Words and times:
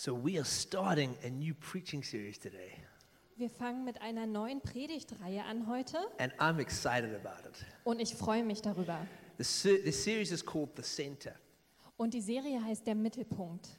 So, 0.00 0.14
we 0.14 0.38
are 0.38 0.44
starting 0.44 1.16
a 1.24 1.28
new 1.28 1.54
preaching 1.54 2.04
series 2.04 2.38
today, 2.38 2.70
Wir 3.36 3.50
fangen 3.50 3.84
mit 3.84 4.00
einer 4.00 4.26
neuen 4.26 4.60
Predigtreihe 4.60 5.42
an 5.44 5.66
heute 5.66 5.98
and 6.18 6.32
I'm 6.38 6.60
excited 6.60 7.12
about 7.16 7.48
it. 7.48 7.66
und 7.82 7.98
ich 8.00 8.14
freue 8.14 8.44
mich 8.44 8.62
darüber. 8.62 9.04
The, 9.38 9.80
the 9.84 9.90
series 9.90 10.30
is 10.30 10.40
called 10.46 10.70
The 10.76 10.82
Center, 10.82 11.34
Und 11.96 12.14
die 12.14 12.20
Serie 12.20 12.62
heißt 12.62 12.86
Der 12.86 12.94
Mittelpunkt. 12.94 13.70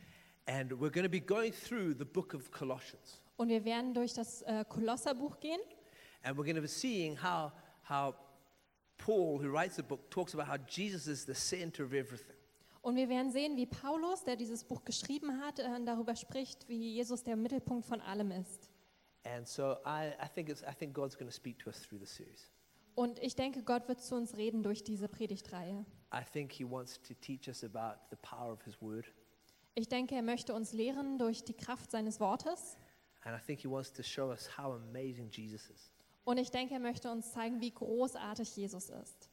and 0.46 0.74
we're 0.74 0.92
going 0.92 1.06
to 1.06 1.10
be 1.10 1.22
going 1.22 1.54
through 1.54 1.94
the 1.98 2.04
book 2.04 2.34
of 2.34 2.52
Colossians, 2.52 3.22
Und 3.38 3.48
wir 3.48 3.64
werden 3.64 3.94
durch 3.94 4.14
das 4.14 4.42
äh, 4.42 4.66
Kolosserbuch 4.68 5.40
gehen 5.40 5.62
and 6.24 6.38
we're 6.38 6.44
going 6.44 6.56
to 6.58 6.62
be 6.62 6.68
seeing 6.68 7.16
how, 7.16 7.54
how 7.90 8.14
Paul, 8.98 9.40
who 9.42 9.50
writes 9.50 9.78
the 9.78 9.84
book, 9.84 10.10
talks 10.12 10.34
about 10.34 10.50
how 10.52 10.58
Jesus 10.68 11.08
is 11.08 11.26
the 11.26 11.34
center 11.34 11.86
of 11.86 11.94
everything. 11.94 12.36
Und 12.90 12.96
wir 12.96 13.08
werden 13.10 13.32
sehen, 13.32 13.56
wie 13.56 13.66
Paulus, 13.66 14.24
der 14.24 14.36
dieses 14.36 14.64
Buch 14.64 14.84
geschrieben 14.84 15.40
hat, 15.42 15.60
äh, 15.60 15.84
darüber 15.86 16.16
spricht, 16.16 16.68
wie 16.68 16.94
Jesus 16.96 17.24
der 17.24 17.36
Mittelpunkt 17.36 17.86
von 17.86 18.02
allem 18.02 18.32
ist. 18.32 18.70
And 19.24 19.48
so 19.48 19.74
I, 19.86 20.12
I, 20.22 20.28
think, 20.34 20.50
it's, 20.50 20.62
I 20.64 20.74
think 20.78 20.94
God's 20.94 21.18
going 21.18 21.30
to 21.30 21.36
speak 21.36 21.60
to 21.60 21.70
us 21.70 21.82
through 21.82 22.00
the 22.00 22.06
series. 22.06 22.52
Und 22.96 23.20
ich 23.20 23.36
denke, 23.36 23.64
Gott 23.64 23.88
wird 23.88 24.02
zu 24.02 24.16
uns 24.16 24.36
reden 24.36 24.64
durch 24.64 24.84
diese 24.84 25.08
Predigtreihe. 25.08 25.86
I 26.14 26.24
think 26.34 26.52
He 26.52 26.70
wants 26.70 27.00
to 27.02 27.14
teach 27.14 27.48
us 27.48 27.64
about 27.64 28.00
the 28.10 28.18
power 28.22 28.52
of 28.52 28.64
His 28.64 28.82
Word, 28.82 29.06
Ich 29.76 29.88
denke, 29.88 30.16
er 30.16 30.24
möchte 30.24 30.54
uns 30.54 30.74
lehren 30.74 31.18
durch 31.18 31.44
die 31.44 31.54
Kraft 31.54 31.92
seines 31.92 32.20
Wortes. 32.20 32.78
and 33.24 33.36
I 33.40 33.46
think 33.46 33.60
He 33.60 33.70
wants 33.70 33.94
to 33.94 34.04
show 34.04 34.30
us 34.30 34.50
how 34.58 34.74
amazing 34.74 35.30
Jesus 35.30 35.70
is. 35.70 35.92
Und 36.26 36.38
ich 36.38 36.50
denke, 36.52 36.74
er 36.74 36.80
möchte 36.80 37.12
uns 37.12 37.32
zeigen, 37.32 37.62
wie 37.62 37.72
großartig 37.72 38.56
Jesus 38.56 38.90
ist. 38.90 39.29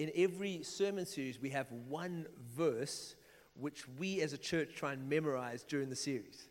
In 0.00 0.10
every 0.14 0.62
sermon 0.62 1.04
series, 1.04 1.42
we 1.42 1.50
have 1.50 1.66
one 1.86 2.26
verse 2.56 3.16
which 3.54 3.84
we 3.98 4.22
as 4.22 4.32
a 4.32 4.38
church 4.38 4.74
try 4.74 4.94
and 4.94 5.06
memorize 5.06 5.62
during 5.62 5.90
the 5.90 5.94
series. 5.94 6.48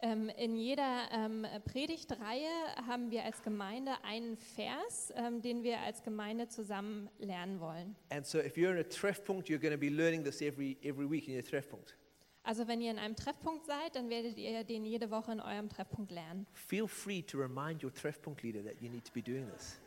Ähm, 0.00 0.28
in 0.30 0.56
jeder 0.56 1.08
ähm, 1.12 1.46
Predigtreihe 1.64 2.48
haben 2.88 3.12
wir 3.12 3.22
als 3.24 3.40
Gemeinde 3.44 3.92
einen 4.02 4.36
Vers, 4.36 5.12
ähm, 5.14 5.40
den 5.40 5.62
wir 5.62 5.78
als 5.78 6.02
Gemeinde 6.02 6.48
zusammen 6.48 7.08
lernen 7.20 7.60
wollen. 7.60 7.94
And 8.10 8.26
so 8.26 8.40
if 8.40 8.56
you're 8.56 8.72
in 8.72 8.78
a 8.78 8.88
Treffpunkt, 8.88 9.48
you're 9.48 9.60
going 9.60 9.72
to 9.72 9.78
be 9.78 9.90
learning 9.90 10.24
this 10.24 10.42
every, 10.42 10.76
every 10.82 11.08
week 11.08 11.28
in 11.28 11.36
your 11.36 11.44
Treffpunkt. 11.44 11.96
Also 12.42 12.66
wenn 12.66 12.80
ihr 12.80 12.90
in 12.90 12.98
einem 12.98 13.14
Treffpunkt 13.14 13.64
seid, 13.66 13.94
dann 13.94 14.10
werdet 14.10 14.38
ihr 14.38 14.64
den 14.64 14.84
jede 14.84 15.12
Woche 15.12 15.30
in 15.30 15.40
eurem 15.40 15.68
Treffpunkt 15.68 16.10
lernen. 16.10 16.48
Feel 16.52 16.88
free 16.88 17.22
to 17.22 17.38
remind 17.38 17.84
your 17.84 17.94
Treffpunkt 17.94 18.42
leader 18.42 18.64
that 18.64 18.82
you 18.82 18.88
need 18.88 19.04
to 19.04 19.12
be 19.12 19.22
doing 19.22 19.48
this. 19.52 19.78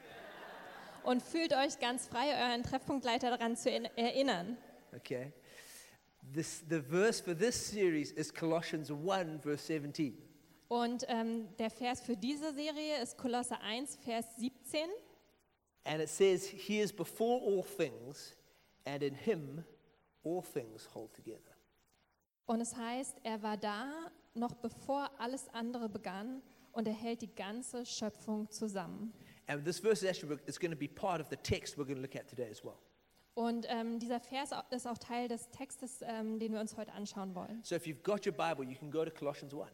Und 1.03 1.21
fühlt 1.21 1.53
euch 1.53 1.79
ganz 1.79 2.07
frei, 2.07 2.27
euren 2.49 2.63
Treffpunktleiter 2.63 3.29
daran 3.31 3.55
zu 3.55 3.69
in- 3.69 3.85
erinnern. 3.95 4.57
Okay? 4.95 5.31
This, 6.33 6.63
the 6.69 6.81
verse 6.81 7.21
for 7.23 7.35
this 7.35 7.69
series 7.69 8.11
is 8.11 8.33
Colossians 8.33 8.91
1, 8.91 9.41
verse 9.41 9.65
17. 9.65 10.17
Und 10.67 11.03
ähm, 11.09 11.47
der 11.57 11.69
Vers 11.69 12.01
für 12.01 12.15
diese 12.15 12.53
Serie 12.53 13.01
ist 13.01 13.17
Kolosse 13.17 13.59
1, 13.59 13.97
Vers 13.97 14.25
17. 14.37 14.81
And 15.83 16.01
it 16.01 16.07
says, 16.09 16.45
He 16.45 16.79
is 16.79 16.93
before 16.93 17.41
all 17.41 17.63
things, 17.63 18.35
and 18.85 19.01
in 19.01 19.15
Him 19.15 19.63
all 20.23 20.41
things 20.43 20.87
hold 20.93 21.11
together. 21.13 21.55
Und 22.45 22.61
es 22.61 22.75
heißt, 22.75 23.17
er 23.23 23.41
war 23.41 23.57
da, 23.57 23.91
noch 24.35 24.53
bevor 24.53 25.09
alles 25.19 25.49
andere 25.49 25.89
begann, 25.89 26.41
und 26.71 26.87
er 26.87 26.93
hält 26.93 27.21
die 27.21 27.33
ganze 27.35 27.85
Schöpfung 27.85 28.49
zusammen. 28.49 29.11
And 29.51 29.65
this 29.65 29.79
verse 29.79 30.01
is 30.01 30.09
actually 30.09 30.37
is 30.45 30.57
going 30.57 30.71
to 30.71 30.77
be 30.77 30.87
part 30.87 31.19
of 31.19 31.27
the 31.29 31.35
text 31.35 31.77
we're 31.77 31.83
going 31.83 31.97
to 31.97 32.01
look 32.01 32.15
at 32.15 32.27
today 32.27 32.49
as 32.49 32.63
well. 32.63 32.77
Und 33.33 33.65
ähm, 33.69 33.99
dieser 33.99 34.19
Vers 34.19 34.51
ist 34.71 34.87
auch 34.87 34.97
Teil 34.97 35.27
des 35.27 35.49
Textes, 35.49 36.01
ähm, 36.03 36.39
den 36.39 36.53
wir 36.53 36.59
uns 36.59 36.77
heute 36.77 36.93
anschauen 36.93 37.35
wollen. 37.35 37.61
So 37.63 37.75
if 37.75 37.85
you've 37.85 38.01
got 38.03 38.25
your 38.25 38.33
Bible, 38.33 38.65
you 38.65 38.77
can 38.77 38.89
go 38.89 39.03
to 39.03 39.11
Colossians 39.11 39.53
1. 39.53 39.69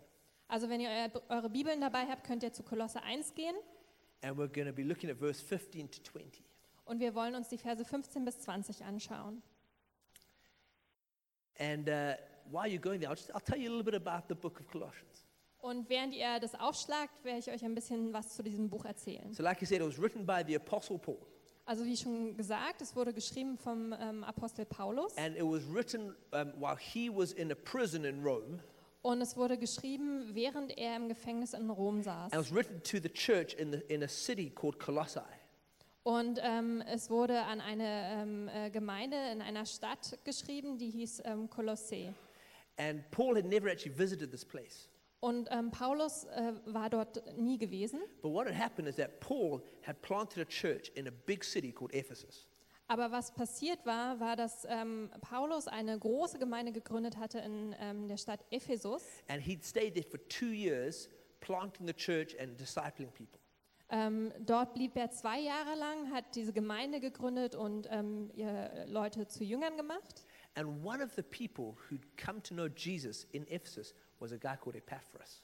Also 0.47 0.69
wenn 0.69 0.79
ihr 0.79 0.89
euer, 0.89 1.21
eure 1.29 1.49
Bibeln 1.49 1.81
dabei 1.81 2.05
habt, 2.07 2.23
könnt 2.23 2.41
ihr 2.41 2.53
zu 2.53 2.63
Kolosse 2.63 3.03
1 3.03 3.35
gehen. 3.35 3.55
And 4.21 4.37
we're 4.37 4.47
going 4.47 4.67
to 4.67 4.73
be 4.73 4.83
looking 4.83 5.11
at 5.11 5.17
verse 5.17 5.43
15 5.43 5.91
to 5.91 6.01
20. 6.01 6.43
Und 6.85 6.99
wir 6.99 7.13
wollen 7.13 7.35
uns 7.35 7.49
die 7.49 7.57
Verse 7.57 7.83
15 7.85 8.25
bis 8.25 8.39
20 8.39 8.83
anschauen. 8.83 9.43
And 11.59 11.87
uh, 11.87 12.15
while 12.49 12.67
you're 12.67 12.79
going 12.79 12.99
there, 12.99 13.09
I'll, 13.09 13.15
just, 13.15 13.33
I'll 13.33 13.41
tell 13.41 13.59
you 13.59 13.69
a 13.69 13.73
little 13.73 13.83
bit 13.83 13.95
about 13.95 14.27
the 14.27 14.35
book 14.35 14.59
of 14.59 14.67
Colossians. 14.67 15.26
Und 15.61 15.89
während 15.89 16.13
ihr 16.13 16.39
das 16.39 16.55
aufschlagt, 16.55 17.23
werde 17.23 17.39
ich 17.39 17.49
euch 17.49 17.63
ein 17.65 17.73
bisschen 17.75 18.13
was 18.13 18.35
zu 18.35 18.43
diesem 18.43 18.69
Buch 18.69 18.85
erzählen. 18.85 19.33
So, 19.33 19.43
like 19.43 19.61
I 19.61 19.65
said, 19.65 19.81
it 19.81 19.87
was 19.87 19.99
written 20.01 20.25
by 20.25 20.43
the 20.45 20.55
Apostle 20.55 20.97
Paul, 20.99 21.17
Also 21.65 21.83
wie 21.83 21.97
schon 21.97 22.37
gesagt, 22.37 22.81
es 22.81 22.95
wurde 22.95 23.11
geschrieben 23.13 23.57
vom 23.57 23.93
ähm, 23.99 24.23
Apostel 24.23 24.65
Paulus. 24.65 25.15
and 25.17 25.35
it 25.35 25.43
was 25.43 25.63
written 25.67 26.15
um, 26.31 26.53
while 26.61 26.77
he 26.77 27.09
was 27.09 27.33
in 27.33 27.51
a 27.51 27.55
prison 27.55 28.05
in 28.05 28.23
Rome, 28.23 28.59
Und 29.01 29.21
es 29.21 29.35
wurde 29.35 29.57
geschrieben, 29.57 30.29
während 30.33 30.77
er 30.77 30.95
im 30.95 31.07
Gefängnis 31.09 31.53
in 31.53 31.69
Rom 31.69 32.01
saß. 32.01 32.31
and 32.31 32.33
it 32.33 32.39
was 32.39 32.53
written 32.53 32.81
to 32.83 32.97
the 33.01 33.09
church 33.09 33.53
in, 33.55 33.71
the, 33.71 33.79
in 33.93 34.03
a 34.03 34.07
city 34.07 34.49
called 34.49 34.79
Colossae. 34.79 35.21
Und 36.03 36.39
ähm, 36.41 36.81
es 36.87 37.09
wurde 37.09 37.41
an 37.41 37.59
eine 37.59 38.11
ähm, 38.21 38.47
äh, 38.47 38.69
Gemeinde 38.69 39.17
in 39.33 39.41
einer 39.41 39.65
Stadt 39.65 40.17
geschrieben, 40.23 40.77
die 40.77 40.89
hieß 40.89 41.23
ähm, 41.25 41.49
Kolossee. 41.49 42.13
And 42.77 43.09
Paul 43.11 43.35
had 43.35 43.43
never 43.45 43.67
actually 43.69 43.97
visited 43.97 44.31
this 44.31 44.45
place. 44.45 44.87
Und 45.19 45.47
ähm, 45.51 45.71
Paulus 45.71 46.25
äh, 46.25 46.53
war 46.65 46.89
dort 46.89 47.23
nie 47.37 47.57
gewesen. 47.57 47.99
But 48.21 48.31
what 48.31 48.47
had 48.47 48.55
happened 48.55 48.87
is 48.87 48.97
that 48.97 49.19
Paul 49.19 49.63
had 49.81 50.01
planted 50.01 50.39
a 50.39 50.45
church 50.45 50.91
in 50.95 51.07
a 51.07 51.11
big 51.25 51.43
city 51.43 51.71
called 51.71 51.93
Ephesus. 51.93 52.47
Aber 52.89 53.11
was 53.11 53.33
passiert 53.33 53.85
war, 53.85 54.19
war, 54.19 54.35
dass 54.35 54.65
ähm, 54.69 55.09
Paulus 55.21 55.67
eine 55.67 55.97
große 55.99 56.39
Gemeinde 56.39 56.71
gegründet 56.71 57.17
hatte 57.17 57.39
in 57.39 57.75
ähm, 57.79 58.07
der 58.07 58.17
Stadt 58.17 58.45
Ephesus. 58.49 59.03
And 59.27 59.41
he'd 59.41 59.65
stayed 59.65 59.95
there 59.95 60.05
for 60.07 60.19
two 60.29 60.51
years, 60.53 61.09
planting 61.41 61.85
the 61.85 61.93
church 61.93 62.39
and 62.39 62.57
discipling 62.57 63.11
people. 63.11 63.39
Ähm, 63.89 64.33
dort 64.39 64.73
blieb 64.73 64.95
er 64.95 65.11
zwei 65.11 65.39
Jahre 65.39 65.75
lang, 65.77 66.11
hat 66.13 66.35
diese 66.35 66.53
Gemeinde 66.53 66.99
gegründet 66.99 67.55
und 67.55 67.87
ähm, 67.89 68.29
ihr 68.35 68.85
Leute 68.87 69.27
zu 69.27 69.43
Jüngern 69.43 69.77
gemacht. 69.77 70.25
And 70.55 70.85
one 70.85 71.03
of 71.03 71.13
the 71.15 71.23
people 71.23 71.75
who'd 71.89 72.05
come 72.17 72.41
to 72.43 72.53
know 72.53 72.67
Jesus 72.67 73.25
in 73.31 73.47
Ephesus 73.47 73.93
was 74.19 74.31
a 74.31 74.37
guy 74.37 74.55
called 74.55 74.75
Epaphras. 74.75 75.41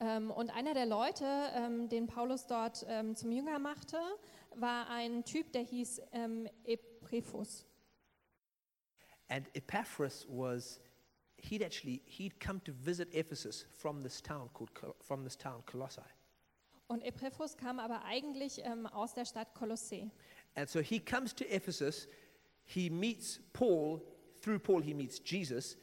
Ähm, 0.00 0.30
und 0.30 0.50
einer 0.50 0.74
der 0.74 0.86
Leute, 0.86 1.24
ähm, 1.54 1.88
den 1.88 2.06
Paulus 2.06 2.46
dort 2.46 2.84
ähm, 2.88 3.14
zum 3.14 3.30
Jünger 3.30 3.58
machte, 3.58 3.98
war 4.56 4.88
ein 4.88 5.24
Typ, 5.24 5.52
der 5.52 5.62
hieß 5.62 6.02
ähm, 6.12 6.48
Eprephus. 6.64 7.66
And 9.28 9.48
Epaphras 9.54 10.26
was, 10.28 10.80
he'd 11.38 11.62
actually, 11.62 12.02
he'd 12.06 12.38
come 12.40 12.62
to 12.64 12.72
visit 12.72 13.12
Ephesus 13.14 13.66
from 13.72 14.02
this 14.02 14.20
town 14.20 14.50
called, 14.52 14.70
from 15.00 15.24
this 15.24 15.36
town 15.36 15.62
Colossae. 15.66 16.02
Und 16.86 17.02
Eprephus 17.02 17.56
kam 17.56 17.78
aber 17.78 18.04
eigentlich 18.04 18.60
ähm, 18.64 18.86
aus 18.86 19.14
der 19.14 19.24
Stadt 19.24 19.54
Kolossee. 19.54 20.10
And 20.54 20.68
so 20.68 20.80
he 20.80 21.00
comes 21.00 21.34
to 21.34 21.44
Ephesus, 21.44 22.08
he 22.64 22.90
meets 22.90 23.40
Paul, 23.52 24.02
through 24.42 24.58
Paul 24.58 24.82
he 24.82 24.92
meets 24.92 25.20
Jesus, 25.24 25.76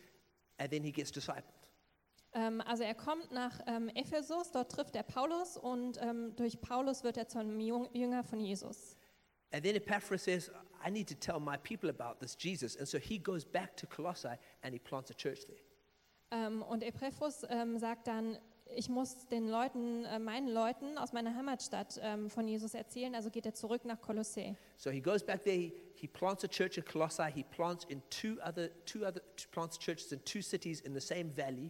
and 0.58 0.70
then 0.72 0.84
he 0.84 0.92
gets 0.92 1.12
discipled. 1.12 1.51
Ähm, 2.34 2.62
also 2.62 2.84
er 2.84 2.96
kommt 2.96 3.32
nach 3.32 3.60
ähm, 3.68 3.90
Ephesus, 3.90 4.52
dort 4.52 4.72
trifft 4.72 4.96
er 4.96 5.04
Paulus 5.04 5.58
und 5.58 6.00
ähm, 6.02 6.34
durch 6.36 6.62
Paulus 6.62 7.04
wird 7.04 7.18
er 7.18 7.28
zum 7.28 7.60
Jünger 7.60 8.24
von 8.24 8.40
Jesus. 8.40 8.96
And 9.52 9.64
then 9.64 9.76
Epaphras 9.76 10.24
says, 10.24 10.50
I 10.86 10.90
need 10.90 11.10
to 11.10 11.16
tell 11.16 11.40
my 11.40 11.58
people 11.58 11.90
about 11.90 12.20
this 12.22 12.38
Jesus. 12.40 12.78
And 12.78 12.88
so 12.88 12.98
he 12.98 13.20
goes 13.20 13.44
back 13.44 13.76
to 13.78 13.88
Colossae 13.88 14.38
and 14.64 14.74
he 14.74 14.80
plants 14.80 15.12
a 15.12 15.14
church 15.14 15.46
there. 15.46 15.60
Und 16.70 16.86
ähm, 17.50 17.78
sagt 17.78 18.08
dann, 18.08 18.38
ich 18.74 18.88
muss 18.88 19.28
den 19.28 19.50
Leuten, 19.50 20.06
äh, 20.06 20.18
meinen 20.18 20.48
Leuten 20.48 20.98
aus 20.98 21.12
meiner 21.12 21.36
Heimatstadt 21.36 22.00
von 22.30 22.48
Jesus 22.48 22.74
erzählen, 22.74 23.14
also 23.16 23.30
geht 23.30 23.46
er 23.46 23.54
zurück 23.54 23.84
nach 23.84 24.00
Kolossee. 24.00 24.56
So 24.78 24.90
he 24.90 25.02
goes 25.02 25.22
back 25.22 25.44
there, 25.44 25.58
he, 25.58 25.74
he 25.96 26.08
plants 26.08 26.46
a 26.46 26.48
church 26.48 26.78
in 26.78 26.86
Colossae, 26.86 27.30
he 27.36 27.44
plants 27.44 27.84
in 27.90 28.02
two 28.10 28.38
other, 28.42 28.70
two 28.86 29.06
other, 29.06 29.22
plants 29.52 29.78
churches 29.78 30.14
in 30.14 30.24
two 30.24 30.42
cities 30.42 30.80
in 30.80 30.94
the 30.94 31.02
same 31.02 31.30
valley. 31.30 31.70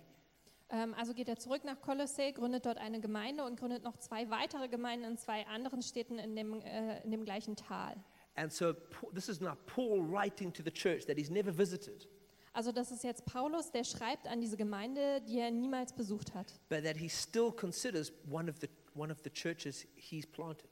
Ähm, 0.71 0.93
also 0.93 1.13
geht 1.13 1.27
er 1.27 1.37
zurück 1.37 1.63
nach 1.65 1.81
Kolossee, 1.81 2.31
gründet 2.31 2.65
dort 2.65 2.77
eine 2.77 2.99
Gemeinde 3.01 3.43
und 3.43 3.59
gründet 3.59 3.83
noch 3.83 3.97
zwei 3.97 4.29
weitere 4.29 4.67
Gemeinden 4.69 5.05
in 5.05 5.17
zwei 5.17 5.45
anderen 5.47 5.81
Städten 5.81 6.17
in 6.17 6.35
dem, 6.35 6.61
äh, 6.61 7.01
in 7.03 7.11
dem 7.11 7.25
gleichen 7.25 7.55
Tal. 7.55 7.95
And 8.35 8.51
so 8.51 8.73
this 9.13 9.27
is 9.27 9.41
now 9.41 9.55
Paul 9.65 9.99
writing 10.01 10.53
to 10.53 10.63
the 10.63 10.71
church 10.71 11.05
that 11.05 11.17
he's 11.17 11.29
never 11.29 11.55
visited, 11.55 12.07
Also 12.53 12.71
das 12.71 12.91
ist 12.91 13.03
jetzt 13.03 13.25
Paulus, 13.25 13.71
der 13.71 13.83
schreibt 13.83 14.27
an 14.27 14.39
diese 14.41 14.55
Gemeinde, 14.57 15.21
die 15.21 15.39
er 15.39 15.51
niemals 15.51 15.93
besucht 15.93 16.33
hat. 16.33 16.47
but 16.69 16.83
that 16.83 16.95
he 16.97 17.09
still 17.09 17.51
considers 17.51 18.11
one 18.29 18.49
of 18.49 18.57
the, 18.61 18.67
one 18.95 19.11
of 19.11 19.19
the 19.23 19.29
churches 19.29 19.85
he's 19.95 20.25
planted. 20.25 20.69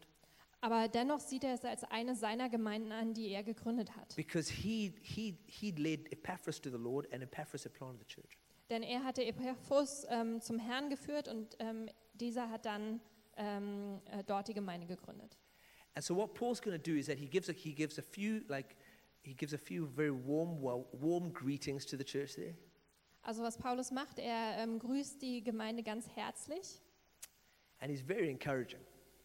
Aber 0.61 0.87
dennoch 0.89 1.19
sieht 1.21 1.43
er 1.45 1.53
es 1.53 1.63
als 1.63 1.83
eine 1.85 2.15
seiner 2.15 2.49
Gemeinden 2.49 2.91
an, 2.91 3.13
die 3.13 3.29
er 3.29 3.43
gegründet 3.43 3.95
hat. 3.95 4.13
Because 4.15 4.51
he, 4.51 4.93
he, 5.01 5.37
he'd 5.47 5.79
led 5.79 6.11
Epaphras 6.11 6.59
to 6.61 6.69
the 6.69 6.77
Lord 6.77 7.11
and 7.13 7.23
Epaphras 7.23 7.63
had 7.65 7.73
planted 7.73 7.99
the 8.01 8.05
church. 8.13 8.37
Denn 8.69 8.83
er 8.83 9.03
hatte 9.03 9.23
Epaphras 9.23 10.05
ähm, 10.09 10.41
zum 10.41 10.59
Herrn 10.59 10.89
geführt 10.89 11.27
und 11.27 11.55
ähm, 11.59 11.89
dieser 12.13 12.49
hat 12.49 12.65
dann 12.65 13.01
ähm, 13.37 14.01
äh, 14.05 14.23
dort 14.23 14.47
die 14.47 14.53
Gemeinde 14.53 14.85
gegründet. 14.85 15.37
And 15.95 16.05
so 16.05 16.15
what 16.15 16.33
Paul's 16.33 16.61
going 16.61 16.77
to 16.77 16.91
do 16.91 16.97
is 16.97 17.07
that 17.07 17.17
he 17.17 17.27
gives 17.27 17.49
a, 17.49 17.53
he 17.53 17.73
gives 17.73 17.97
a 17.97 18.03
few 18.03 18.41
like 18.47 18.75
he 19.23 19.33
gives 19.33 19.53
a 19.53 19.57
few 19.57 19.87
very 19.87 20.11
warm 20.11 20.61
warm 20.61 21.33
greetings 21.33 21.85
to 21.85 21.97
the 21.97 22.03
church 22.03 22.35
there. 22.35 22.55
Also 23.23 23.43
was 23.43 23.57
Paulus 23.57 23.91
macht, 23.91 24.19
er 24.19 24.57
ähm, 24.59 24.79
grüßt 24.79 25.21
die 25.21 25.43
Gemeinde 25.43 25.83
ganz 25.83 26.07
herzlich 26.15 26.81
and 27.79 27.91
he's 27.91 28.01
very 28.01 28.29
encouraging. 28.29 28.79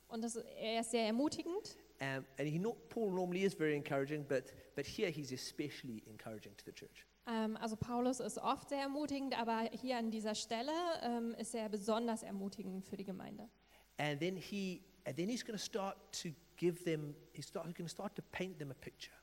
und 0.08 0.22
das, 0.22 0.36
er 0.36 0.80
ist 0.80 0.90
sehr 0.90 1.06
ermutigend. 1.06 1.76
Um, 2.00 2.24
and 2.38 2.48
he 2.48 2.58
Paul 2.88 3.12
normally 3.12 3.44
is 3.44 3.54
very 3.54 3.76
encouraging, 3.76 4.24
but, 4.28 4.52
but 4.74 4.84
here 4.84 5.10
he's 5.10 5.32
especially 5.32 6.02
encouraging 6.06 6.52
to 6.56 6.64
the 6.64 6.72
church. 6.72 7.06
Ähm, 7.26 7.56
also 7.56 7.76
Paulus 7.76 8.20
ist 8.20 8.38
oft 8.38 8.68
sehr 8.68 8.80
ermutigend, 8.80 9.38
aber 9.38 9.70
hier 9.72 9.96
an 9.96 10.10
dieser 10.10 10.34
Stelle 10.34 10.72
ähm, 11.02 11.34
ist 11.38 11.54
er 11.54 11.68
besonders 11.68 12.22
ermutigend 12.22 12.84
für 12.84 12.96
die 12.96 13.04
Gemeinde. 13.04 13.48
And 13.96 14.20
then 14.20 14.36
he, 14.36 14.82
and 15.04 15.16
then 15.16 15.28
he's 15.28 15.44
going 15.44 15.58
to 15.58 15.64
start 15.64 15.96
to 16.22 16.30
give 16.56 16.84
them, 16.84 17.14
he's 17.32 17.46
start, 17.48 17.64
going 17.64 17.86
to 17.86 17.88
start 17.88 18.14
to 18.16 18.22
paint 18.32 18.58
them 18.58 18.70
a 18.70 18.74
picture. 18.74 19.14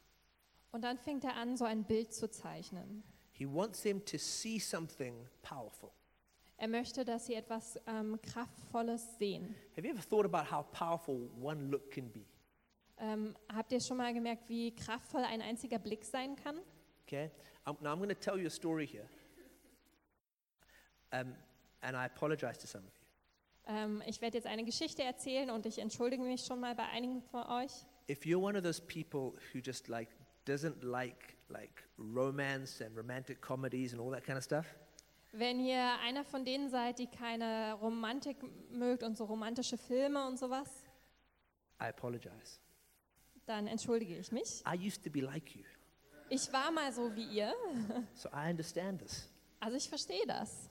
Und 0.72 0.84
dann 0.84 0.98
fängt 0.98 1.24
er 1.26 1.36
an, 1.36 1.58
so 1.58 1.66
ein 1.66 1.84
Bild 1.84 2.14
zu 2.14 2.30
zeichnen. 2.30 3.04
He 3.34 3.46
wants 3.46 3.82
them 3.82 4.04
to 4.06 4.18
see 4.18 4.60
something 4.60 5.28
powerful. 5.42 5.92
Er 6.58 6.68
möchte, 6.68 7.04
dass 7.04 7.26
sie 7.26 7.34
etwas 7.34 7.80
ähm, 7.88 8.20
Kraftvolles 8.22 9.18
sehen. 9.18 9.56
Have 9.76 9.88
you 9.88 9.94
ever 9.94 10.08
thought 10.08 10.26
about 10.26 10.50
how 10.50 10.64
powerful 10.72 11.30
one 11.42 11.70
look 11.70 11.90
can 11.92 12.10
be? 12.12 12.24
Ähm, 13.00 13.36
habt 13.52 13.72
ihr 13.72 13.82
schon 13.82 13.98
mal 13.98 14.14
gemerkt, 14.14 14.48
wie 14.48 14.76
kraftvoll 14.76 15.24
ein 15.24 15.42
einziger 15.42 15.80
Blick 15.80 16.06
sein 16.06 16.36
kann? 16.36 16.60
Okay? 17.12 17.30
Um, 17.66 17.78
now 17.82 17.92
I'm 17.92 17.98
going 17.98 18.10
to 18.10 18.16
tell 18.16 18.38
you 18.38 18.48
a 18.48 18.50
story 18.50 18.86
here. 18.86 19.08
Um, 21.12 21.34
and 21.84 21.98
I 21.98 22.06
apologize 22.06 22.58
to 22.60 22.68
some 22.68 22.84
of 22.88 22.94
you. 22.96 23.02
Ähm, 23.68 24.02
ich 24.08 24.22
werde 24.22 24.38
jetzt 24.38 24.48
eine 24.48 24.64
Geschichte 24.64 25.04
erzählen 25.04 25.50
und 25.52 25.66
ich 25.66 25.78
entschuldige 25.78 26.24
mich 26.24 26.44
schon 26.46 26.60
mal 26.60 26.74
bei 26.74 26.86
einigen 26.86 27.22
von 27.22 27.44
euch. 27.44 27.72
If 28.10 28.24
you're 28.26 28.42
one 28.42 28.58
of 28.58 28.64
those 28.64 28.82
people 28.82 29.34
who 29.54 29.60
just 29.64 29.88
like 29.88 30.10
doesn't 30.48 30.82
like 30.84 31.36
like 31.50 31.84
romance 31.98 32.82
and 32.84 32.98
romantic 32.98 33.40
comedies 33.42 33.94
and 33.94 34.02
all 34.02 34.12
that 34.12 34.24
kind 34.24 34.38
of 34.38 34.44
stuff, 34.44 34.66
Wenn 35.34 35.60
ihr 35.60 35.98
einer 36.04 36.24
von 36.26 36.44
denen 36.44 36.70
seid, 36.70 36.98
die 37.00 37.08
keine 37.08 37.74
Romantik 37.82 38.38
mögt 38.72 39.04
und 39.04 39.16
so 39.18 39.26
romantische 39.26 39.78
Filme 39.78 40.26
und 40.28 40.38
sowas, 40.40 40.68
I 41.82 41.86
apologize. 41.86 42.60
dann 43.46 43.68
entschuldige 43.68 44.18
ich 44.18 44.32
mich. 44.32 44.64
I 44.66 44.76
used 44.78 45.04
to 45.04 45.10
be 45.12 45.20
like 45.22 45.56
you, 45.56 45.64
Ich 46.34 46.52
war 46.54 46.72
mal 46.72 46.92
so 46.94 47.14
wie 47.16 47.26
ihr, 47.26 47.54
so 48.16 48.30
I 48.30 48.50
understand 48.50 49.02
this. 49.02 49.28
also 49.60 49.76
ich 49.76 49.90
verstehe 49.90 50.26
das. 50.26 50.70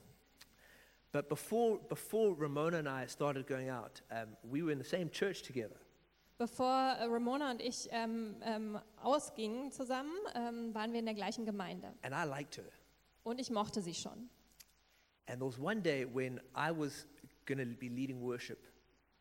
But 1.11 1.29
before 1.29 1.77
before 1.89 2.35
Ramona 2.35 2.79
and 2.79 2.87
I 2.87 3.05
started 3.07 3.45
going 3.45 3.69
out, 3.69 4.01
um, 4.09 4.35
we 4.43 4.63
were 4.63 4.71
in 4.71 4.79
the 4.81 4.87
same 4.89 5.09
church 5.11 5.43
together. 5.43 5.75
Bevor 6.37 6.65
äh, 6.99 7.03
Ramona 7.05 7.51
und 7.51 7.61
ich 7.61 7.87
ähm, 7.91 8.35
ähm, 8.43 8.79
ausgingen 9.03 9.71
zusammen, 9.71 10.15
ähm, 10.33 10.73
waren 10.73 10.91
wir 10.93 10.99
in 10.99 11.05
der 11.05 11.13
gleichen 11.13 11.45
Gemeinde. 11.45 11.93
And 12.01 12.15
I 12.15 12.27
liked 12.27 12.57
her. 12.57 12.65
Und 13.23 13.39
ich 13.39 13.51
mochte 13.51 13.81
sie 13.81 13.93
schon. 13.93 14.29
And 15.27 15.39
there 15.39 15.45
was 15.45 15.59
one 15.59 15.81
day 15.81 16.07
when 16.11 16.39
I 16.55 16.71
was 16.75 17.05
going 17.45 17.59
to 17.59 17.65
be 17.79 17.87
leading 17.87 18.19
worship, 18.21 18.57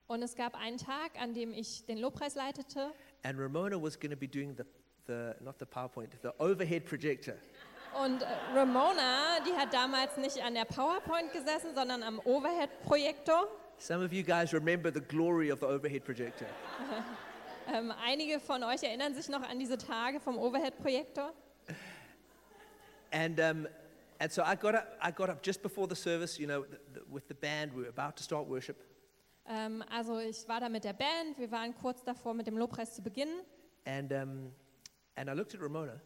Und 0.06 0.22
es 0.22 0.34
gab 0.34 0.54
einen 0.56 0.78
Tag, 0.78 1.20
an 1.20 1.34
dem 1.34 1.52
ich 1.52 1.84
den 1.84 1.98
Lobpreis 1.98 2.34
leitete 2.34 2.92
and 3.24 3.38
Ramona 3.38 3.76
was 3.76 3.98
going 4.00 4.10
to 4.10 4.16
be 4.16 4.26
doing 4.26 4.56
the, 4.56 4.64
the 5.10 5.34
not 5.40 5.58
the 5.58 5.66
PowerPoint, 5.66 6.08
the 6.22 6.32
overhead 6.38 6.84
projector. 6.86 7.34
und 8.00 8.22
äh, 8.22 8.26
Ramona, 8.54 9.40
die 9.44 9.52
hat 9.58 9.74
damals 9.74 10.16
nicht 10.16 10.40
an 10.42 10.54
der 10.54 10.64
PowerPoint 10.64 11.32
gesessen, 11.32 11.74
sondern 11.74 12.02
am 12.04 12.20
Overhead-Projektor. 12.24 13.48
Some 13.78 14.04
of 14.04 14.12
you 14.12 14.22
guys 14.22 14.52
remember 14.52 14.92
the 14.92 15.00
glory 15.00 15.50
of 15.50 15.58
the 15.60 15.66
overhead 15.66 16.04
projector. 16.04 16.46
Ähm, 17.72 17.92
einige 18.04 18.40
von 18.40 18.64
euch 18.64 18.82
erinnern 18.82 19.14
sich 19.14 19.28
noch 19.28 19.42
an 19.48 19.60
diese 19.60 19.78
Tage 19.78 20.18
vom 20.18 20.36
Overhead-Projektor. 20.38 21.32
And, 23.12 23.38
um, 23.38 23.68
and 24.18 24.32
so 24.32 24.42
I 24.42 24.56
got, 24.56 24.74
up, 24.74 24.98
I 25.00 25.12
got 25.12 25.28
up 25.28 25.40
just 25.44 25.62
before 25.62 25.86
the 25.86 25.94
service, 25.94 26.36
you 26.38 26.46
know, 26.48 26.62
th- 26.64 26.80
th- 26.94 27.04
with 27.08 27.28
the 27.28 27.34
band. 27.34 27.72
We 27.72 27.82
were 27.82 27.88
about 27.90 28.16
to 28.16 28.22
start 28.24 28.48
worship. 28.48 28.76
Ähm, 29.46 29.84
also 29.88 30.18
ich 30.18 30.48
war 30.48 30.58
da 30.60 30.68
mit 30.68 30.82
der 30.82 30.94
Band, 30.94 31.38
wir 31.38 31.50
waren 31.52 31.72
kurz 31.76 32.02
davor 32.02 32.34
mit 32.34 32.46
dem 32.48 32.56
Lobpreis 32.58 32.94
zu 32.94 33.02
beginnen 33.02 33.40
And, 33.84 34.12
um, 34.12 34.52
and 35.20 35.28
I 35.28 35.34
looked 35.34 35.54
at 35.54 35.60
Ramona, 35.60 36.00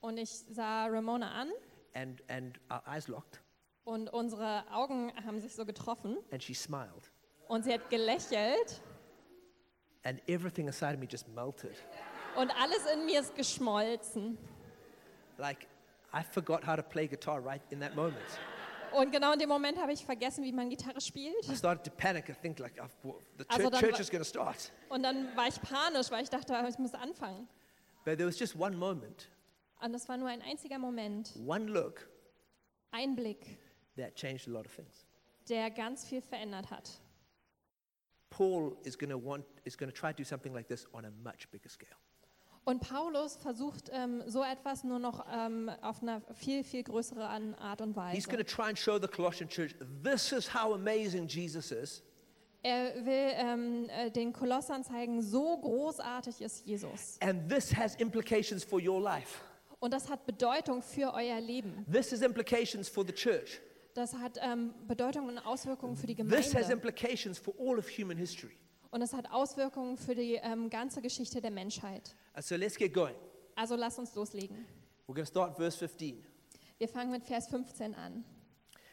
und 0.00 0.16
ich 0.18 0.30
sah 0.30 0.86
Ramona 0.86 1.28
an 1.32 1.50
and, 1.94 2.22
and 2.28 2.58
our 2.70 2.82
eyes 2.86 3.08
locked, 3.08 3.40
und 3.84 4.08
unsere 4.12 4.62
Augen 4.70 5.12
haben 5.26 5.40
sich 5.40 5.54
so 5.54 5.64
getroffen 5.64 6.18
and 6.30 6.42
she 6.42 6.54
smiled. 6.54 7.10
und 7.48 7.64
sie 7.64 7.72
hat 7.74 7.90
gelächelt 7.90 8.80
And 10.02 10.18
everything 10.28 10.66
inside 10.66 10.94
of 10.94 11.00
me 11.00 11.06
just 11.06 11.28
melted. 11.28 11.76
und 12.36 12.50
alles 12.58 12.86
in 12.94 13.04
mir 13.06 13.20
ist 13.20 13.34
geschmolzen. 13.34 14.38
Like, 15.36 15.66
I 16.14 16.22
forgot 16.22 16.66
how 16.66 16.76
to 16.76 16.82
play 16.82 17.06
guitar 17.06 17.44
right 17.44 17.60
in 17.70 17.80
that 17.80 17.94
moment. 17.96 18.16
Und 18.92 19.12
genau 19.12 19.32
in 19.34 19.38
dem 19.38 19.48
Moment 19.48 19.78
habe 19.78 19.92
ich 19.92 20.04
vergessen, 20.04 20.42
wie 20.42 20.52
man 20.52 20.68
Gitarre 20.70 21.00
spielt. 21.00 21.48
I 21.48 21.54
started 21.54 21.84
to 21.84 21.90
panic 21.90 22.28
and 22.28 22.40
think, 22.40 22.58
like, 22.58 22.78
I've, 22.80 22.90
well, 23.02 23.16
the 23.38 23.44
Also 23.48 23.62
church, 23.64 23.70
dann 23.72 23.80
church 23.80 23.92
wa- 23.94 24.00
is 24.00 24.10
going 24.10 24.22
to 24.22 24.28
start. 24.28 24.72
Und 24.88 25.02
dann 25.02 25.36
war 25.36 25.46
ich 25.48 25.60
panisch, 25.60 26.10
weil 26.10 26.22
ich 26.24 26.30
dachte, 26.30 26.54
ich 26.68 26.78
muss 26.78 26.94
anfangen. 26.94 27.46
But 28.04 28.16
there 28.18 28.26
was 28.26 28.38
just 28.38 28.56
one 28.58 28.76
moment, 28.76 29.28
Und 29.82 29.92
das 29.92 30.08
war 30.08 30.16
nur 30.16 30.28
ein 30.28 30.42
einziger 30.42 30.78
Moment, 30.78 31.34
one 31.46 31.66
look, 31.66 32.08
ein 32.92 33.14
Blick, 33.16 33.58
that 33.96 34.14
changed 34.14 34.46
a 34.48 34.50
lot 34.50 34.66
of 34.66 34.74
things. 34.74 35.06
der 35.48 35.70
ganz 35.70 36.04
viel 36.06 36.20
verändert 36.22 36.70
hat. 36.70 37.00
Paul 38.30 38.76
is 38.84 38.96
going 38.96 39.10
to 39.10 39.18
want, 39.18 39.44
is 39.64 39.76
going 39.76 39.90
to 39.90 39.94
try 39.96 40.12
to 40.12 40.16
do 40.16 40.24
something 40.24 40.52
like 40.54 40.68
this 40.68 40.86
on 40.92 41.04
a 41.04 41.10
much 41.10 41.50
bigger 41.50 41.68
scale. 41.68 41.96
Und 42.64 42.80
Paulus 42.80 43.36
versucht 43.36 43.88
ähm, 43.90 44.22
so 44.26 44.44
etwas 44.44 44.84
nur 44.84 44.98
noch 44.98 45.26
ähm, 45.32 45.70
auf 45.80 46.02
einer 46.02 46.20
viel, 46.34 46.62
viel 46.62 46.84
größeren 46.84 47.54
Art 47.56 47.80
und 47.80 47.88
He's 47.90 47.96
Weise. 47.96 48.28
going 48.28 48.38
to 48.38 48.44
try 48.44 48.68
and 48.68 48.78
show 48.78 48.98
the 49.00 49.08
Colossian 49.08 49.48
church 49.48 49.74
this 50.04 50.30
is 50.30 50.46
how 50.54 50.74
amazing 50.74 51.26
Jesus 51.26 51.72
is. 51.72 52.02
Er 52.62 52.94
will 53.06 53.32
ähm, 53.36 53.88
äh, 53.88 54.10
den 54.10 54.32
Kolossern 54.32 54.84
zeigen, 54.84 55.22
so 55.22 55.56
großartig 55.58 56.40
ist 56.42 56.66
Jesus. 56.66 57.16
And 57.20 57.48
this 57.48 57.74
has 57.74 57.94
implications 57.96 58.62
for 58.64 58.80
your 58.80 59.00
life. 59.00 59.40
Und 59.78 59.94
das 59.94 60.10
hat 60.10 60.26
Bedeutung 60.26 60.82
für 60.82 61.14
euer 61.14 61.40
Leben. 61.40 61.86
This 61.90 62.12
has 62.12 62.20
implications 62.20 62.88
for 62.88 63.04
the 63.06 63.12
church. 63.12 63.60
Das 63.94 64.14
hat 64.14 64.38
ähm, 64.42 64.74
Bedeutung 64.86 65.28
und 65.28 65.38
Auswirkungen 65.38 65.96
für 65.96 66.06
die 66.06 66.14
This 66.14 66.32
has 66.32 66.50
Gemeinde. 66.52 66.72
implications 66.74 67.38
for 67.38 67.54
all 67.58 67.78
of 67.78 67.88
human 67.88 68.18
history. 68.18 68.56
Und 68.90 69.02
es 69.02 69.12
hat 69.14 69.30
Auswirkungen 69.30 69.96
für 69.96 70.14
die 70.14 70.34
ähm, 70.34 70.68
ganze 70.68 71.00
Geschichte 71.00 71.40
der 71.40 71.50
Menschheit. 71.50 72.14
And 72.34 72.44
so 72.44 72.56
let's 72.56 72.76
get 72.76 72.92
going. 72.92 73.14
Also 73.56 73.74
lasst 73.74 73.98
uns 73.98 74.14
loslegen. 74.14 74.66
We're 75.06 75.14
going 75.14 75.24
to 75.24 75.30
start 75.30 75.56
verse 75.56 75.78
15. 75.78 76.24
Wir 76.78 76.88
fangen 76.88 77.10
mit 77.10 77.24
Vers 77.24 77.48
15 77.48 77.94
an. 77.94 78.24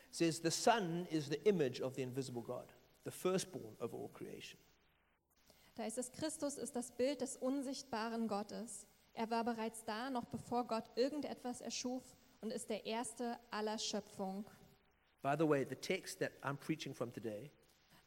It 0.10 0.16
says, 0.16 0.42
The 0.42 0.52
Son 0.52 1.06
is 1.12 1.28
the 1.28 1.38
image 1.44 1.82
of 1.82 1.96
the 1.96 2.02
invisible 2.02 2.42
God, 2.42 2.66
the 3.08 3.12
firstborn 3.12 3.76
of 3.80 3.94
all 3.94 4.10
creation. 4.10 4.60
Da 5.76 5.86
ist 5.86 5.98
es, 5.98 6.12
Christus 6.12 6.58
ist 6.58 6.76
das 6.76 6.92
Bild 6.92 7.22
des 7.22 7.38
unsichtbaren 7.38 8.28
Gottes. 8.28 8.88
Er 9.14 9.30
war 9.30 9.44
bereits 9.44 9.84
da, 9.86 10.10
noch 10.10 10.26
bevor 10.26 10.66
Gott 10.68 10.86
irgendetwas 10.96 11.62
erschuf 11.62 12.04
und 12.42 12.52
ist 12.52 12.70
der 12.70 12.86
Erste 12.86 13.38
aller 13.52 13.78
Schöpfung. 13.78 14.46
By 15.22 15.36
the 15.38 15.48
way, 15.48 15.66
the 15.68 15.76
text 15.76 16.20
that 16.20 16.32
I'm 16.44 16.58
preaching 16.58 16.94
from 16.94 17.12
today 17.12 17.52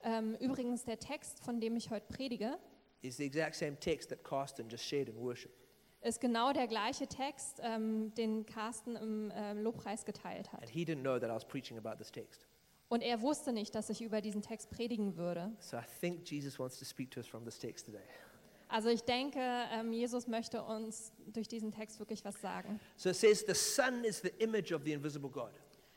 Ähm, 0.02 0.34
übrigens, 0.40 0.84
der 0.84 0.98
Text, 0.98 1.44
von 1.44 1.60
dem 1.60 1.76
ich 1.76 1.90
heute 1.90 2.06
predige, 2.06 2.58
is 3.02 3.16
the 3.18 3.24
exact 3.24 3.56
same 3.56 3.78
text 3.78 4.08
that 4.10 4.22
Carsten 4.24 4.68
just 4.68 4.84
shared 4.84 5.08
in 5.08 5.16
worship. 5.16 5.52
ist 6.00 6.20
genau 6.20 6.52
der 6.52 6.66
gleiche 6.66 7.06
Text, 7.06 7.60
ähm, 7.62 8.14
den 8.14 8.46
Carsten 8.46 8.96
im 8.96 9.30
ähm, 9.34 9.62
Lobpreis 9.62 10.04
geteilt 10.04 10.50
hat. 10.52 10.62
And 10.62 10.70
he 10.70 10.84
didn't 10.84 11.02
know 11.02 11.18
that 11.18 11.30
I 11.30 11.34
was 11.34 11.44
preaching 11.44 11.76
about 11.76 11.96
this 11.98 12.10
text. 12.10 12.46
Und 12.90 13.02
er 13.02 13.22
wusste 13.22 13.52
nicht, 13.52 13.74
dass 13.76 13.88
ich 13.88 14.02
über 14.02 14.20
diesen 14.20 14.42
Text 14.42 14.68
predigen 14.68 15.16
würde. 15.16 15.52
So 15.60 15.76
I 15.76 15.82
think 16.00 16.28
Jesus 16.28 16.58
wants 16.58 16.76
to 16.80 16.84
speak 16.84 17.10
to 17.12 17.20
us 17.20 17.26
from 17.26 17.44
this 17.44 17.56
text 17.56 17.86
today. 17.86 18.02
Also 18.68 18.88
ich 18.88 19.02
denke, 19.02 19.40
ähm, 19.40 19.92
Jesus 19.92 20.26
möchte 20.26 20.62
uns 20.62 21.12
durch 21.28 21.46
diesen 21.46 21.70
Text 21.70 22.00
wirklich 22.00 22.24
was 22.24 22.40
sagen. 22.40 22.80
So 22.96 23.10
it 23.10 23.16
says, 23.16 23.44
The 23.46 23.54
Son 23.54 24.04
is 24.04 24.20
the 24.20 24.32
image 24.38 24.72
of 24.72 24.82
the 24.84 24.92
invisible 24.92 25.30
God. 25.30 25.52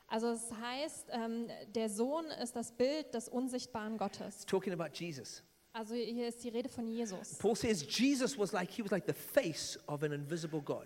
Also 0.07 0.27
es 0.27 0.51
heißt, 0.51 1.07
ähm, 1.11 1.47
der 1.73 1.89
Sohn 1.89 2.25
ist 2.41 2.55
das 2.55 2.71
Bild 2.71 3.11
des 3.15 3.27
unsichtbaren 3.27 3.97
Gottes. 3.97 4.35
It's 4.35 4.45
talking 4.45 4.73
about 4.73 4.93
Jesus. 4.93 5.43
Also 5.71 5.95
hier 5.95 6.27
ist 6.27 6.43
die 6.43 6.49
Rede 6.49 6.69
von 6.69 6.87
Jesus. 6.87 7.39
Paul 7.39 7.55
says 7.55 7.83
Jesus 7.89 8.37
was 8.37 8.51
like, 8.51 8.69
he 8.69 8.83
was 8.83 8.91
like 8.91 9.07
the 9.07 9.13
face 9.13 9.79
of 9.87 10.03
an 10.03 10.11
invisible 10.11 10.61
God. 10.61 10.85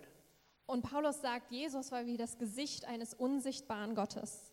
Und 0.64 0.82
Paulus 0.82 1.20
sagt, 1.20 1.52
Jesus 1.52 1.92
war 1.92 2.06
wie 2.06 2.16
das 2.16 2.38
Gesicht 2.38 2.86
eines 2.86 3.12
unsichtbaren 3.12 3.94
Gottes. 3.94 4.47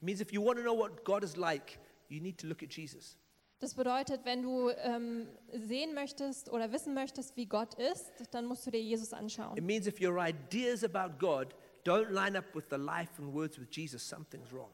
It 0.00 0.06
means 0.06 0.20
if 0.20 0.32
you 0.32 0.42
want 0.44 0.56
to 0.58 0.62
know 0.62 0.76
what 0.76 1.04
God 1.04 1.22
is 1.22 1.36
like, 1.36 1.78
you 2.08 2.20
need 2.20 2.38
to 2.38 2.46
look 2.46 2.62
at 2.62 2.72
Jesus. 2.74 3.16
Das 3.58 3.74
bedeutet, 3.74 4.24
wenn 4.24 4.42
du 4.42 4.70
ähm, 4.70 5.28
sehen 5.52 5.92
möchtest 5.94 6.50
oder 6.50 6.72
wissen 6.72 6.94
möchtest, 6.94 7.36
wie 7.36 7.44
Gott 7.44 7.74
ist, 7.74 8.10
dann 8.30 8.46
musst 8.46 8.66
du 8.66 8.70
dir 8.70 8.80
Jesus 8.82 9.08
It 9.08 9.14
anschauen. 9.18 9.62
means 9.66 9.86
if 9.86 10.00
your 10.00 10.16
ideas 10.18 10.82
about 10.82 11.18
God 11.18 11.54
don't 11.84 12.08
line 12.10 12.38
up 12.38 12.46
with 12.54 12.64
the 12.70 12.76
life 12.76 13.10
and 13.18 13.34
words 13.34 13.58
with 13.60 13.68
Jesus, 13.70 14.02
something's 14.08 14.50
wrong. 14.52 14.70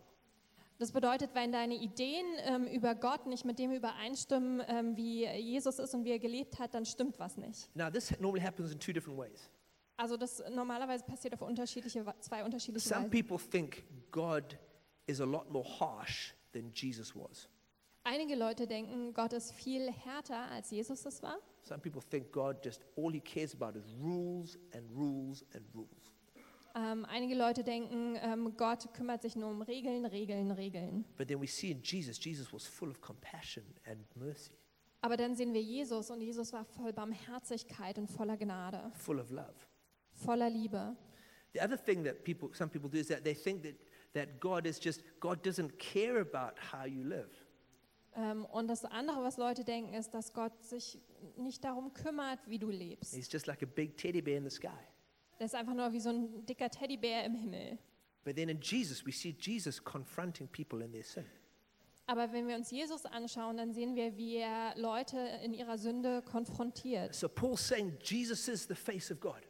Das 0.79 0.93
bedeutet, 0.93 1.31
wenn 1.35 1.51
deine 1.53 1.75
Ideen 1.75 2.27
ähm, 2.45 2.67
über 2.67 2.95
Gott 2.95 3.27
nicht 3.27 3.45
mit 3.45 3.59
dem 3.59 3.73
übereinstimmen, 3.73 4.63
ähm, 4.69 4.97
wie 4.97 5.25
Jesus 5.27 5.79
ist 5.81 5.95
und 5.95 6.05
wie 6.05 6.11
er 6.11 6.19
gelebt 6.21 6.59
hat, 6.61 6.75
dann 6.75 6.85
stimmt 6.85 7.19
was 7.19 7.37
nicht. 7.39 7.75
Now, 7.75 7.91
this 7.91 8.13
normally 8.21 8.45
happens 8.45 8.71
in 8.71 8.79
two 8.79 8.93
different 8.93 9.19
ways. 9.19 9.51
Also 9.97 10.17
das 10.19 10.43
normalerweise 10.51 11.03
passiert 11.05 11.33
auf 11.35 11.41
unterschiedliche, 11.41 12.05
Wa- 12.07 12.15
zwei 12.21 12.45
unterschiedliche 12.45 12.87
Some 12.87 13.11
Weisen. 13.11 13.27
people 13.27 13.39
think 13.51 13.83
God 14.13 14.59
is 15.07 15.21
a 15.21 15.25
lot 15.25 15.51
more 15.51 15.65
harsh 15.65 16.33
than 16.53 16.73
Jesus 16.73 17.15
was. 17.15 17.49
Einige 18.05 18.37
Leute 18.37 18.67
denken, 18.67 19.13
Gott 19.15 19.33
ist 19.33 19.53
viel 19.53 19.91
härter, 19.91 20.49
als 20.51 20.71
Jesus 20.71 21.05
es 21.07 21.23
war. 21.23 21.39
Some 21.63 21.81
people 21.81 22.01
think 22.01 22.31
God 22.31 22.65
just 22.65 22.81
all 22.97 23.13
he 23.13 23.21
cares 23.21 23.53
about 23.55 23.77
is 23.77 23.85
rules 24.01 24.57
and 24.73 24.89
rules 24.97 25.45
and 25.55 25.65
rules. 25.75 26.13
Ähm, 26.77 27.05
einige 27.07 27.35
Leute 27.35 27.65
denken, 27.65 28.17
ähm, 28.21 28.55
Gott 28.57 28.93
kümmert 28.93 29.23
sich 29.23 29.35
nur 29.35 29.49
um 29.51 29.63
Regeln, 29.63 30.05
Regeln, 30.05 30.51
Regeln. 30.53 31.05
But 31.17 31.27
then 31.29 31.41
we 31.41 31.47
see 31.49 31.71
in 31.71 31.83
Jesus, 31.83 32.23
Jesus 32.23 32.53
was 32.53 32.67
full 32.67 32.91
of 32.91 33.01
compassion 33.01 33.65
and 33.87 34.05
mercy, 34.15 34.53
Aber 35.01 35.17
dann 35.17 35.35
sehen 35.35 35.53
wir 35.55 35.63
Jesus 35.63 36.11
und 36.11 36.21
Jesus 36.21 36.53
war 36.53 36.65
voll 36.65 36.93
Barmherzigkeit 36.93 37.99
und 37.99 38.09
voller 38.09 38.37
Gnade, 38.37 38.93
full 38.95 39.19
of 39.19 39.31
love. 39.31 39.55
voller 40.13 40.51
Liebe. 40.51 40.95
The 41.55 41.63
other 41.63 41.79
thing 41.79 42.05
that 42.05 42.23
people, 42.25 42.51
some 42.55 42.71
people 42.71 42.91
do 42.91 42.99
is 42.99 43.09
that 43.09 43.25
they 43.25 43.35
think 43.35 43.63
that, 43.63 43.75
that 44.17 44.41
God 44.41 44.67
is 44.67 44.81
just, 44.83 45.03
God 45.21 45.45
doesn't 45.45 45.79
care 45.79 46.21
about 46.21 46.59
how 46.73 46.87
you 46.87 47.05
live. 47.05 47.31
Ähm, 48.17 48.47
und 48.47 48.69
das 48.69 48.85
andere, 48.85 49.23
was 49.23 49.37
Leute 49.37 49.63
denken, 49.63 49.93
ist, 49.95 50.15
dass 50.15 50.33
Gott 50.33 50.65
sich 50.65 50.99
nicht 51.37 51.63
darum 51.63 51.93
kümmert, 51.93 52.41
wie 52.47 52.59
du 52.59 52.71
lebst. 52.71 53.15
He's 53.15 53.31
just 53.31 53.47
like 53.47 53.63
a 53.63 53.67
big 53.67 53.97
teddy 53.97 54.23
bear 54.23 54.39
in 54.39 54.45
the 54.45 54.51
sky. 54.51 54.69
Der 55.39 55.47
ist 55.47 55.55
einfach 55.55 55.75
nur 55.75 55.93
wie 55.93 56.01
so 56.01 56.09
ein 56.09 56.47
dicker 56.47 56.71
Teddybär 56.71 57.25
im 57.25 57.35
Himmel. 57.35 57.79
But 58.25 58.37
then 58.37 58.49
in 58.49 58.61
Jesus, 58.61 59.07
we 59.07 59.13
see 59.13 59.37
Jesus 59.39 59.83
confronting 59.83 60.49
people 60.49 60.83
in 60.83 60.93
their 60.93 61.05
sin. 61.05 61.27
Aber 62.07 62.33
wenn 62.33 62.49
wir 62.49 62.57
uns 62.57 62.71
Jesus 62.71 63.05
anschauen, 63.05 63.57
dann 63.57 63.73
sehen 63.73 63.97
wir, 63.97 64.17
wie 64.17 64.37
er 64.37 64.75
Leute 64.77 65.19
in 65.45 65.53
ihrer 65.53 65.77
Sünde 65.77 66.23
konfrontiert. 66.23 67.15
So 67.15 67.29
Paul's 67.29 67.67
saying 67.67 67.99
Jesus 68.03 68.49
is 68.49 68.67
the 68.67 68.75
face 68.75 69.11
of 69.11 69.21
God. 69.21 69.43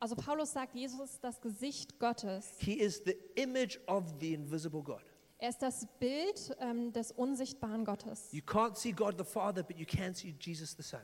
Also 0.00 0.16
Paulus 0.16 0.52
sagt, 0.52 0.74
Jesus 0.74 1.12
ist 1.12 1.22
das 1.22 1.40
Gesicht 1.40 1.98
Gottes. 1.98 2.58
He 2.58 2.72
is 2.72 3.02
the 3.04 3.16
image 3.36 3.78
of 3.86 4.04
the 4.18 4.32
invisible 4.32 4.82
God. 4.82 5.02
Er 5.38 5.50
ist 5.50 5.62
das 5.62 5.86
Bild 5.98 6.56
ähm, 6.58 6.92
des 6.92 7.12
unsichtbaren 7.12 7.84
Gottes. 7.84 8.32
You 8.32 8.42
can't 8.42 8.76
see 8.76 8.92
God 8.92 9.16
the 9.18 9.24
Father, 9.24 9.62
but 9.62 9.76
you 9.78 9.86
can 9.86 10.14
see 10.14 10.34
Jesus 10.38 10.74
the 10.76 10.82
Son. 10.82 11.00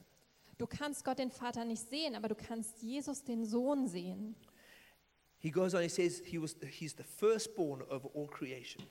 Du 0.58 0.66
kannst 0.66 1.04
Gott 1.04 1.18
den 1.18 1.30
Vater 1.30 1.64
nicht 1.64 1.88
sehen, 1.88 2.14
aber 2.14 2.28
du 2.28 2.34
kannst 2.34 2.82
Jesus 2.82 3.22
den 3.22 3.44
Sohn 3.44 3.86
sehen. 3.86 4.34
He 5.38 5.50
goes 5.50 5.74
on, 5.74 5.82
he 5.82 5.88
says 5.88 6.22
he 6.24 6.40
was 6.40 6.56
he's 6.62 6.94
the 6.96 7.02
firstborn 7.04 7.82
over 7.82 8.10
all 8.14 8.26
creation. 8.26 8.82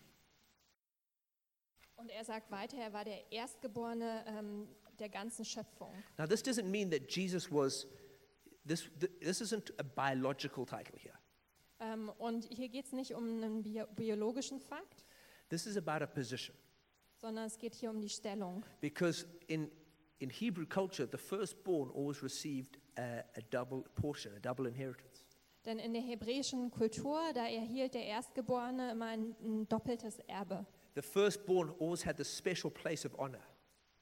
Und 1.95 2.09
er 2.11 2.23
sagt 2.23 2.51
weiter, 2.51 2.77
er 2.77 2.93
war 2.93 3.03
der 3.03 3.31
Erstgeborene 3.31 4.23
ähm, 4.27 4.67
der 4.99 5.09
ganzen 5.09 5.43
Schöpfung. 5.43 5.91
Now, 6.17 6.27
this 6.27 6.43
doesn't 6.43 6.65
mean 6.69 6.91
that 6.91 7.09
Jesus 7.09 7.51
was, 7.51 7.87
this, 8.67 8.89
th- 8.99 9.11
this 9.19 9.41
isn't 9.41 9.71
a 9.79 9.83
biological 9.83 10.65
title 10.65 10.97
here. 10.97 11.13
Ähm, 11.79 12.09
und 12.17 12.45
hier 12.45 12.69
geht 12.69 12.85
es 12.85 12.93
nicht 12.93 13.13
um 13.13 13.23
einen 13.43 13.61
bio 13.63 13.85
biologischen 13.95 14.59
Fakt, 14.59 15.05
This 15.49 15.65
is 15.67 15.77
about 15.77 16.03
a 16.03 16.07
position. 16.07 16.55
sondern 17.17 17.45
es 17.45 17.57
geht 17.57 17.75
hier 17.75 17.89
um 17.89 17.99
die 18.01 18.09
Stellung. 18.09 18.65
Because 18.81 19.25
in, 19.47 19.69
in 20.19 20.29
Hebrew 20.29 20.65
culture, 20.65 21.07
the 21.09 21.17
firstborn 21.17 21.89
always 21.91 22.21
received 22.23 22.77
a, 22.97 23.23
a 23.35 23.41
double 23.51 23.83
portion, 23.95 24.33
a 24.35 24.39
double 24.39 24.67
inheritance. 24.67 25.23
Denn 25.65 25.79
in 25.79 25.93
der 25.93 26.01
hebräischen 26.03 26.69
Kultur, 26.69 27.19
da 27.33 27.47
erhielt 27.47 27.93
der 27.95 28.05
Erstgeborene 28.05 28.91
immer 28.91 29.07
ein, 29.07 29.35
ein 29.41 29.67
doppeltes 29.67 30.19
Erbe. 30.27 30.65
The 30.95 31.01
firstborn 31.01 31.71
always 31.79 32.05
had 32.05 32.17
the 32.17 32.23
special 32.23 32.69
place 32.71 33.03
of 33.05 33.13
honor. 33.17 33.41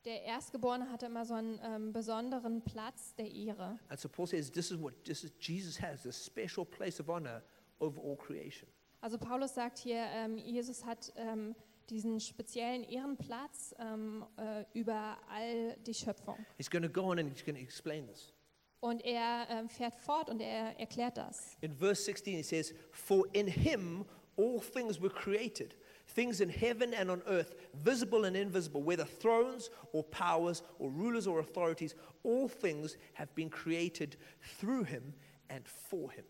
Der 0.06 0.24
Erstgeborene 0.24 0.92
hatte 0.92 1.06
immer 1.06 1.26
so 1.26 1.34
einen 1.34 1.60
ähm, 1.64 1.94
besonderen 1.94 2.62
Platz 2.62 3.16
der 3.16 3.32
Ehre. 3.32 3.80
And 3.88 4.00
so 4.00 4.10
Paul 4.10 4.28
says 4.28 4.52
this 4.52 4.70
is 4.70 4.82
what 4.82 4.94
this 5.06 5.24
is, 5.24 5.32
Jesus 5.40 5.82
has, 5.82 6.04
this 6.04 6.26
special 6.26 6.66
place 6.66 7.00
of 7.00 7.10
honor 7.10 7.42
over 7.80 8.02
all 8.02 8.18
creation. 8.18 8.68
Also 9.00 9.18
Paulus 9.18 9.54
sagt 9.54 9.80
hier, 9.80 10.06
ähm, 10.14 10.38
Jesus 10.38 10.86
hat 10.86 11.14
ähm, 11.16 11.56
diesen 11.90 12.20
speziellen 12.20 12.84
Ehrenplatz 12.84 13.76
ähm, 13.80 14.26
äh, 14.38 14.66
über 14.74 15.18
all 15.30 15.76
die 15.86 15.94
Schöpfung. 15.94 16.38
He's 16.58 16.70
going 16.70 16.84
to 16.84 16.90
go 16.90 17.10
on 17.10 17.20
and 17.20 17.30
he's 17.30 17.44
going 17.44 17.56
to 17.56 17.62
explain 17.62 18.08
this. 18.08 18.34
Und 18.80 19.04
er 19.06 19.48
ähm, 19.50 19.70
fährt 19.70 19.96
fort 19.96 20.30
und 20.30 20.42
er 20.42 20.78
erklärt 20.78 21.18
das. 21.18 21.58
In 21.62 21.74
verse 21.74 22.04
16, 22.04 22.36
he 22.36 22.44
says, 22.44 22.74
For 22.92 23.26
in 23.34 23.48
him 23.48 24.06
all 24.38 24.60
things 24.60 25.02
were 25.02 25.14
created, 25.14 25.76
things 26.06 26.42
in 26.42 26.50
heaven 26.50 26.94
and 26.94 27.10
on 27.10 27.22
earth, 27.28 27.56
visible 27.74 28.26
and 28.26 28.36
invisible, 28.36 28.84
whether 28.84 29.06
thrones 29.06 29.70
or 29.92 30.04
powers 30.04 30.64
or 30.80 30.90
rulers 30.90 31.28
or 31.28 31.40
authorities, 31.40 31.96
all 32.24 32.48
things 32.48 32.98
have 33.14 33.34
been 33.36 33.50
created 33.50 34.18
through 34.60 34.84
him 34.84 35.14
and 35.50 35.68
for 35.68 36.12
him. 36.12 36.26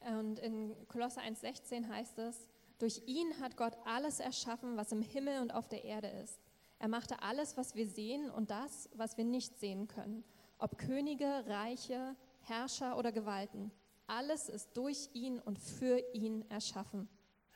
Und 0.00 0.38
in 0.40 0.74
Kolosser 0.88 1.22
1,16 1.22 1.88
heißt 1.88 2.18
es, 2.18 2.48
durch 2.78 3.00
ihn 3.06 3.40
hat 3.40 3.56
Gott 3.56 3.76
alles 3.84 4.18
erschaffen, 4.18 4.76
was 4.76 4.90
im 4.90 5.02
Himmel 5.02 5.40
und 5.40 5.52
auf 5.52 5.68
der 5.68 5.84
Erde 5.84 6.08
ist. 6.08 6.40
Er 6.80 6.88
machte 6.88 7.22
alles, 7.22 7.56
was 7.56 7.76
wir 7.76 7.86
sehen 7.86 8.28
und 8.28 8.50
das, 8.50 8.88
was 8.96 9.16
wir 9.16 9.24
nicht 9.24 9.60
sehen 9.60 9.86
können. 9.86 10.24
Ob 10.58 10.78
Könige, 10.78 11.44
Reiche, 11.46 12.16
Herrscher 12.40 12.98
oder 12.98 13.12
Gewalten. 13.12 13.70
Alles 14.08 14.48
ist 14.48 14.76
durch 14.76 15.08
ihn 15.12 15.38
und 15.38 15.60
für 15.60 16.02
ihn 16.12 16.44
erschaffen. 16.50 17.08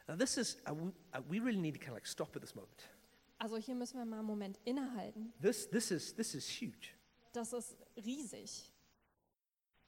Now, 0.08 0.16
this 0.16 0.38
is, 0.38 0.56
uh, 0.66 0.74
we, 0.74 0.92
uh, 1.12 1.20
really 1.28 1.58
need 1.58 1.74
to 1.74 1.78
kind 1.78 1.90
of 1.90 1.94
like 1.94 2.06
stop 2.06 2.36
at 2.36 2.42
this 2.42 2.54
moment. 2.54 2.84
Also 3.38 3.56
hier 3.56 3.74
müssen 3.74 3.98
wir 3.98 4.06
mal 4.06 4.18
einen 4.18 4.26
Moment 4.26 4.58
innehalten. 4.64 5.32
This, 5.40 5.68
this, 5.68 5.90
is, 5.90 6.14
this 6.14 6.34
is 6.34 6.48
huge. 6.48 6.94
Das 7.32 7.52
ist 7.52 7.76
riesig. 7.96 8.72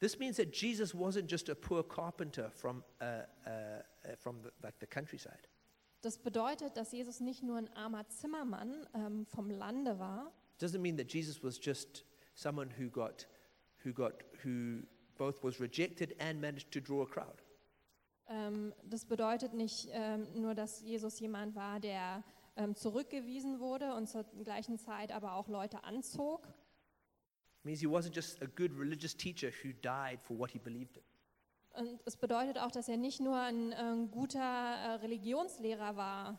This 0.00 0.18
means 0.18 0.37
that 0.37 0.52
Jesus 0.52 0.94
wasn't 0.94 1.28
just 1.28 1.48
a 1.48 1.54
poor 1.54 1.82
carpenter 1.82 2.50
from, 2.50 2.84
uh, 3.00 3.04
uh, 3.46 3.50
uh, 3.50 4.16
from 4.18 4.42
the, 4.42 4.50
like 4.62 4.78
the 4.80 4.87
countryside. 4.87 5.48
Das 6.02 6.18
bedeutet, 6.18 6.76
dass 6.76 6.92
Jesus 6.92 7.20
nicht 7.20 7.42
nur 7.42 7.56
ein 7.56 7.68
armer 7.75 8.08
Zimmermann 8.08 8.87
ähm, 8.94 9.26
vom 9.26 9.50
Lande 9.50 9.98
war, 9.98 10.32
doesn't 10.60 10.80
mean 10.80 10.96
that 10.96 11.12
Jesus 11.12 11.42
was 11.42 11.58
just 11.58 12.04
someone 12.34 12.70
who 12.70 12.90
got, 12.90 13.26
who 13.84 13.92
got, 13.92 14.22
who 14.44 14.82
both 15.16 15.42
was 15.42 15.60
rejected 15.60 16.14
and 16.20 16.40
managed 16.40 16.70
to 16.72 16.80
draw 16.80 17.02
a 17.02 17.06
crowd. 17.06 17.42
Ähm, 18.28 18.75
das 18.85 19.04
bedeutet 19.04 19.54
nicht 19.54 19.88
ähm, 19.90 20.26
nur, 20.35 20.54
dass 20.54 20.82
Jesus 20.82 21.18
jemand 21.20 21.54
war, 21.54 21.80
der 21.80 22.23
ähm, 22.56 22.75
zurückgewiesen 22.75 23.61
wurde 23.61 23.94
und 23.94 24.08
zur 24.08 24.25
gleichen 24.44 24.78
Zeit 24.78 25.12
aber 25.12 25.35
auch 25.35 25.49
Leute 25.49 25.85
anzog. 25.85 26.47
Means 27.62 27.80
he 27.80 27.87
wasn't 27.87 28.14
just 28.14 28.40
a 28.42 28.47
good 28.47 28.70
religious 28.78 29.16
teacher 29.16 29.49
who 29.49 29.73
died 29.82 30.20
for 30.20 30.38
what 30.38 30.50
he 30.50 30.58
believed 30.58 30.97
in. 30.97 31.02
Und 31.70 32.00
es 32.04 32.16
bedeutet 32.16 32.58
auch, 32.58 32.70
dass 32.70 32.88
er 32.88 32.97
nicht 32.97 33.20
nur 33.20 33.37
ein 33.37 33.73
ähm, 33.78 34.11
guter 34.11 34.40
äh, 34.40 34.94
Religionslehrer 34.94 35.97
war. 35.97 36.38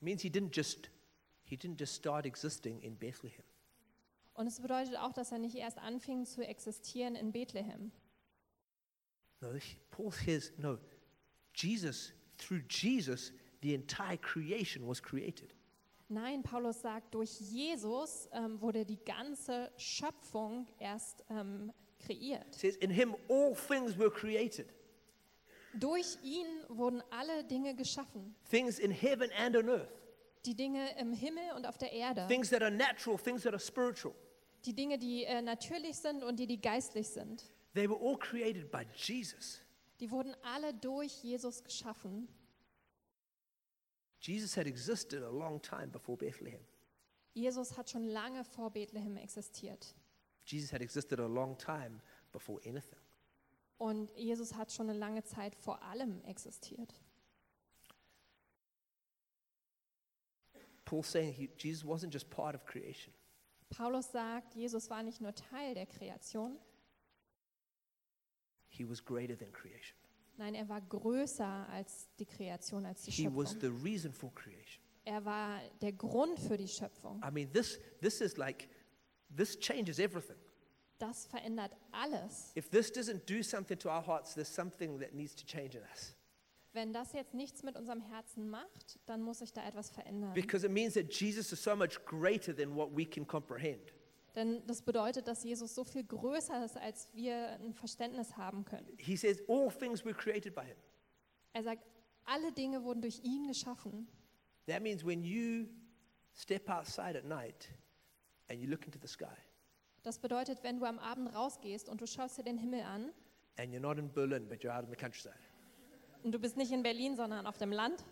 Means 0.00 0.22
he 0.22 0.28
didn't 0.28 0.54
just, 0.54 0.90
he 1.44 1.56
didn't 1.56 1.78
just 1.78 1.94
start 1.94 2.26
existing 2.26 2.80
in 2.80 2.98
Bethlehem. 2.98 3.44
Und 4.34 4.48
es 4.48 4.60
bedeutet 4.60 4.96
auch, 4.96 5.12
dass 5.12 5.30
er 5.30 5.38
nicht 5.38 5.54
erst 5.54 5.78
anfing 5.78 6.26
zu 6.26 6.46
existieren 6.46 7.14
in 7.14 7.32
Bethlehem. 7.32 7.92
No, 9.40 9.48
Paul 9.90 10.10
says, 10.12 10.52
no, 10.58 10.78
Jesus, 11.52 12.12
through 12.38 12.62
Jesus, 12.68 13.32
the 13.60 13.74
entire 13.74 14.16
creation 14.16 14.86
was 14.86 15.00
created. 15.00 15.52
Nein, 16.08 16.42
Paulus 16.42 16.80
sagt, 16.82 17.14
durch 17.14 17.40
Jesus 17.40 18.28
ähm, 18.32 18.60
wurde 18.60 18.84
die 18.84 18.98
ganze 19.04 19.70
Schöpfung 19.76 20.66
erst 20.78 21.24
ähm, 21.30 21.72
kreiert. 21.98 22.46
It 22.48 22.54
says, 22.60 22.76
in 22.76 22.90
him 22.90 23.14
all 23.28 23.54
things 23.54 23.96
were 23.98 24.10
created, 24.10 24.66
Durch 25.76 26.16
ihn 26.22 26.46
wurden 26.68 27.02
alle 27.10 27.42
Dinge 27.44 27.74
geschaffen. 27.74 28.34
things 28.48 28.78
in 28.78 28.90
heaven 28.92 29.30
and 29.36 29.56
on 29.56 29.68
earth, 29.68 29.88
Die 30.46 30.54
Dinge 30.54 30.86
im 30.98 31.12
Himmel 31.14 31.42
und 31.56 31.66
auf 31.66 31.78
der 31.78 31.90
Erde. 31.92 32.26
things 32.28 32.50
that 32.50 32.62
are 32.62 32.70
natural, 32.70 33.18
things 33.18 33.42
that 33.42 33.52
are 33.54 33.60
spiritual. 33.60 34.14
Die 34.66 34.74
Dinge, 34.74 34.98
die 34.98 35.24
äh, 35.24 35.42
natürlich 35.42 35.96
sind 35.96 36.22
und 36.22 36.38
die, 36.38 36.46
die 36.46 36.60
geistlich 36.60 37.08
sind. 37.08 37.42
They 37.74 37.88
were 37.88 37.96
all 37.96 38.16
created 38.16 38.70
by 38.70 38.86
Jesus. 38.94 39.60
Die 40.00 40.10
wurden 40.10 40.34
alle 40.42 40.72
durch 40.74 41.22
Jesus 41.22 41.62
geschaffen. 41.62 42.28
Jesus 44.20 44.56
had 44.56 44.66
existed 44.66 45.22
a 45.22 45.30
long 45.30 45.60
time 45.60 45.88
before 45.88 46.16
Bethlehem. 46.16 46.64
Jesus 47.34 47.76
hat 47.76 47.90
schon 47.90 48.04
lange 48.04 48.44
vor 48.44 48.70
Bethlehem 48.70 49.16
existiert. 49.16 49.94
Jesus 50.46 50.72
had 50.72 50.82
existed 50.82 51.18
a 51.18 51.26
long 51.26 51.58
time 51.58 52.00
before 52.32 52.60
anything. 52.64 53.00
Und 53.76 54.08
Jesus 54.16 54.54
hat 54.54 54.70
schon 54.70 54.88
eine 54.88 54.98
lange 54.98 55.24
Zeit 55.24 55.54
vor 55.56 55.82
allem 55.82 56.22
existiert. 56.24 56.94
Paul's 60.84 61.10
saying 61.10 61.32
he, 61.32 61.50
Jesus 61.58 61.84
wasn't 61.84 62.12
just 62.12 62.30
part 62.30 62.54
of 62.54 62.64
creation, 62.64 63.12
Paulus 63.70 64.12
sagt, 64.12 64.54
Jesus 64.54 64.88
war 64.90 65.02
nicht 65.02 65.20
nur 65.20 65.34
Teil 65.34 65.74
der 65.74 65.86
Kreation, 65.86 66.56
he 68.76 68.88
was 68.88 69.04
greater 69.04 69.36
than 69.36 69.52
creation. 69.52 69.96
nein, 70.36 70.54
er 70.54 70.68
war 70.68 70.80
größer 70.80 71.68
als 71.68 72.08
die 72.18 72.26
Kreation, 72.26 72.84
als 72.86 73.02
die 73.02 73.10
He 73.10 73.26
was 73.34 73.52
Schöpfung. 73.52 73.60
the 73.60 73.84
reason 73.88 74.12
for 74.12 74.32
creation. 74.34 74.82
Er 75.04 75.24
war 75.24 75.60
der 75.82 75.92
Grund 75.92 76.38
für 76.40 76.56
die 76.56 76.66
Schöpfung. 76.68 77.20
I 77.22 77.30
mean, 77.30 77.52
this, 77.52 77.78
this 78.00 78.20
is 78.20 78.36
like, 78.36 78.68
this 79.36 79.58
changes 79.58 79.98
everything. 79.98 80.36
Das 80.98 81.26
verändert 81.26 81.76
alles. 81.92 82.52
If 82.56 82.70
this 82.70 82.90
doesn't 82.90 83.26
do 83.26 83.42
something 83.42 83.78
to 83.78 83.90
our 83.90 84.04
hearts, 84.06 84.34
there's 84.34 84.48
something 84.52 84.98
that 85.00 85.12
needs 85.12 85.34
to 85.36 85.44
change 85.44 85.76
in 85.76 85.82
us. 85.92 86.16
Wenn 86.72 86.92
das 86.92 87.12
jetzt 87.12 87.34
nichts 87.34 87.62
mit 87.62 87.76
unserem 87.76 88.00
Herzen 88.00 88.48
macht, 88.48 88.98
dann 89.06 89.22
muss 89.22 89.38
sich 89.40 89.52
da 89.52 89.64
etwas 89.66 89.90
verändern. 89.90 90.32
Because 90.34 90.64
it 90.66 90.72
means 90.72 90.94
that 90.94 91.12
Jesus 91.12 91.52
is 91.52 91.62
so 91.62 91.76
much 91.76 92.04
greater 92.06 92.54
than 92.56 92.74
what 92.74 92.90
we 92.96 93.04
can 93.04 93.26
comprehend. 93.26 93.92
Denn 94.34 94.66
das 94.66 94.82
bedeutet, 94.82 95.28
dass 95.28 95.44
Jesus 95.44 95.74
so 95.74 95.84
viel 95.84 96.04
größer 96.04 96.64
ist, 96.64 96.76
als 96.76 97.08
wir 97.14 97.58
ein 97.60 97.72
Verständnis 97.72 98.36
haben 98.36 98.64
können. 98.64 98.88
He 98.98 99.16
says, 99.16 99.42
All 99.48 99.70
things 99.70 100.04
were 100.04 100.14
created 100.14 100.54
by 100.54 100.62
him. 100.62 100.76
Er 101.52 101.62
sagt, 101.62 101.84
alle 102.24 102.52
Dinge 102.52 102.82
wurden 102.82 103.00
durch 103.00 103.20
ihn 103.22 103.46
geschaffen. 103.46 104.08
That 104.66 104.82
means 104.82 105.04
when 105.04 105.22
you 105.22 105.68
step 106.34 106.68
outside 106.68 107.16
at 107.16 107.24
night 107.24 107.68
and 108.50 108.60
you 108.60 108.68
look 108.68 108.84
into 108.86 108.98
the 109.00 109.08
sky, 109.08 109.36
Das 110.02 110.18
bedeutet, 110.18 110.62
wenn 110.62 110.78
du 110.78 110.84
am 110.84 110.98
Abend 110.98 111.34
rausgehst 111.34 111.88
und 111.88 112.00
du 112.00 112.06
schaust 112.06 112.36
dir 112.38 112.42
den 112.42 112.58
Himmel 112.58 112.82
an 112.82 113.12
and 113.56 113.72
you're 113.72 113.80
not 113.80 113.98
in 113.98 114.10
Berlin, 114.12 114.48
but 114.48 114.62
you're 114.62 114.76
out 114.76 114.84
in 114.84 114.90
the 114.90 114.96
countryside, 114.96 115.38
und 116.22 116.32
du 116.32 116.38
bist 116.38 116.56
nicht 116.56 116.72
in 116.72 116.82
Berlin, 116.82 117.14
sondern 117.16 117.46
auf 117.46 117.56
dem 117.56 117.72
Land 117.72 118.04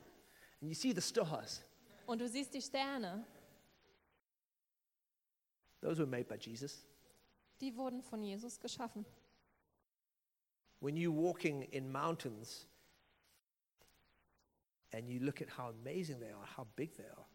and 0.61 0.71
you 0.71 0.75
see 0.75 0.93
the 0.93 1.01
stars, 1.01 1.65
und 2.07 2.21
du 2.21 2.29
siehst 2.29 2.55
die 2.55 2.63
Sterne, 2.63 3.25
those 5.83 5.99
were 5.99 6.07
made 6.07 6.25
by 6.29 6.37
Jesus. 6.39 6.85
die 7.61 7.77
wurden 7.77 8.03
von 8.03 8.23
Jesus 8.23 8.59
geschaffen. 8.59 9.05
When 10.81 10.97
you're 10.97 11.13
walking 11.15 11.63
in 11.71 11.93
mountains 11.93 12.67
and 14.93 15.09
you 15.09 15.21
look 15.21 15.41
at 15.41 15.49
how 15.57 15.69
amazing 15.69 16.19
they 16.19 16.33
are, 16.33 16.45
how 16.57 16.67
big 16.77 16.95
they 16.97 17.07
are, 17.07 17.27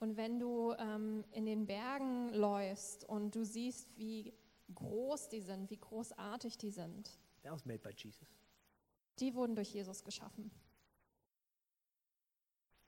Und 0.00 0.16
wenn 0.16 0.40
du 0.40 0.72
ähm, 0.78 1.24
in 1.30 1.46
den 1.46 1.64
Bergen 1.64 2.30
läufst 2.34 3.04
und 3.04 3.36
du 3.36 3.44
siehst, 3.44 3.86
wie 3.96 4.32
groß 4.74 5.28
die 5.28 5.40
sind, 5.40 5.70
wie 5.70 5.76
großartig 5.76 6.58
die 6.58 6.70
sind, 6.70 7.16
that 7.44 7.52
was 7.52 7.64
made 7.64 7.78
by 7.78 7.90
Jesus. 7.96 8.26
die 9.20 9.32
wurden 9.34 9.54
durch 9.54 9.72
Jesus 9.72 10.02
geschaffen. 10.02 10.50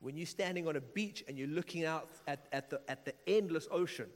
When 0.01 0.17
you're 0.17 0.27
standing 0.27 0.67
on 0.67 0.75
a 0.75 0.81
beach 0.81 1.23
and 1.29 1.37
you're 1.37 1.47
looking 1.47 1.85
out 1.85 2.09
at, 2.25 2.39
at, 2.51 2.69
the, 2.69 2.77
at 2.87 3.05
the 3.05 3.13
endless 3.25 3.69
ocean, 3.71 4.09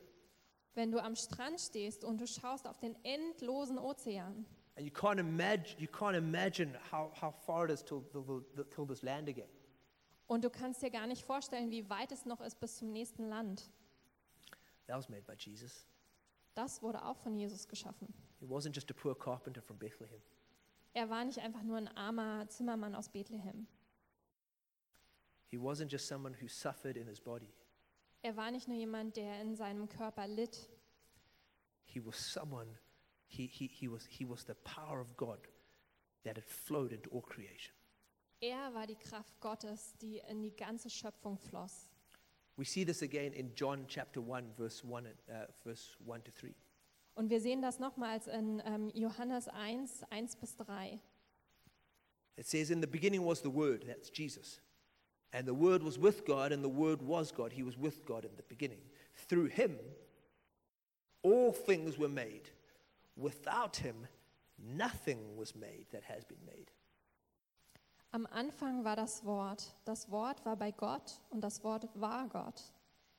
Wenn 0.75 0.91
du 0.91 1.01
am 1.03 1.15
Strand 1.15 1.59
stehst 1.59 2.03
und 2.03 2.19
du 2.21 2.27
schaust 2.27 2.67
auf 2.67 2.77
den 2.79 2.95
endlosen 3.03 3.77
Ozean 3.77 4.45
and 4.77 4.85
you 4.87 4.93
can't 4.93 5.19
imagine, 5.19 5.77
you 5.79 5.87
can't 5.87 6.15
imagine 6.15 6.73
how, 6.91 7.11
how 7.21 7.33
far 7.45 7.65
it 7.65 7.71
is 7.71 7.83
till, 7.83 8.01
till, 8.11 8.43
till, 8.69 8.85
this 8.87 9.01
land 9.01 9.27
again. 9.27 9.49
und 10.27 10.43
du 10.43 10.49
kannst 10.49 10.81
dir 10.81 10.89
gar 10.91 11.07
nicht 11.07 11.23
vorstellen, 11.25 11.69
wie 11.71 11.89
weit 11.89 12.11
es 12.11 12.25
noch 12.25 12.39
ist 12.39 12.59
bis 12.59 12.77
zum 12.77 12.91
nächsten 12.91 13.27
Land, 13.27 13.69
That 14.87 14.97
was 14.97 15.09
made 15.09 15.23
by 15.23 15.33
Jesus. 15.37 15.85
das 16.55 16.81
wurde 16.81 17.03
auch 17.03 17.17
von 17.17 17.35
Jesus 17.35 17.67
geschaffen. 17.67 18.13
He 18.39 18.45
wasn't 18.45 18.73
just 18.73 18.89
a 18.89 18.93
poor 18.93 19.17
carpenter 19.17 19.61
from 19.61 19.77
Bethlehem. 19.77 20.21
Er 20.93 21.09
war 21.09 21.25
nicht 21.25 21.39
einfach 21.39 21.61
nur 21.63 21.77
ein 21.77 21.87
armer 21.89 22.47
Zimmermann 22.47 22.95
aus 22.95 23.09
Bethlehem. 23.09 23.67
He 25.47 25.57
wasn't 25.57 25.91
just 25.91 26.07
someone 26.07 26.33
who 26.39 26.47
suffered 26.47 26.95
in 26.95 27.07
his 27.07 27.19
body. 27.19 27.51
Er 28.21 28.35
war 28.35 28.51
nicht 28.51 28.67
nur 28.67 28.77
jemand, 28.77 29.15
der 29.15 29.41
in 29.41 29.55
seinem 29.55 29.87
Körper 29.87 30.27
litt. 30.27 30.69
He 31.85 32.05
was 32.05 32.17
someone, 32.17 32.77
he, 33.27 33.47
he, 33.47 33.67
he, 33.67 33.89
was, 33.89 34.05
he 34.05 34.27
was 34.27 34.45
the 34.45 34.55
power 34.63 34.99
of 34.99 35.15
God 35.15 35.39
that 36.23 36.35
had 36.35 36.45
flowed 36.45 36.91
into 36.91 37.09
all 37.11 37.21
creation. 37.21 37.73
Er 38.41 38.73
war 38.73 38.87
die 38.87 38.95
Kraft 38.95 39.39
Gottes, 39.39 39.97
die 39.97 40.21
in 40.29 40.41
die 40.41 40.55
ganze 40.55 40.89
Schöpfung 40.89 41.37
floss. 41.37 41.89
We 42.55 42.65
see 42.65 42.85
this 42.85 43.01
again 43.01 43.33
in 43.33 43.53
John 43.55 43.85
chapter 43.87 44.21
1, 44.21 44.53
verse 44.55 44.83
1, 44.83 45.05
and, 45.05 45.15
uh, 45.29 45.51
verse 45.63 45.97
1 46.05 46.23
to 46.25 46.31
3. 46.31 46.53
Und 47.15 47.29
wir 47.29 47.41
sehen 47.41 47.61
das 47.61 47.79
nochmals 47.79 48.27
in 48.27 48.61
ähm, 48.65 48.91
Johannes 48.93 49.47
1, 49.47 50.03
1 50.09 50.35
bis 50.37 50.55
3. 50.57 50.99
It 52.37 52.47
says, 52.47 52.69
In 52.69 52.81
the 52.81 52.87
beginning 52.87 53.25
was 53.25 53.41
the 53.41 53.53
Word, 53.53 53.85
that's 53.85 54.09
Jesus. 54.09 54.61
And 55.31 55.47
the 55.47 55.53
Word 55.53 55.83
was 55.83 55.99
with 55.99 56.25
God, 56.25 56.51
and 56.51 56.63
the 56.63 56.69
Word 56.69 57.01
was 57.01 57.31
God. 57.31 57.51
He 57.53 57.63
was 57.63 57.77
with 57.77 58.05
God 58.05 58.25
in 58.25 58.31
the 58.35 58.43
beginning. 58.43 58.81
Through 59.27 59.47
him, 59.47 59.77
all 61.21 61.51
things 61.51 61.97
were 61.97 62.09
made. 62.09 62.49
Without 63.15 63.75
him, 63.75 64.07
nothing 64.57 65.37
was 65.37 65.55
made 65.55 65.85
that 65.91 66.03
has 66.03 66.23
been 66.23 66.43
made. 66.45 66.71
Am 68.11 68.25
Anfang 68.31 68.83
war 68.83 68.95
das 68.95 69.23
Wort. 69.23 69.75
Das 69.85 70.09
Wort 70.09 70.43
war 70.45 70.55
bei 70.55 70.71
Gott 70.71 71.21
und 71.29 71.41
das 71.41 71.63
Wort 71.63 71.87
war 71.93 72.27
Gott. 72.27 72.73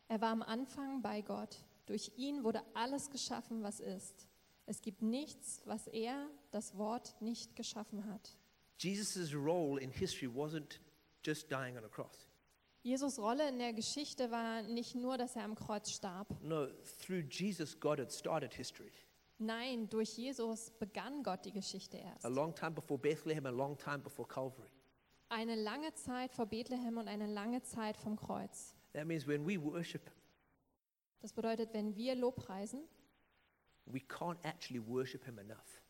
Er 0.09 0.20
war 0.20 0.31
am 0.31 0.42
Anfang 0.42 1.01
bei 1.01 1.20
Gott. 1.20 1.57
Durch 1.87 2.11
ihn 2.16 2.42
wurde 2.42 2.62
alles 2.75 3.11
geschaffen, 3.11 3.62
was 3.62 3.79
ist. 3.79 4.27
Es 4.66 4.83
gibt 4.83 5.03
nichts, 5.03 5.62
was 5.64 5.87
er, 5.87 6.29
das 6.51 6.77
Wort, 6.77 7.14
nicht 7.20 7.55
geschaffen 7.55 8.05
hat. 8.12 8.37
Jesus' 8.79 9.33
role 9.35 9.81
in 9.81 9.90
history 9.90 10.29
wasn't 10.29 10.81
just 11.24 11.50
dying 11.50 11.76
on 11.76 11.85
a 11.85 11.88
cross. 11.88 12.28
Jesus 12.83 13.18
Rolle 13.18 13.48
in 13.48 13.59
der 13.59 13.72
Geschichte 13.74 14.30
war 14.30 14.62
nicht 14.62 14.94
nur, 14.94 15.18
dass 15.18 15.37
er 15.37 15.44
am 15.44 15.54
Kreuz 15.54 15.90
starb. 15.90 16.28
No, 16.42 16.66
through 16.98 17.24
Jesus, 17.30 17.78
God 17.78 17.98
had 18.00 18.11
started 18.11 18.54
history. 18.54 18.90
Nein, 19.38 19.88
durch 19.88 20.16
Jesus 20.16 20.70
begann 20.70 21.22
Gott 21.22 21.44
die 21.44 21.52
Geschichte 21.52 21.98
erst. 21.98 22.24
A 22.24 22.28
long 22.28 22.54
time 22.54 22.72
before 22.72 22.98
Bethlehem, 22.98 23.46
a 23.46 23.50
long 23.50 23.76
time 23.76 23.98
before 23.98 24.26
Calvary. 24.28 24.70
Eine 25.28 25.54
lange 25.56 25.92
Zeit 25.94 26.33
vor 26.33 26.46
Bethlehem 26.46 26.96
und 26.98 27.06
eine 27.09 27.26
lange 27.26 27.62
Zeit 27.62 27.96
vom 27.96 28.16
Kreuz. 28.16 28.74
That 28.92 29.06
means 29.06 29.26
when 29.26 29.46
we 29.46 29.62
worship, 29.62 30.11
Das 31.20 31.33
bedeutet, 31.33 31.72
wenn 31.74 31.94
wir 31.96 32.14
Lobpreisen, 32.14 32.80
we 33.87 34.00
can't 34.00 34.38
actually 34.42 34.80
worship 34.87 35.24
Him 35.24 35.38
enough. 35.38 35.83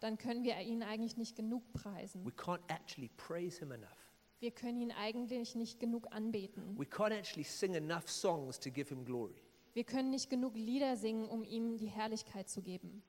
dann 0.00 0.16
können 0.18 0.44
wir 0.44 0.58
ihn 0.60 0.82
eigentlich 0.82 1.16
nicht 1.16 1.36
genug 1.36 1.72
preisen. 1.72 2.24
We 2.24 2.30
can't 2.32 2.60
actually 2.68 3.08
praise 3.16 3.58
Him 3.58 3.72
enough. 3.72 4.05
Wir 4.38 4.50
können 4.50 4.80
ihn 4.80 4.92
eigentlich 4.92 5.54
nicht 5.54 5.80
genug 5.80 6.12
anbeten. 6.12 6.78
We 6.78 6.84
can't 6.84 7.12
actually 7.12 7.44
sing 7.44 7.74
enough 7.74 8.08
songs 8.10 8.58
to 8.60 8.70
give 8.70 8.88
Him 8.88 9.04
glory. 9.04 9.34
Wir 9.72 9.84
können 9.84 10.10
nicht 10.10 10.30
genug 10.30 10.54
Lieder 10.56 10.96
singen, 10.96 11.26
um 11.28 11.42
ihm 11.44 11.76
die 11.76 11.86
Herrlichkeit 11.86 12.48
zu 12.48 12.62
geben. 12.62 13.02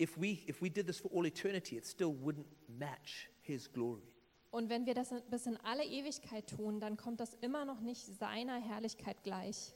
If 0.00 0.16
we, 0.16 0.38
if 0.48 0.62
we 0.62 0.70
did 0.70 0.86
this 0.86 0.98
for 0.98 1.10
all 1.12 1.26
eternity, 1.26 1.76
it 1.76 1.86
still 1.86 2.12
wouldn't 2.12 2.46
match 2.68 3.28
His 3.40 3.72
glory. 3.72 4.12
Und 4.50 4.68
wenn 4.68 4.86
wir 4.86 4.94
das 4.94 5.14
bis 5.30 5.46
in 5.46 5.56
alle 5.58 5.84
Ewigkeit 5.84 6.48
tun, 6.48 6.78
dann 6.78 6.96
kommt 6.96 7.20
das 7.20 7.34
immer 7.34 7.64
noch 7.64 7.80
nicht 7.80 8.04
seiner 8.04 8.60
Herrlichkeit 8.60 9.22
gleich. 9.24 9.74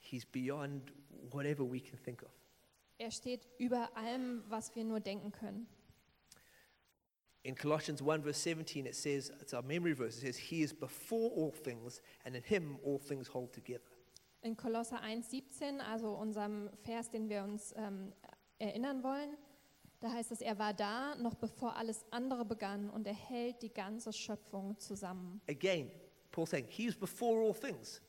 He's 0.00 0.26
beyond 0.26 0.92
whatever 1.30 1.70
we 1.70 1.80
can 1.80 1.98
think 2.02 2.22
of. 2.22 2.32
Er 2.98 3.10
steht 3.10 3.46
über 3.58 3.96
allem, 3.96 4.42
was 4.48 4.74
wir 4.74 4.84
nur 4.84 4.98
denken 5.00 5.30
können. 5.30 5.68
In 7.44 7.54
Colossians 7.54 8.02
1, 8.02 8.22
verse 8.22 8.38
17, 8.38 8.86
it 8.86 8.96
says, 8.96 9.30
it's 9.40 9.54
our 9.54 9.62
memory 9.62 9.92
verse, 9.92 10.16
it 10.18 10.20
says, 10.20 10.36
He 10.36 10.62
is 10.62 10.72
before 10.72 11.30
all 11.30 11.52
things, 11.52 12.02
and 12.24 12.34
in 12.34 12.42
Him 12.42 12.78
all 12.84 12.98
things 12.98 13.28
hold 13.28 13.52
together. 13.52 13.90
In 14.42 14.56
Kolosser 14.56 15.00
1,17, 15.02 15.80
also 15.80 16.14
unserem 16.14 16.70
Vers, 16.84 17.10
den 17.10 17.28
wir 17.28 17.42
uns 17.42 17.74
ähm, 17.76 18.12
erinnern 18.58 19.02
wollen, 19.02 19.36
da 20.00 20.12
heißt 20.12 20.30
es, 20.30 20.40
er 20.40 20.58
war 20.58 20.74
da, 20.74 21.16
noch 21.16 21.34
bevor 21.34 21.76
alles 21.76 22.04
andere 22.10 22.44
begann 22.44 22.88
und 22.88 23.06
er 23.06 23.14
hält 23.14 23.62
die 23.62 23.72
ganze 23.72 24.12
Schöpfung 24.12 24.78
zusammen. 24.78 25.40
Again, 25.48 25.90
Paul 26.30 26.46
saying, 26.46 26.66
He 26.68 26.86
is 26.86 26.96
before 26.96 27.40
all 27.40 27.54
things. 27.54 28.00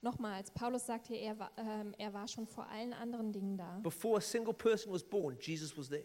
Nochmals, 0.00 0.50
Paulus 0.50 0.84
sagt 0.84 1.06
hier, 1.06 1.18
er 1.18 1.38
war, 1.38 1.50
ähm, 1.56 1.94
er 1.96 2.12
war 2.12 2.28
schon 2.28 2.46
vor 2.46 2.66
allen 2.68 2.92
anderen 2.92 3.32
Dingen 3.32 3.56
da. 3.56 3.78
Before 3.82 4.18
a 4.18 4.20
single 4.20 4.52
person 4.52 4.92
was 4.92 5.02
born, 5.02 5.36
Jesus 5.40 5.76
was 5.76 5.88
there. 5.88 6.04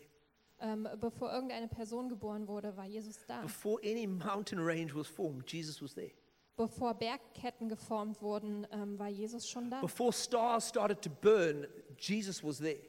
Ähm, 0.62 0.88
bevor 1.00 1.32
irgendeine 1.32 1.68
Person 1.68 2.10
geboren 2.10 2.48
wurde, 2.48 2.76
war 2.76 2.86
Jesus 2.86 3.26
da. 3.26 3.42
Before 3.42 3.80
any 3.84 4.06
mountain 4.06 4.60
range 4.60 4.94
was 4.94 5.08
formed, 5.08 5.50
Jesus 5.52 5.82
was 5.82 5.94
there. 5.94 6.12
Bevor 6.58 6.94
Bergketten 6.94 7.70
geformt 7.70 8.22
wurden, 8.22 8.68
ähm, 8.72 9.00
war 9.00 9.08
Jesus 9.08 9.48
schon 9.48 9.70
da. 9.70 9.80
Before 9.80 10.12
stars 10.12 10.68
started 10.68 11.02
to 11.02 11.10
burn, 11.10 11.66
Jesus 11.98 12.44
was 12.44 12.58
there. 12.58 12.80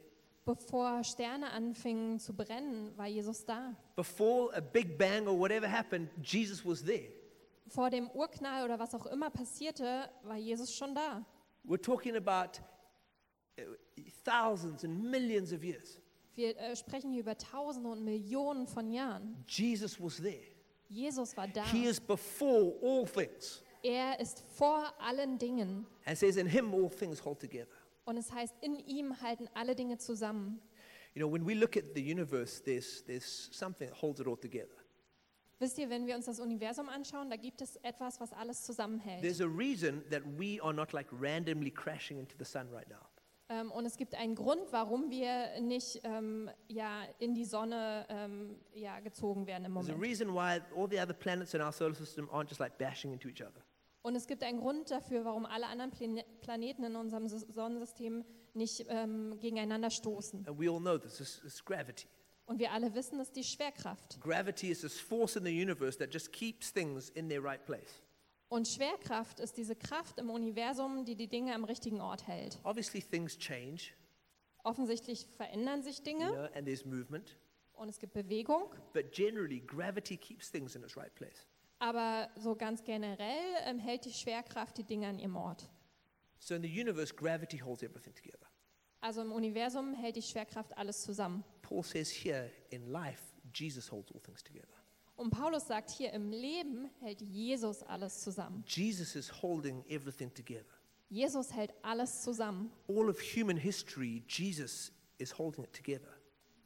Bevor 0.43 1.03
Sterne 1.05 1.51
anfingen 1.51 2.19
zu 2.19 2.33
brennen, 2.33 2.91
war 2.97 3.05
Jesus 3.07 3.45
da. 3.45 3.73
Before 3.95 4.53
a 4.53 4.59
big 4.59 4.97
bang 4.97 5.27
or 5.27 5.39
whatever 5.39 5.67
happened, 5.69 6.09
Jesus 6.21 6.65
was 6.65 6.83
there. 6.83 7.07
Vor 7.67 7.89
dem 7.89 8.09
Urknall 8.09 8.65
oder 8.65 8.77
was 8.77 8.93
auch 8.93 9.05
immer 9.05 9.29
passierte, 9.29 10.09
war 10.23 10.35
Jesus 10.35 10.75
schon 10.75 10.93
da. 10.93 11.23
We're 11.63 11.81
talking 11.81 12.17
about 12.17 12.59
uh, 13.57 13.63
thousands 14.25 14.83
and 14.83 15.01
millions 15.09 15.53
of 15.53 15.63
years. 15.63 15.97
Wir 16.41 16.57
äh, 16.57 16.75
sprechen 16.75 17.11
hier 17.11 17.19
über 17.19 17.37
Tausende 17.37 17.87
und 17.87 18.03
Millionen 18.03 18.65
von 18.65 18.91
Jahren. 18.91 19.45
Jesus 19.47 20.01
was 20.01 20.17
there. 20.17 20.41
Jesus 20.89 21.37
war 21.37 21.47
da. 21.47 21.63
He 21.71 21.85
is 21.85 21.99
before 21.99 22.73
all 22.81 23.05
things. 23.05 23.63
Er 23.83 24.19
ist 24.19 24.41
vor 24.57 24.91
allen 24.99 25.37
Dingen. 25.37 25.85
And 26.03 26.17
says, 26.17 26.37
In 26.37 26.47
him 26.47 26.73
all 26.73 26.89
things 26.89 27.23
hold 27.23 27.39
together. 27.39 27.69
Und 28.05 28.17
es 28.17 28.31
heißt, 28.31 28.55
in 28.61 28.75
ihm 28.87 29.21
halten 29.21 29.47
alle 29.53 29.75
Dinge 29.75 29.99
zusammen. 29.99 30.59
You 31.13 31.21
know, 31.21 31.31
when 31.31 31.45
we 31.45 31.53
look 31.53 31.77
at 31.77 31.93
the 31.93 32.01
universe, 32.01 32.59
there's, 32.63 33.03
there's 33.05 33.49
something 33.51 33.87
that 33.87 34.01
holds 34.01 34.19
it 34.19 34.25
all 34.25 34.35
together. 34.37 34.73
Wisst 35.59 35.77
ihr, 35.77 35.91
wenn 35.91 36.07
wir 36.07 36.15
uns 36.15 36.25
das 36.25 36.39
Universum 36.39 36.89
anschauen, 36.89 37.29
da 37.29 37.35
gibt 37.35 37.61
es 37.61 37.75
etwas, 37.83 38.19
was 38.19 38.33
alles 38.33 38.63
zusammenhält. 38.63 39.21
There's 39.21 39.41
a 39.41 39.47
reason 39.47 40.03
that 40.09 40.23
we 40.39 40.59
are 40.59 40.73
not 40.73 40.91
like 40.91 41.07
randomly 41.11 41.69
crashing 41.69 42.17
into 42.17 42.35
the 42.39 42.45
sun 42.45 42.67
right 42.71 42.89
now. 42.89 43.10
Ähm, 43.51 43.69
und 43.71 43.85
es 43.85 43.97
gibt 43.97 44.15
einen 44.15 44.33
Grund, 44.35 44.61
warum 44.71 45.09
wir 45.09 45.59
nicht 45.59 45.99
ähm, 46.05 46.49
ja, 46.69 47.03
in 47.19 47.33
die 47.35 47.43
Sonne 47.43 48.05
ähm, 48.07 48.55
ja, 48.73 48.99
gezogen 49.01 49.45
werden 49.45 49.65
im 49.65 49.73
There's 49.73 49.89
a 49.89 49.91
Moment. 49.91 50.01
reason 50.09 50.33
why 50.33 50.61
all 50.75 50.87
the 50.89 50.99
other 50.99 51.13
planets 51.13 51.53
in 51.53 51.61
our 51.61 51.73
solar 51.73 51.93
system 51.95 52.29
aren't 52.29 52.47
just 52.47 52.59
like 52.61 52.77
bashing 52.77 53.11
into 53.11 53.27
each 53.27 53.41
other. 53.41 53.61
Und 54.03 54.15
es 54.15 54.25
gibt 54.25 54.41
einen 54.43 54.59
Grund 54.59 54.89
dafür, 54.89 55.25
warum 55.25 55.45
alle 55.45 55.67
anderen 55.67 55.91
Plane 55.91 56.23
Planeten 56.41 56.83
in 56.85 56.95
unserem 56.95 57.25
S- 57.25 57.45
Sonnensystem 57.49 58.23
nicht 58.53 58.85
ähm, 58.89 59.37
gegeneinander 59.39 59.89
stoßen. 59.89 60.47
And 60.47 60.57
we 60.59 60.69
all 60.71 60.79
know 60.79 60.97
this 60.97 61.19
is 61.19 61.41
it's 61.45 61.63
gravity. 61.63 62.07
Und 62.45 62.57
wir 62.59 62.71
alle 62.71 62.93
wissen, 62.95 63.19
es 63.19 63.27
ist 63.27 63.35
die 63.35 63.43
Schwerkraft. 63.43 64.19
Gravity 64.21 64.69
is 64.71 64.81
this 64.81 64.99
force 64.99 65.35
in 65.35 65.43
the 65.45 65.51
universe 65.51 65.97
that 65.99 66.11
just 66.13 66.31
keeps 66.31 66.71
things 66.71 67.09
in 67.09 67.27
their 67.29 67.43
right 67.43 67.63
place. 67.65 68.01
Und 68.51 68.67
Schwerkraft 68.67 69.39
ist 69.39 69.55
diese 69.55 69.77
Kraft 69.77 70.19
im 70.19 70.29
Universum, 70.29 71.05
die 71.05 71.15
die 71.15 71.29
Dinge 71.29 71.55
am 71.55 71.63
richtigen 71.63 72.01
Ort 72.01 72.27
hält. 72.27 72.59
Obviously, 72.63 73.01
things 73.01 73.37
change, 73.37 73.93
Offensichtlich 74.63 75.25
verändern 75.37 75.81
sich 75.83 75.99
you 75.99 76.03
Dinge 76.03 76.31
know, 76.31 76.43
and 76.53 76.65
there's 76.65 76.83
movement, 76.83 77.37
und 77.71 77.87
es 77.87 77.97
gibt 77.97 78.11
Bewegung, 78.11 78.65
but 78.93 79.09
generally, 79.13 79.61
gravity 79.61 80.17
keeps 80.17 80.51
things 80.51 80.75
in 80.75 80.83
its 80.83 80.97
right 80.97 81.15
place. 81.15 81.47
aber 81.79 82.29
so 82.35 82.53
ganz 82.53 82.83
generell 82.83 83.39
ähm, 83.65 83.79
hält 83.79 84.03
die 84.03 84.11
Schwerkraft 84.11 84.77
die 84.77 84.83
Dinge 84.83 85.07
an 85.07 85.17
ihrem 85.17 85.37
Ort. 85.37 85.69
So 86.37 86.53
in 86.53 86.61
the 86.61 86.67
universe, 86.81 87.13
gravity 87.13 87.57
holds 87.57 87.83
everything 87.83 88.13
together. 88.13 88.47
Also 88.99 89.21
im 89.21 89.31
Universum 89.31 89.93
hält 89.93 90.17
die 90.17 90.21
Schwerkraft 90.21 90.77
alles 90.77 91.01
zusammen. 91.03 91.45
Paul 91.61 91.83
says 91.83 92.11
here, 92.11 92.51
in 92.69 92.85
life, 92.91 93.23
Jesus 93.53 93.89
holds 93.89 94.11
all 94.11 94.19
things 94.19 94.43
together. 94.43 94.75
Und 95.21 95.29
Paulus 95.29 95.67
sagt 95.67 95.91
hier, 95.91 96.11
im 96.13 96.31
Leben 96.31 96.89
hält 96.99 97.21
Jesus 97.21 97.83
alles 97.83 98.21
zusammen. 98.21 98.63
Jesus 98.65 99.15
is 99.15 99.31
holding 99.43 99.85
everything 99.87 100.33
together. 100.33 100.65
Jesus 101.09 101.53
hält 101.53 101.71
alles 101.83 102.23
zusammen. 102.23 102.71
All 102.87 103.07
of 103.07 103.19
human 103.21 103.55
history, 103.55 104.23
Jesus 104.27 104.91
is 105.19 105.37
holding 105.37 105.63
it 105.63 105.73
together. 105.73 106.09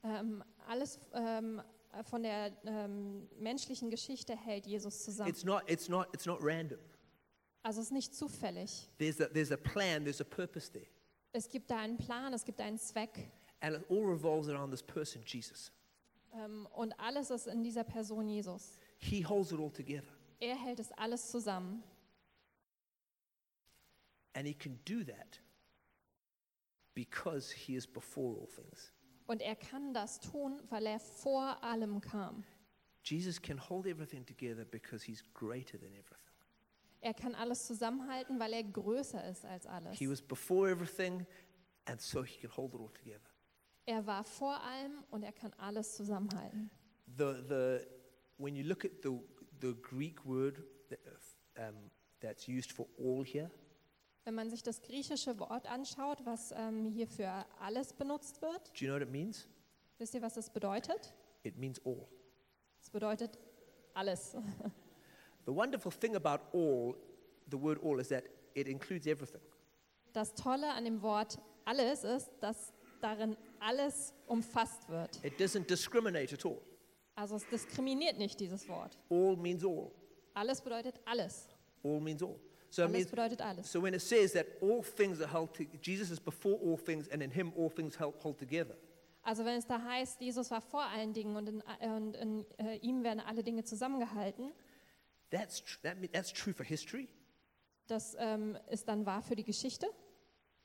Ähm, 0.05 0.41
alles 0.69 0.97
ähm, 1.13 1.61
von 2.03 2.23
der 2.23 2.53
ähm, 2.63 3.27
menschlichen 3.37 3.89
Geschichte 3.89 4.37
hält 4.37 4.65
Jesus 4.65 5.03
zusammen. 5.03 5.29
It's 5.29 5.43
not, 5.43 5.63
it's 5.67 5.89
not, 5.89 6.07
it's 6.13 6.25
not 6.25 6.39
random. 6.41 6.79
Also 7.61 7.81
es 7.81 7.87
ist 7.87 7.91
nicht 7.91 8.15
zufällig. 8.15 8.89
There's 8.97 9.19
a, 9.19 9.27
there's 9.27 9.51
a 9.51 9.57
plan, 9.57 10.05
there's 10.05 10.21
a 10.21 10.23
purpose 10.23 10.71
there. 10.71 10.87
Es 11.33 11.49
gibt 11.49 11.69
da 11.69 11.79
einen 11.79 11.97
Plan, 11.97 12.31
es 12.31 12.45
gibt 12.45 12.61
einen 12.61 12.77
Zweck. 12.77 13.29
And 13.59 13.75
it 13.75 13.83
all 13.89 14.05
revolves 14.05 14.47
around 14.47 14.71
this 14.71 14.81
person, 14.81 15.23
Jesus. 15.25 15.73
Ähm, 16.35 16.67
und 16.73 16.99
alles 16.99 17.29
ist 17.29 17.47
in 17.47 17.63
dieser 17.63 17.83
Person 17.83 18.27
Jesus. 18.27 18.79
He 18.97 19.25
holds 19.25 19.51
it 19.51 19.59
all 19.59 19.71
together. 19.71 20.11
Er 20.39 20.55
hält 20.55 20.79
es 20.79 20.91
alles 20.93 21.31
zusammen. 21.31 21.83
And 24.33 24.45
he 24.47 24.53
can 24.53 24.79
do 24.85 25.03
that 25.03 25.39
because 26.93 27.53
he 27.53 27.75
is 27.75 27.87
before 27.87 28.37
all 28.39 28.47
things. 28.47 28.91
Und 29.27 29.41
er 29.41 29.55
kann 29.55 29.93
das 29.93 30.19
tun, 30.19 30.61
weil 30.69 30.85
er 30.85 30.99
vor 30.99 31.63
allem 31.63 32.01
kam. 32.01 32.43
Jesus 33.03 33.41
can 33.41 33.57
hold 33.57 33.85
everything 33.85 34.25
together 34.25 34.65
because 34.65 35.05
he's 35.05 35.23
greater 35.33 35.79
than 35.79 35.93
everything. 35.93 36.19
Er 37.01 37.13
kann 37.13 37.35
alles 37.35 37.67
zusammenhalten, 37.67 38.39
weil 38.39 38.53
er 38.53 38.63
größer 38.63 39.23
ist 39.29 39.45
als 39.45 39.67
alles. 39.67 39.97
He 39.97 40.09
was 40.09 40.21
before 40.21 40.69
everything, 40.69 41.25
and 41.85 42.01
so 42.01 42.23
he 42.23 42.37
can 42.39 42.49
hold 42.55 42.73
it 42.73 42.79
all 42.79 42.91
together. 42.91 43.34
Er 43.85 44.05
war 44.05 44.23
vor 44.23 44.61
allem 44.61 45.03
und 45.11 45.23
er 45.23 45.31
kann 45.31 45.53
alles 45.57 45.95
zusammenhalten. 45.95 46.71
The, 47.17 47.43
the, 47.47 47.79
when 48.37 48.55
you 48.55 48.63
look 48.63 48.83
at 48.83 48.91
the, 49.03 49.19
the 49.61 49.75
Greek 49.81 50.25
word 50.25 50.63
that, 50.89 50.99
um, 51.57 51.91
that's 52.19 52.47
used 52.47 52.71
for 52.71 52.87
all 52.97 53.23
here, 53.23 53.51
Wenn 54.25 54.33
man 54.33 54.49
sich 54.49 54.63
das 54.63 54.81
griechische 54.81 55.37
Wort 55.37 55.67
anschaut, 55.67 56.25
was 56.25 56.51
ähm, 56.57 56.85
hier 56.85 57.07
für 57.07 57.45
alles 57.59 57.93
benutzt 57.93 58.41
wird, 58.41 58.69
do 58.69 58.85
you 58.85 58.87
know 58.87 58.95
what 58.95 59.03
it 59.03 59.11
means? 59.11 59.47
wisst 59.99 60.15
ihr, 60.15 60.21
was 60.23 60.33
das 60.33 60.49
bedeutet? 60.49 61.13
It 61.43 61.57
means 61.57 61.79
all. 61.85 62.07
Es 62.81 62.89
bedeutet 62.89 63.37
alles. 63.93 64.35
The 65.45 65.53
wonderful 65.53 65.91
thing 65.91 66.15
about 66.15 66.39
all, 66.53 66.95
the 67.51 67.61
word 67.61 67.79
all, 67.83 67.99
is 67.99 68.07
that 68.09 68.23
it 68.55 68.67
includes 68.67 69.05
everything. 69.05 69.41
Das 70.11 70.33
Tolle 70.33 70.73
an 70.73 70.85
dem 70.85 71.03
Wort 71.03 71.37
alles 71.65 72.03
ist, 72.03 72.31
dass 72.39 72.73
darin 72.99 73.37
alles 73.65 74.13
umfasst 74.27 74.87
wird. 74.89 75.23
It 75.23 75.39
doesn't 75.39 75.67
discriminate 75.69 76.33
at 76.33 76.45
all. 76.45 76.61
Also 77.15 77.35
es 77.37 77.47
diskriminiert 77.47 78.17
nicht 78.17 78.39
dieses 78.39 78.67
Wort. 78.67 78.97
All 79.09 79.35
means 79.35 79.63
all. 79.63 79.91
Alles 80.33 80.61
bedeutet 80.61 80.99
alles. 81.05 81.47
All 81.83 81.99
means 81.99 82.21
all. 82.21 82.39
So 82.69 82.81
Alles 82.83 82.93
means, 82.93 83.09
bedeutet 83.09 83.41
alles. 83.41 83.71
so 83.71 83.81
when 83.81 83.93
it 83.93 84.01
says 84.01 84.33
that 84.33 84.45
all 84.61 84.83
things 84.83 85.21
are 85.21 85.31
held, 85.31 85.53
to, 85.53 85.63
Jesus 85.81 86.09
is 86.11 86.19
before 86.19 86.55
all 86.61 86.77
things, 86.77 87.07
and 87.07 87.21
in 87.23 87.31
Him 87.31 87.53
all 87.57 87.69
things 87.69 87.95
held, 87.97 88.15
hold 88.21 88.37
together. 88.37 88.75
Also 89.23 89.45
wenn 89.45 89.57
es 89.57 89.65
da 89.65 89.81
heißt, 89.81 90.19
Jesus 90.21 90.51
war 90.51 90.61
vor 90.61 90.83
allen 90.83 91.13
Dingen 91.13 91.35
und 91.37 91.47
in, 91.47 91.63
äh, 91.79 91.87
und 91.87 92.15
in 92.17 92.45
äh, 92.59 92.75
ihm 92.77 93.03
werden 93.03 93.21
alle 93.21 93.43
Dinge 93.43 93.63
zusammengehalten, 93.63 94.51
That's 95.31 95.61
tr- 95.63 95.81
that, 95.83 95.97
that's 96.13 96.31
true 96.33 96.53
for 96.53 96.65
history, 96.65 97.07
das 97.87 98.15
ähm, 98.19 98.57
ist 98.69 98.87
dann 98.87 99.05
wahr 99.05 99.21
für 99.21 99.35
die 99.35 99.43
Geschichte 99.43 99.87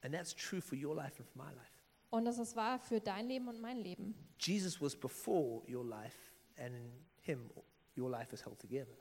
and 0.03 0.13
that's 0.15 0.35
true 0.35 0.61
for 0.61 0.77
your 0.77 0.95
life 0.97 1.19
and 1.19 1.29
for 1.29 1.39
my 1.45 1.51
life. 1.53 1.80
Und 2.11 2.25
das 2.25 2.39
ist 2.39 2.57
wahr 2.57 2.79
für 2.79 3.01
dein 3.01 3.29
Leben 3.29 3.49
und 3.49 3.61
mein 3.61 3.79
Leben. 3.79 4.15
Jesus 4.39 4.81
was 4.81 4.97
before 4.97 5.63
your 5.69 5.85
life, 5.85 6.17
and 6.59 6.75
in 6.75 6.93
Him 7.23 7.51
your 7.97 8.11
life 8.11 8.33
is 8.35 8.45
held 8.45 8.59
together. 8.59 8.97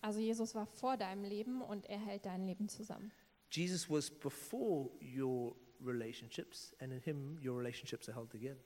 Also 0.00 0.20
Jesus 0.20 0.54
war 0.54 0.66
vor 0.66 0.96
deinem 0.96 1.24
Leben 1.24 1.62
und 1.62 1.86
er 1.86 1.98
hält 1.98 2.26
dein 2.26 2.44
Leben 2.44 2.68
zusammen. 2.68 3.10
Jesus 3.50 3.88
was 3.88 4.10
before 4.10 4.90
your 5.00 5.56
relationships, 5.80 6.74
and 6.80 6.92
in 6.92 7.00
Him 7.00 7.38
your 7.42 7.56
relationships 7.58 8.08
are 8.08 8.16
held 8.16 8.30
together. 8.30 8.60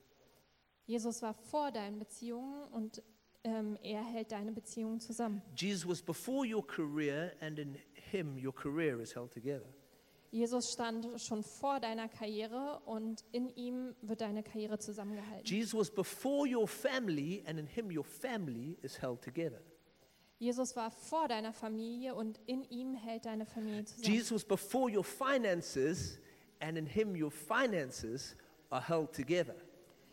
Jesus 0.87 1.23
war 1.23 1.35
vor 1.35 1.71
deinen 1.71 1.99
Beziehungen 1.99 2.65
und 2.73 3.03
ähm, 3.45 3.77
er 3.83 4.03
hält 4.03 4.33
deine 4.33 4.53
Beziehungen 4.53 5.01
zusammen. 5.01 5.43
Jesus 5.55 5.87
was 5.87 6.03
before 6.03 6.47
your 6.47 6.67
career, 6.67 7.33
and 7.41 7.59
in 7.59 7.77
Him 8.11 8.37
your 8.37 8.55
career 8.55 8.99
is 9.01 9.15
held 9.15 9.31
together. 9.31 9.67
Jesus 10.31 10.73
stand 10.73 11.07
schon 11.21 11.43
vor 11.43 11.81
deiner 11.81 12.09
Karriere 12.09 12.81
und 12.85 13.25
in 13.33 13.49
ihm 13.57 13.95
wird 14.03 14.21
deine 14.21 14.43
Karriere 14.43 14.79
zusammengehalten. 14.79 15.45
Jesus 15.45 15.75
was 15.79 15.91
before 15.91 16.47
your 16.47 16.69
family, 16.69 17.43
and 17.47 17.59
in 17.59 17.67
Him 17.67 17.91
your 17.91 18.05
family 18.05 18.77
is 18.83 19.01
held 19.01 19.23
together. 19.23 19.61
Jesus 20.39 20.77
war 20.77 20.91
vor 20.91 21.27
deiner 21.29 21.53
Familie 21.53 22.15
und 22.15 22.39
in 22.47 22.63
ihm 22.65 22.95
hält 22.95 23.27
deine 23.27 23.47
Familie 23.47 23.85
zusammen. 23.85 24.05
Jesus 24.15 24.33
was 24.33 24.45
before 24.45 24.91
your 24.95 25.03
finances, 25.05 26.19
and 26.61 26.77
in 26.77 26.87
Him 26.87 27.15
your 27.21 27.31
finances 27.31 28.37
are 28.71 28.87
held 28.87 29.13
together. 29.13 29.55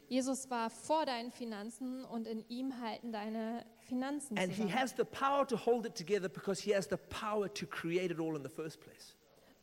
Jesus 0.07 0.49
war 0.49 0.69
vor 0.69 1.05
deinen 1.05 1.31
Finanzen 1.31 2.05
und 2.05 2.27
in 2.27 2.47
ihm 2.47 2.79
halten 2.79 3.11
deine 3.11 3.65
Finanzen 3.87 4.37
And 4.37 4.49
He 4.51 4.61
zusammen. 4.63 4.79
has 4.79 4.95
the 4.95 5.03
power 5.03 5.45
to 5.47 5.57
hold 5.57 5.85
it 5.85 5.95
together 5.95 6.29
because 6.29 6.61
He 6.61 6.73
has 6.73 6.87
the 6.87 6.97
power 7.09 7.51
to 7.53 7.65
create 7.65 8.11
it 8.11 8.19
all 8.19 8.35
in 8.35 8.43
the 8.43 8.49
first 8.49 8.79
place. 8.79 9.15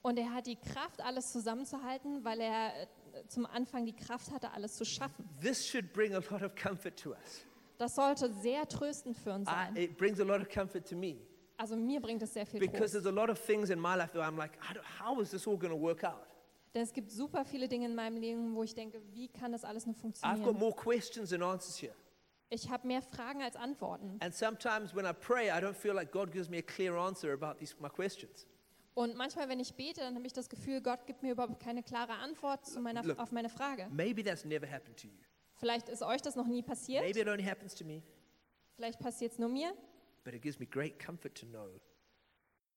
Und 0.03 0.19
er 0.19 0.33
hat 0.35 0.47
die 0.47 0.57
Kraft, 0.57 1.01
alles 1.01 1.33
zusammenzuhalten, 1.33 2.25
weil 2.25 2.41
er 2.41 2.73
äh, 2.83 2.87
zum 3.29 3.47
Anfang 3.47 3.87
die 3.87 3.95
Kraft 3.95 4.31
hatte, 4.33 4.51
alles 4.51 4.75
zu 4.75 4.85
schaffen. 4.85 5.29
This 5.41 5.67
should 5.67 5.93
bring 5.93 6.15
a 6.15 6.19
lot 6.31 6.43
of 6.43 6.55
comfort 6.57 6.97
to 7.03 7.11
us. 7.11 7.47
Das 7.79 7.95
sollte 7.95 8.33
sehr 8.33 8.69
tröstend 8.69 9.17
für 9.17 9.33
uns 9.33 9.49
I, 9.49 9.53
sein. 9.53 9.77
it 9.77 9.97
brings 9.97 10.21
a 10.21 10.25
lot 10.25 10.41
of 10.41 10.49
comfort 10.49 10.87
to 10.88 10.97
me 10.97 11.17
Also 11.57 11.77
mir 11.77 12.01
bringt 12.01 12.23
es 12.23 12.33
sehr 12.33 12.47
viel 12.47 12.59
because 12.61 12.79
Trost. 12.79 12.93
there's 12.95 13.07
a 13.07 13.11
lot 13.11 13.31
of 13.31 13.38
things 13.38 13.71
in 13.71 13.79
my 13.81 13.95
life 13.97 14.12
that 14.12 14.23
I'm 14.23 14.37
like, 14.37 14.53
I 14.62 14.77
how 15.01 15.21
is 15.21 15.31
this 15.31 15.47
all 15.47 15.57
going 15.57 15.73
to 15.73 15.81
work 15.81 16.03
out? 16.05 16.27
Denn 16.75 16.83
es 16.83 16.93
gibt 16.93 17.11
super 17.11 17.45
viele 17.45 17.69
Dinge 17.69 17.87
in 17.87 17.95
meinem 17.95 18.17
Leben, 18.17 18.55
wo 18.55 18.62
ich 18.62 18.75
denke, 18.75 19.01
wie 19.12 19.29
kann 19.29 19.53
das 19.53 19.62
alles 19.65 19.87
nur 19.87 19.95
I've 19.95 20.01
got 20.03 20.23
funktionieren? 20.23 20.59
more 20.59 20.75
questions 20.75 21.31
than 21.31 21.43
answers 21.43 21.77
here. 21.81 21.95
Ich 22.49 22.69
habe 22.71 22.87
mehr 22.87 23.03
Fragen 23.03 23.43
als 23.43 23.57
Antworten. 23.57 24.19
And 24.21 24.35
sometimes 24.35 24.95
when 24.95 25.07
I 25.07 25.12
pray, 25.12 25.51
I 25.51 25.61
don't 25.61 25.77
feel 25.77 25.95
like 25.95 26.11
God 26.11 26.33
gives 26.33 26.49
me 26.49 26.59
a 26.59 26.62
clear 26.62 26.97
answer 26.97 27.33
about 27.33 27.59
these, 27.59 27.75
my 27.81 27.88
questions. 27.88 28.47
Und 28.95 29.17
manchmal, 29.17 29.49
wenn 29.49 29.59
ich 29.61 29.75
bete, 29.75 30.01
dann 30.03 30.15
habe 30.17 30.27
ich 30.27 30.33
das 30.35 30.49
Gefühl, 30.51 30.83
Gott 30.83 31.07
gibt 31.07 31.23
mir 31.23 31.33
überhaupt 31.33 31.61
keine 31.61 31.83
klare 31.83 32.13
Antwort 32.15 32.67
zu 32.67 32.81
meiner, 32.81 33.03
Look. 33.03 33.19
auf 33.19 33.33
meine 33.33 33.49
Frage. 33.49 33.89
Maybe 33.91 34.23
that's 34.23 34.45
never 34.45 34.71
happened 34.71 34.99
to 35.01 35.07
you. 35.09 35.15
Vielleicht 35.55 35.89
ist 35.89 36.03
euch 36.03 36.21
das 36.21 36.37
noch 36.37 36.47
nie 36.47 36.63
passiert, 36.63 37.03
Maybe 37.05 37.21
it 37.21 37.29
only 37.29 37.45
happens 37.45 37.75
to 37.75 37.85
me. 37.85 38.03
vielleicht 38.77 38.99
passiert 38.99 39.33
es 39.33 39.39
nur 39.39 39.49
mir, 39.49 39.73
But 40.25 40.35
it 40.35 40.43
gives 40.43 40.59
me 40.59 40.67
great 40.67 40.99
comfort 41.05 41.35
to 41.37 41.47
know 41.47 41.81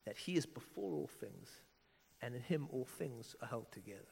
that 0.06 0.18
He 0.18 0.36
is 0.36 0.48
before 0.48 0.96
all 1.02 1.08
things, 1.08 1.62
and 2.22 2.34
in 2.36 2.42
Him 2.42 2.70
all 2.72 2.86
things 2.86 3.36
are 3.42 3.50
held 3.52 3.72
together. 3.72 4.08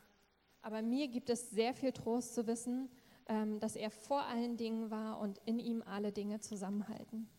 aber 0.62 0.82
mir 0.82 1.08
gibt 1.08 1.30
es 1.30 1.52
sehr 1.52 1.74
viel 1.74 1.92
Trost 1.94 2.34
zu 2.36 2.48
wissen, 2.48 2.89
ähm, 3.28 3.60
dass 3.60 3.76
er 3.76 3.89
vor 3.92 4.24
allen 4.24 4.58
Dingen 4.58 4.89
war 4.92 5.20
und 5.20 5.39
in 5.46 5.60
ihm 5.60 5.82
alle 5.84 6.12
Dinge 6.12 6.39
zusammenhalten. 6.42 7.30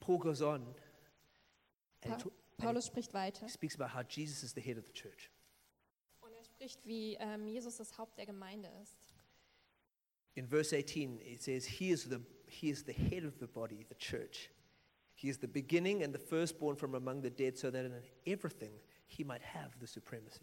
Paul 0.00 0.18
goes 0.18 0.42
on 0.42 0.74
and 2.02 2.18
Pa 2.18 2.30
Paulus 2.60 2.86
spricht 2.86 3.12
weiter 3.14 3.46
he 3.46 3.50
speaks 3.50 3.74
about 3.78 3.94
how 3.94 4.02
Jesus 4.08 4.42
is 4.42 4.52
the 4.54 4.60
head 4.60 4.78
of 4.78 4.84
the 4.86 4.92
church. 4.92 5.30
und 6.20 6.32
er 6.32 6.44
spricht, 6.44 6.86
wie 6.86 7.16
ähm, 7.20 7.46
Jesus 7.48 7.76
das 7.76 7.96
Haupt 7.98 8.18
der 8.18 8.26
Gemeinde 8.26 8.70
ist. 8.82 8.96
In 10.34 10.46
verse 10.46 10.72
18, 10.72 11.20
it 11.20 11.42
says, 11.42 11.66
he 11.66 11.90
is, 11.90 12.04
the, 12.04 12.20
he 12.46 12.70
is 12.70 12.84
the 12.84 12.92
head 12.92 13.24
of 13.24 13.34
the 13.40 13.46
body, 13.46 13.84
the 13.88 13.96
church. 13.96 14.50
He 15.14 15.28
is 15.28 15.38
the 15.38 15.48
beginning 15.48 16.02
and 16.02 16.14
the 16.14 16.18
firstborn 16.18 16.76
from 16.76 16.94
among 16.94 17.22
the 17.22 17.30
dead, 17.30 17.58
so 17.58 17.70
that 17.70 17.84
in 17.84 17.92
everything 18.26 18.72
he 19.06 19.24
might 19.24 19.42
have 19.42 19.78
the 19.80 19.86
supremacy. 19.86 20.40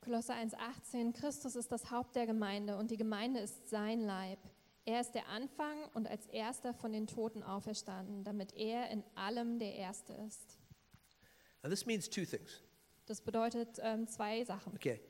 Kolosser 0.00 0.34
1,18 0.34 1.12
Christus 1.12 1.56
ist 1.56 1.72
das 1.72 1.90
Haupt 1.90 2.14
der 2.14 2.26
Gemeinde 2.26 2.76
und 2.76 2.90
die 2.90 2.96
Gemeinde 2.96 3.40
ist 3.40 3.68
sein 3.68 4.00
Leib. 4.00 4.38
Er 4.84 5.00
ist 5.00 5.12
der 5.12 5.26
Anfang 5.28 5.76
und 5.94 6.06
als 6.06 6.26
erster 6.28 6.72
von 6.72 6.92
den 6.92 7.08
Toten 7.08 7.42
auferstanden, 7.42 8.22
damit 8.22 8.54
er 8.54 8.88
in 8.90 9.02
allem 9.16 9.58
der 9.58 9.74
Erste 9.74 10.12
ist. 10.12 10.55
Now, 11.66 11.70
this 11.70 11.84
means 11.84 12.08
two 12.08 12.24
things. 12.24 12.62
Das 13.06 13.20
bedeutet 13.20 13.80
ähm, 13.82 14.06
zwei 14.06 14.44
Sachen. 14.44 14.72
Okay. 14.74 15.00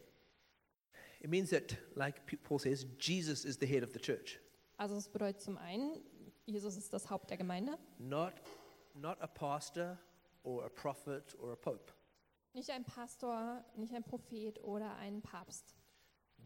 It 1.21 1.29
means 1.29 1.51
that, 1.51 1.77
like 1.95 2.23
Paul 2.45 2.59
says, 2.59 2.87
Jesus 2.99 3.45
is 3.45 3.59
the 3.59 3.67
head 3.67 3.83
of 3.83 3.93
the 3.93 3.99
church, 3.99 4.39
Also 4.79 4.97
es 4.97 5.07
bedeutet 5.07 5.43
zum 5.43 5.59
einen, 5.59 6.01
Jesus 6.47 6.79
ist 6.79 6.95
das 6.95 7.11
Haupt 7.11 7.29
der 7.29 7.37
Gemeinde, 7.37 7.77
not, 7.99 8.33
not 8.95 9.21
a 9.21 9.27
pastor 9.27 9.99
or 10.45 10.65
a 10.65 10.71
prophet 10.71 11.35
or 11.43 11.53
a 11.53 11.57
pope. 11.57 11.93
nicht 12.55 12.71
ein 12.71 12.85
Pastor, 12.85 13.63
nicht 13.77 13.93
ein 13.93 14.03
Prophet 14.03 14.59
oder 14.65 14.97
ein 14.97 15.21
Papst. 15.21 15.77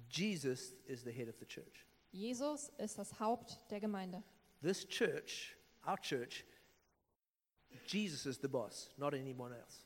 Jesus 0.08 0.72
is 0.86 1.04
the 1.04 1.12
head 1.12 1.28
of 1.28 1.36
the 1.38 1.46
church. 1.46 1.86
Jesus 2.10 2.68
ist 2.78 2.98
das 2.98 3.20
Haupt 3.20 3.60
der 3.70 3.78
Gemeinde. 3.78 4.24
This 4.60 4.84
church, 4.88 5.56
our 5.86 5.96
church, 6.00 6.44
Jesus 7.86 8.26
is 8.26 8.40
the 8.40 8.48
boss, 8.48 8.90
not 8.96 9.14
anyone 9.14 9.54
else. 9.54 9.84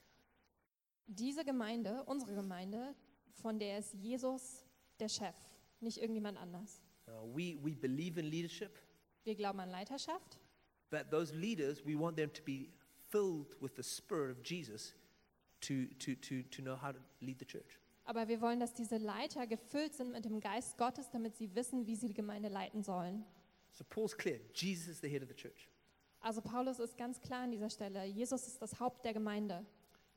Diese 1.06 1.44
Gemeinde, 1.44 2.02
unsere 2.04 2.34
Gemeinde, 2.34 2.94
von 3.32 3.58
der 3.58 3.78
ist 3.78 3.94
Jesus 3.94 4.64
der 5.00 5.08
Chef, 5.08 5.34
nicht 5.80 5.98
irgendjemand 5.98 6.38
anders. 6.38 6.80
Uh, 7.06 7.26
we, 7.34 7.58
we 7.62 7.74
believe 7.74 8.18
in 8.18 8.26
leadership, 8.26 8.78
Wir 9.24 9.34
glauben 9.34 9.60
an 9.60 9.70
Leiterschaft, 9.70 10.38
but 10.90 11.10
those 11.10 11.34
leaders, 11.34 11.84
we 11.84 11.98
want 11.98 12.16
them 12.16 12.32
to 12.32 12.42
be 12.42 12.70
filled 13.10 13.56
with 13.60 13.72
the 13.76 13.82
Spirit 13.82 14.30
of 14.30 14.42
Jesus 14.42 14.94
to, 15.60 15.86
to, 15.98 16.14
to, 16.14 16.42
to 16.50 16.62
know 16.62 16.76
how 16.76 16.92
to 16.92 16.98
lead 17.20 17.38
the 17.38 17.44
church. 17.44 17.78
aber 18.06 18.28
wir 18.28 18.40
wollen, 18.40 18.60
dass 18.60 18.74
diese 18.74 18.98
Leiter 18.98 19.46
gefüllt 19.46 19.94
sind 19.94 20.12
mit 20.12 20.24
dem 20.24 20.40
Geist 20.40 20.76
Gottes, 20.78 21.10
damit 21.10 21.36
sie 21.36 21.54
wissen, 21.54 21.86
wie 21.86 21.96
sie 21.96 22.08
die 22.08 22.14
Gemeinde 22.14 22.48
leiten 22.48 22.82
sollen. 22.82 23.24
So 23.72 23.84
Paul's 23.84 24.16
clear 24.16 24.38
Jesus 24.54 24.88
is 24.88 25.00
the 25.00 25.08
head 25.08 25.22
of 25.22 25.28
the 25.28 25.34
church. 25.34 25.68
Also 26.20 26.40
Paulus 26.40 26.78
ist 26.78 26.96
ganz 26.96 27.20
klar 27.20 27.42
an 27.42 27.50
dieser 27.50 27.68
Stelle, 27.68 28.04
Jesus 28.04 28.46
ist 28.46 28.62
das 28.62 28.78
Haupt 28.80 29.04
der 29.04 29.12
Gemeinde. 29.12 29.66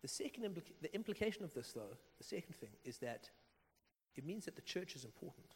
The 0.01 0.07
second 0.07 0.43
implica- 0.45 0.73
the 0.81 0.93
implication 0.93 1.43
of 1.43 1.53
this, 1.53 1.73
though, 1.73 1.97
the 2.17 2.23
second 2.23 2.55
thing, 2.55 2.75
is 2.83 2.99
that 2.99 3.31
it 4.15 4.23
means 4.25 4.45
that 4.45 4.55
the 4.55 4.63
church 4.63 4.95
is 4.95 5.03
important. 5.03 5.55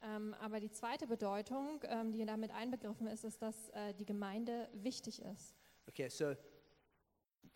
Ähm, 0.00 0.34
aber 0.34 0.60
die 0.60 0.70
zweite 0.70 1.06
Bedeutung, 1.06 1.80
ähm, 1.84 2.12
die 2.12 2.24
damit 2.24 2.52
einbegriffen 2.52 3.06
ist, 3.08 3.24
ist, 3.24 3.42
dass 3.42 3.68
äh, 3.70 3.94
die 3.94 4.04
Gemeinde 4.04 4.68
wichtig 4.72 5.20
ist. 5.22 5.56
Okay, 5.88 6.08
so 6.08 6.34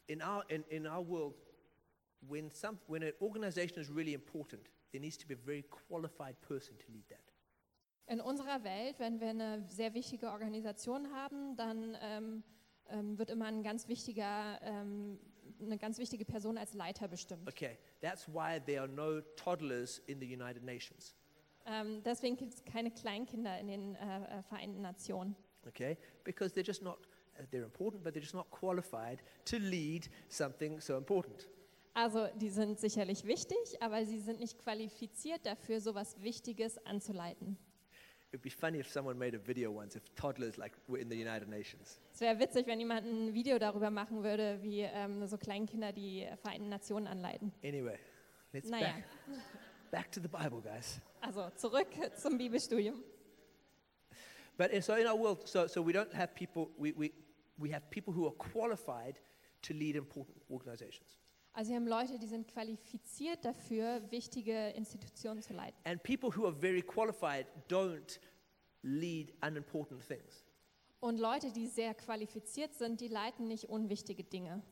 in 0.06 0.22
our, 0.22 0.44
in, 0.48 0.64
in 0.64 0.86
our 0.86 1.06
world, 1.06 1.34
when, 2.20 2.50
some, 2.50 2.78
when 2.88 3.02
an 3.02 3.12
organization 3.20 3.80
is 3.80 3.90
really 3.90 4.14
important, 4.14 4.68
there 4.90 5.00
needs 5.00 5.16
to 5.16 5.26
be 5.26 5.34
a 5.34 5.36
very 5.36 5.62
qualified 5.62 6.40
person 6.40 6.76
to 6.78 6.90
lead 6.90 7.06
that. 7.08 7.32
In 8.06 8.20
unserer 8.20 8.64
Welt, 8.64 8.98
wenn 8.98 9.20
wir 9.20 9.30
eine 9.30 9.64
sehr 9.68 9.94
wichtige 9.94 10.30
Organisation 10.30 11.12
haben, 11.12 11.56
dann 11.56 11.96
ähm, 12.00 12.42
ähm, 12.88 13.18
wird 13.18 13.30
immer 13.30 13.46
ein 13.46 13.62
ganz 13.62 13.86
wichtiger, 13.86 14.60
ähm, 14.62 15.18
eine 15.66 15.78
ganz 15.78 15.98
wichtige 15.98 16.24
Person 16.24 16.58
als 16.58 16.74
Leiter 16.74 17.08
bestimmt. 17.08 17.48
Okay, 17.48 17.78
that's 18.00 18.28
why 18.28 18.60
there 18.64 18.80
are 18.80 18.88
no 18.88 19.20
toddlers 19.36 19.98
in 20.06 20.20
the 20.20 20.26
United 20.26 20.62
Nations. 20.62 21.14
Ähm, 21.66 22.02
deswegen 22.02 22.36
gibt 22.36 22.54
es 22.54 22.64
keine 22.64 22.90
Kleinkinder 22.90 23.58
in 23.58 23.68
den 23.68 23.94
äh, 23.94 24.38
äh, 24.38 24.42
Vereinten 24.42 24.82
Nationen. 24.82 25.36
Okay, 25.66 25.96
because 26.24 26.52
they're 26.54 26.66
just 26.66 26.82
not, 26.82 26.98
uh, 27.38 27.44
they're 27.52 27.64
important, 27.64 28.02
but 28.02 28.14
they're 28.14 28.22
just 28.22 28.34
not 28.34 28.50
qualified 28.50 29.22
to 29.44 29.56
lead 29.58 30.10
something 30.28 30.80
so 30.80 30.96
important. 30.96 31.48
Also 31.94 32.26
die 32.36 32.48
sind 32.48 32.80
sicherlich 32.80 33.24
wichtig, 33.24 33.80
aber 33.80 34.04
sie 34.06 34.18
sind 34.18 34.40
nicht 34.40 34.58
qualifiziert 34.58 35.44
dafür, 35.44 35.80
so 35.80 35.90
etwas 35.90 36.20
Wichtiges 36.22 36.84
anzuleiten. 36.86 37.58
It'd 38.32 38.42
be 38.42 38.48
funny 38.50 38.78
if 38.78 38.88
someone 38.88 39.18
made 39.18 39.34
a 39.34 39.38
video 39.38 39.70
once 39.70 39.94
if 39.94 40.02
toddlers 40.14 40.56
like 40.56 40.72
were 40.88 40.98
in 40.98 41.10
the 41.10 41.16
United 41.16 41.48
Nations. 41.48 42.00
Es 42.14 42.20
wäre 42.22 42.38
witzig, 42.38 42.66
wenn 42.66 42.80
jemand 42.80 43.06
ein 43.06 43.34
Video 43.34 43.58
darüber 43.58 43.90
machen 43.90 44.24
würde, 44.24 44.58
wie 44.62 44.80
ähm, 44.80 45.26
so 45.26 45.36
Kleinkinder 45.36 45.92
die 45.92 46.26
Vereinten 46.40 46.70
Nationen 46.70 47.06
anleiten. 47.08 47.52
Anyway, 47.62 47.98
let's 48.54 48.70
Naja, 48.70 48.86
back, 48.86 49.04
back 49.90 50.12
to 50.12 50.20
the 50.20 50.28
Bible, 50.28 50.62
guys. 50.62 50.98
also 51.20 51.50
zurück 51.56 51.88
zum 52.16 52.38
Bibelstudium. 52.38 53.02
But 54.56 54.82
so 54.82 54.94
in 54.94 55.06
our 55.06 55.18
world, 55.18 55.46
so, 55.46 55.66
so 55.66 55.82
we 55.82 55.92
don't 55.92 56.12
have 56.14 56.34
people, 56.34 56.70
we, 56.78 56.92
we, 56.92 57.12
we 57.58 57.70
have 57.70 57.82
people 57.90 58.14
who 58.14 58.26
are 58.26 58.34
qualified 58.36 59.18
to 59.62 59.74
lead 59.74 59.94
important 59.94 60.38
organizations. 60.50 61.18
Also 61.54 61.70
wir 61.70 61.76
haben 61.76 61.86
Leute, 61.86 62.18
die 62.18 62.26
sind 62.26 62.48
qualifiziert 62.48 63.44
dafür, 63.44 64.00
wichtige 64.10 64.70
Institutionen 64.70 65.42
zu 65.42 65.52
leiten. 65.52 65.78
And 65.84 66.02
people 66.02 66.30
who 66.34 66.46
are 66.46 66.54
very 66.54 66.80
qualified 66.82 67.46
don't 67.68 68.18
lead 68.82 69.32
unimportant 69.44 70.00
things. 70.06 70.44
Und 71.00 71.18
Leute, 71.18 71.52
die 71.52 71.66
sehr 71.66 71.94
qualifiziert 71.94 72.74
sind, 72.74 73.00
die 73.00 73.08
leiten 73.08 73.48
nicht 73.48 73.68
unwichtige 73.68 74.24
Dinge. 74.24 74.62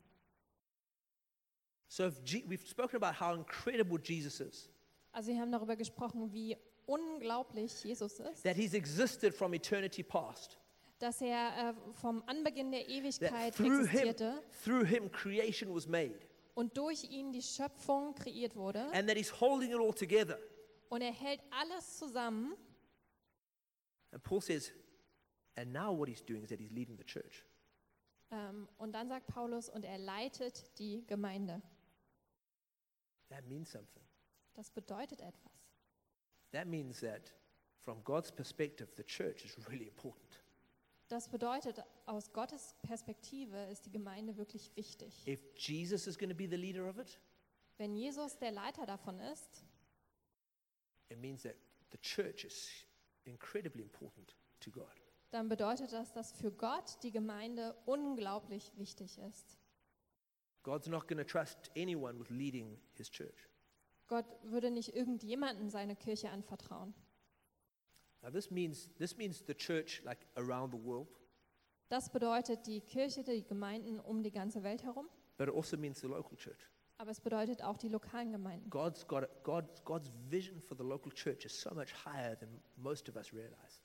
So 1.88 2.04
if 2.06 2.22
G- 2.24 2.44
we've 2.48 2.66
spoken 2.66 2.96
about 3.02 3.18
how 3.20 3.36
incredible 3.36 3.98
Jesus 4.02 4.40
is, 4.40 4.70
Also 5.12 5.32
wir 5.32 5.40
haben 5.40 5.50
darüber 5.50 5.74
gesprochen, 5.76 6.32
wie 6.32 6.56
unglaublich 6.86 7.82
Jesus 7.84 8.20
ist, 8.20 8.44
that 8.44 8.56
he's 8.56 8.74
existed 8.74 9.34
from 9.34 9.52
eternity 9.54 10.02
past, 10.04 10.56
dass 11.00 11.20
er 11.20 11.70
äh, 11.70 11.92
vom 11.94 12.22
Anbeginn 12.26 12.70
der 12.70 12.82
that 12.82 12.90
Ewigkeit 12.90 13.54
through 13.54 13.66
him, 13.66 13.80
existierte 13.84 14.42
through 14.64 14.84
him 14.86 15.10
creation 15.10 15.74
was 15.74 15.86
made, 15.88 16.20
und 16.60 16.76
durch 16.76 17.04
ihn 17.04 17.32
die 17.32 17.40
Schöpfung 17.42 18.14
kreiert 18.14 18.54
wurde 18.54 18.82
and 18.92 19.08
that 19.08 19.16
he's 19.16 19.32
holding 19.40 19.70
it 19.70 19.78
all 19.78 19.94
together. 19.94 20.38
und 20.90 21.00
er 21.00 21.12
hält 21.12 21.40
alles 21.50 21.96
zusammen. 21.98 22.54
And 24.12 24.22
Paul 24.22 24.42
says, 24.42 24.72
and 25.56 25.72
now 25.72 25.90
what 25.96 26.08
he's 26.08 26.22
doing 26.22 26.42
is 26.42 26.50
that 26.50 26.58
he's 26.60 26.70
leading 26.70 26.98
the 26.98 27.04
church. 27.04 27.44
Ähm, 28.30 28.68
und 28.76 28.92
dann 28.92 29.08
sagt 29.08 29.26
Paulus, 29.28 29.68
und 29.68 29.84
er 29.84 29.98
leitet 29.98 30.78
die 30.78 31.04
Gemeinde. 31.06 31.62
That 33.30 33.46
means 33.46 33.70
something. 33.70 34.04
Das 34.54 34.70
bedeutet 34.70 35.20
etwas. 35.20 35.52
That 36.52 36.66
means 36.66 37.00
that 37.00 37.32
from 37.84 38.02
God's 38.04 38.30
perspective, 38.30 38.88
the 38.96 39.04
church 39.04 39.44
is 39.44 39.56
really 39.68 39.86
important. 39.86 40.42
Das 41.10 41.28
bedeutet, 41.28 41.82
aus 42.06 42.32
Gottes 42.32 42.76
Perspektive 42.82 43.64
ist 43.64 43.84
die 43.84 43.90
Gemeinde 43.90 44.36
wirklich 44.36 44.70
wichtig. 44.76 45.26
If 45.26 45.40
Jesus 45.56 46.06
is 46.06 46.16
going 46.16 46.30
to 46.30 46.36
be 46.36 46.48
the 46.48 46.54
leader 46.54 46.88
of 46.88 46.98
it, 46.98 47.18
Wenn 47.78 47.96
Jesus 47.96 48.38
der 48.38 48.52
Leiter 48.52 48.86
davon 48.86 49.18
ist, 49.18 49.64
it 51.08 51.18
means 51.18 51.42
that 51.42 51.56
the 51.90 51.98
church 51.98 52.44
is 52.44 52.86
incredibly 53.24 53.82
important 53.82 54.36
to 54.60 54.70
God. 54.70 54.86
dann 55.32 55.48
bedeutet 55.48 55.92
das, 55.92 56.12
dass 56.12 56.32
für 56.32 56.52
Gott 56.52 57.02
die 57.02 57.10
Gemeinde 57.10 57.74
unglaublich 57.86 58.70
wichtig 58.76 59.18
ist. 59.18 59.58
God's 60.62 60.86
not 60.86 61.08
going 61.08 61.18
to 61.18 61.24
trust 61.24 61.72
anyone 61.76 62.20
with 62.20 62.30
leading 62.30 62.80
his 62.92 63.10
church. 63.10 63.48
Gott 64.06 64.26
würde 64.44 64.70
nicht 64.70 64.94
irgendjemanden 64.94 65.70
seine 65.70 65.96
Kirche 65.96 66.30
anvertrauen. 66.30 66.94
Now 68.22 68.30
this 68.30 68.50
means 68.50 68.90
this 68.98 69.16
means 69.16 69.42
the 69.46 69.54
church 69.54 70.02
like 70.04 70.26
around 70.36 70.72
the 70.72 70.78
world, 70.84 71.08
Das 71.88 72.10
bedeutet 72.10 72.66
die 72.66 72.80
Kirche, 72.80 73.24
die 73.24 73.42
Gemeinden 73.42 73.98
um 73.98 74.22
die 74.22 74.30
ganze 74.30 74.62
Welt 74.62 74.82
herum, 74.84 75.08
but 75.38 75.48
it 75.48 75.54
also 75.54 75.76
means 75.76 76.00
the 76.00 76.06
local 76.06 76.36
church. 76.36 76.68
aber 76.98 77.10
es 77.10 77.20
bedeutet 77.20 77.62
auch 77.62 77.78
die 77.78 77.88
lokalen 77.88 78.30
Gemeinden. 78.32 78.68
God's 78.70 79.06
got 79.06 79.26
God's 79.42 79.82
God's 79.84 80.10
vision 80.28 80.60
for 80.60 80.76
the 80.76 80.84
local 80.84 81.10
church 81.12 81.44
is 81.46 81.58
so 81.58 81.70
much 81.74 81.92
higher 82.04 82.38
than 82.38 82.60
most 82.76 83.08
of 83.08 83.16
us 83.16 83.32
realize. 83.32 83.80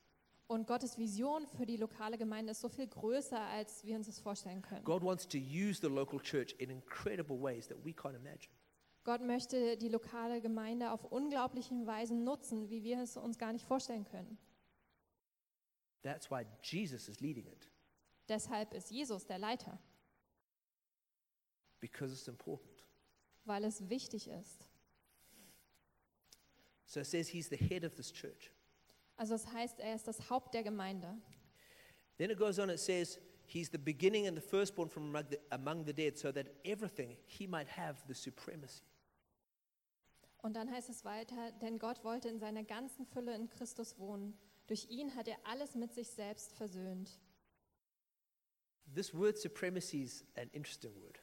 Und 0.47 0.67
Gottes 0.67 0.95
Vision 0.99 1.47
für 1.47 1.65
die 1.65 1.77
lokale 1.77 2.19
Gemeinde 2.19 2.51
ist 2.51 2.61
so 2.61 2.69
viel 2.69 2.85
größer, 2.87 3.39
als 3.39 3.83
wir 3.83 3.95
uns 3.95 4.05
das 4.05 4.19
vorstellen 4.19 4.61
können. 4.61 4.83
God 4.83 5.01
wants 5.01 5.27
to 5.27 5.39
use 5.39 5.79
the 5.81 5.87
local 5.87 6.19
church 6.19 6.53
in 6.59 6.69
incredible 6.69 7.41
ways 7.41 7.67
that 7.67 7.77
we 7.83 7.91
can't 7.91 8.15
imagine. 8.15 8.51
Gott 9.05 9.21
möchte 9.21 9.77
die 9.77 9.87
lokale 9.87 10.41
Gemeinde 10.41 10.91
auf 10.91 11.05
unglaublichen 11.05 11.85
Weisen 11.87 12.23
nutzen, 12.23 12.69
wie 12.69 12.83
wir 12.83 12.99
es 13.01 13.15
uns 13.15 13.37
gar 13.37 13.53
nicht 13.53 13.65
vorstellen 13.65 14.03
können. 14.03 14.37
That's 16.01 16.29
why 16.29 16.45
Jesus 16.61 17.07
is 17.07 17.19
leading 17.21 17.47
it 17.47 17.69
Deshalb 18.27 18.73
ist 18.73 18.89
Jesus 18.91 19.25
der 19.25 19.37
Leiter, 19.37 19.79
because 21.79 22.11
it's 22.13 22.27
important. 22.27 22.83
weil 23.45 23.63
es 23.63 23.87
wichtig 23.89 24.27
ist. 24.27 24.67
So 26.87 26.99
it 27.01 27.05
says 27.05 27.27
he's 27.29 27.47
the 27.49 27.57
head 27.57 27.83
of 27.85 27.93
this 27.93 28.11
church. 28.11 28.51
Also 29.17 29.33
das 29.33 29.47
heißt, 29.51 29.79
er 29.79 29.95
ist 29.95 30.07
das 30.07 30.29
Haupt 30.29 30.53
der 30.53 30.63
Gemeinde. 30.63 31.15
Then 32.17 32.31
it 32.31 32.37
goes 32.37 32.59
on, 32.59 32.69
it 32.69 32.79
says, 32.79 33.19
He's 33.47 33.69
the 33.69 33.77
beginning 33.77 34.25
and 34.27 34.35
the 34.35 34.41
firstborn 34.41 34.89
from 34.89 35.03
among 35.09 35.29
the, 35.29 35.37
among 35.51 35.85
the 35.85 35.93
dead, 35.93 36.17
so 36.17 36.31
that 36.31 36.47
everything 36.63 37.15
he 37.27 37.45
might 37.45 37.67
have 37.67 38.03
the 38.07 38.15
supremacy. 38.15 38.81
Und 40.45 40.53
dann 40.53 40.71
heißt 40.71 40.89
es 40.89 41.03
weiter, 41.03 41.51
denn 41.53 41.79
Gott 41.79 42.03
wollte 42.03 42.29
in 42.29 42.37
seiner 42.37 42.63
ganzen 42.63 43.05
Fülle 43.07 43.33
in 43.33 43.49
Christus 43.49 43.97
wohnen, 43.97 44.37
Durch 44.67 44.89
ihn 44.89 45.15
hat 45.15 45.27
er 45.27 45.37
alles 45.43 45.75
mit 45.75 45.93
sich 45.93 46.09
selbst 46.09 46.53
versöhnt. 46.53 47.19
This 48.93 49.13
word 49.13 49.37
supremacy 49.37 50.03
is 50.03 50.25
an 50.35 50.49
interesting 50.53 50.93
word. 51.01 51.19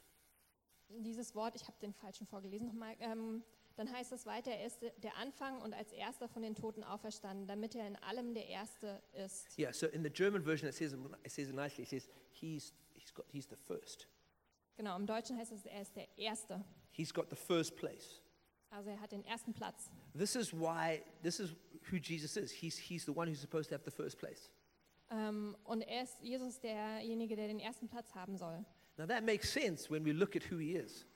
Dieses 0.88 1.34
Wort, 1.34 1.56
ich 1.56 1.66
habe 1.66 1.76
den 1.80 1.92
falschen 1.92 2.26
vorgelesen 2.26 2.66
nochmal, 2.66 2.94
ähm, 3.00 3.42
dann 3.76 3.90
heißt 3.90 4.12
es 4.12 4.26
weiter, 4.26 4.50
er 4.50 4.66
ist 4.66 4.82
der 4.82 5.16
Anfang 5.16 5.60
und 5.62 5.72
als 5.72 5.92
erster 5.92 6.28
von 6.28 6.42
den 6.42 6.54
Toten 6.54 6.84
auferstanden, 6.84 7.46
damit 7.46 7.74
er 7.74 7.86
in 7.86 7.96
allem 7.96 8.34
der 8.34 8.46
Erste 8.46 9.02
ist. 9.12 9.58
Yeah, 9.58 9.72
so 9.72 9.86
in 9.86 10.02
the 10.02 10.10
German 10.10 10.42
version 10.44 10.68
it 10.68 10.74
says, 10.74 10.92
it 10.92 11.32
says 11.32 11.48
it 11.48 11.54
nicely, 11.54 11.84
it 11.84 11.88
says 11.88 12.08
he's, 12.30 12.74
he's, 12.92 13.12
got, 13.14 13.24
he's 13.30 13.48
the 13.48 13.56
first. 13.56 14.06
Genau, 14.76 14.96
im 14.96 15.06
Deutschen 15.06 15.38
heißt 15.38 15.52
es, 15.52 15.64
er 15.64 15.80
ist 15.80 15.96
der 15.96 16.06
Erste. 16.18 16.64
He's 16.90 17.12
got 17.12 17.30
the 17.30 17.36
first 17.36 17.76
place. 17.76 18.20
Also 18.72 18.88
er 18.88 19.00
hat 19.00 19.12
den 19.12 19.24
ersten 19.26 19.52
Platz. 19.52 19.90
This 20.16 20.34
is 20.34 20.52
why, 20.52 21.02
this 21.22 21.38
is 21.38 21.54
who 21.90 21.98
Jesus 21.98 22.36
is. 22.36 22.50
He's, 22.50 22.78
he's 22.78 23.04
the 23.04 23.14
one 23.14 23.28
who's 23.28 23.40
supposed 23.40 23.68
to 23.68 23.74
have 23.74 23.84
the 23.84 23.90
first 23.90 24.18
place. 24.18 24.50
Ähm, 25.10 25.54
und 25.64 25.82
er 25.82 26.04
ist 26.04 26.16
Jesus 26.22 26.58
derjenige, 26.58 27.36
der 27.36 27.48
den 27.48 27.60
ersten 27.60 27.86
Platz 27.86 28.14
haben 28.14 28.36
soll. 28.38 28.64
Now 28.96 29.06
that 29.06 29.24
makes 29.24 29.52
sense 29.52 29.90
when 29.90 30.04
we 30.04 30.12
look 30.12 30.36
at 30.36 30.50
who 30.50 30.56
he 30.56 30.74
is. 30.74 31.06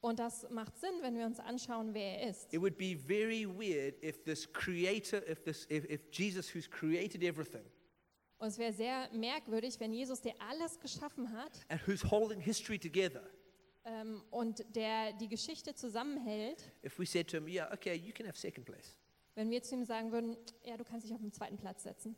Und 0.00 0.18
das 0.18 0.48
macht 0.50 0.76
Sinn, 0.78 0.94
wenn 1.02 1.16
wir 1.16 1.26
uns 1.26 1.40
anschauen, 1.40 1.92
wer 1.92 2.20
er 2.20 2.30
ist. 2.30 2.52
It 2.52 2.60
would 2.60 2.76
be 2.76 2.96
very 2.96 3.46
weird 3.46 3.94
if 4.02 4.22
this 4.24 4.52
creator, 4.52 5.22
if, 5.28 5.42
this, 5.42 5.66
if, 5.70 5.84
if 5.90 6.08
Jesus, 6.12 6.52
who's 6.54 6.68
created 6.68 7.22
everything 7.24 7.64
Und 8.38 8.48
es 8.48 8.58
wäre 8.58 8.72
sehr 8.72 9.08
merkwürdig, 9.12 9.78
wenn 9.78 9.92
Jesus, 9.92 10.20
der 10.20 10.34
alles 10.40 10.78
geschaffen 10.80 11.32
hat 11.32 11.52
and 11.68 11.80
who's 11.86 12.02
holding 12.02 12.40
history 12.40 12.78
together, 12.78 13.22
ähm, 13.84 14.22
und 14.30 14.64
der 14.74 15.12
die 15.14 15.28
Geschichte 15.28 15.74
zusammenhält, 15.74 16.70
if 16.84 16.98
we 16.98 17.06
said 17.06 17.28
to 17.28 17.38
him, 17.38 17.48
yeah, 17.48 17.72
okay, 17.72 17.94
you 17.94 18.12
can 18.12 18.26
have 18.26 18.38
second 18.38 18.64
place. 18.64 18.96
wenn 19.34 19.50
wir 19.50 19.62
zu 19.62 19.74
ihm 19.74 19.84
sagen 19.84 20.12
würden, 20.12 20.36
ja, 20.64 20.76
du 20.76 20.84
kannst 20.84 21.06
dich 21.06 21.14
auf 21.14 21.20
den 21.20 21.32
zweiten 21.32 21.56
Platz 21.56 21.82
setzen. 21.82 22.16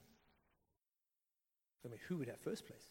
I 1.85 1.89
mean, 1.89 2.01
who 2.09 2.17
would 2.19 2.29
have 2.29 2.39
first 2.39 2.65
place? 2.65 2.91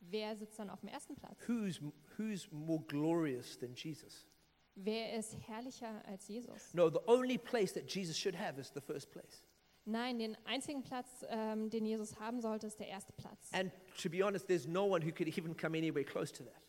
Wer 0.00 0.36
sitzt 0.36 0.58
dann 0.58 0.70
auf 0.70 0.80
dem 0.80 0.88
ersten 0.88 1.16
Platz? 1.16 1.36
Who's, 1.46 1.80
who's 2.16 2.50
more 2.52 2.82
glorious 2.86 3.58
than 3.58 3.74
Jesus? 3.74 4.26
Wer 4.74 5.14
ist 5.14 5.34
herrlicher 5.48 6.04
als 6.06 6.28
Jesus? 6.28 6.74
No, 6.74 6.90
the 6.90 7.00
only 7.06 7.38
place 7.38 7.72
that 7.72 7.90
Jesus 7.90 8.16
should 8.16 8.38
have 8.38 8.60
is 8.60 8.70
the 8.74 8.80
first 8.80 9.10
place. 9.10 9.42
Nein, 9.86 10.18
den 10.18 10.36
einzigen 10.44 10.82
Platz, 10.82 11.24
ähm, 11.28 11.70
den 11.70 11.86
Jesus 11.86 12.18
haben 12.18 12.40
sollte, 12.40 12.66
ist 12.66 12.78
der 12.78 12.88
erste 12.88 13.12
Platz. 13.12 13.52
And 13.52 13.72
to 14.02 14.10
be 14.10 14.22
honest, 14.22 14.46
there's 14.46 14.66
no 14.66 14.84
one 14.84 15.04
who 15.04 15.12
could 15.12 15.28
even 15.28 15.56
come 15.56 15.78
anywhere 15.78 16.04
close 16.04 16.32
to 16.32 16.44
that. 16.44 16.62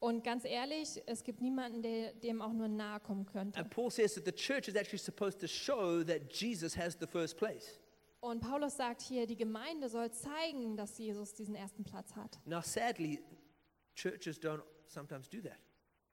Und 0.00 0.24
ganz 0.24 0.46
ehrlich, 0.46 1.02
es 1.06 1.22
gibt 1.22 1.42
niemanden, 1.42 1.82
der 1.82 2.14
dem 2.14 2.40
auch 2.40 2.52
nur 2.52 2.68
nahe 2.68 3.00
kommen 3.00 3.26
könnte. 3.26 3.60
And 3.60 3.70
Paul 3.70 3.90
says 3.90 4.14
that 4.14 4.24
the 4.24 4.32
church 4.32 4.66
is 4.66 4.74
actually 4.74 4.98
supposed 4.98 5.38
to 5.40 5.46
show 5.46 6.02
that 6.02 6.32
Jesus 6.32 6.76
has 6.76 6.96
the 6.98 7.06
first 7.06 7.36
place. 7.36 7.78
Und 8.20 8.40
Paulus 8.40 8.76
sagt 8.76 9.02
hier, 9.02 9.26
die 9.26 9.36
Gemeinde 9.36 9.88
soll 9.88 10.10
zeigen, 10.10 10.76
dass 10.76 10.98
Jesus 10.98 11.34
diesen 11.34 11.54
ersten 11.54 11.84
Platz 11.84 12.14
hat. 12.16 12.38
Now, 12.46 12.60
sadly, 12.62 13.22
churches 13.94 14.38
don't 14.40 14.62
sometimes 14.86 15.28
do 15.28 15.40
that. 15.42 15.58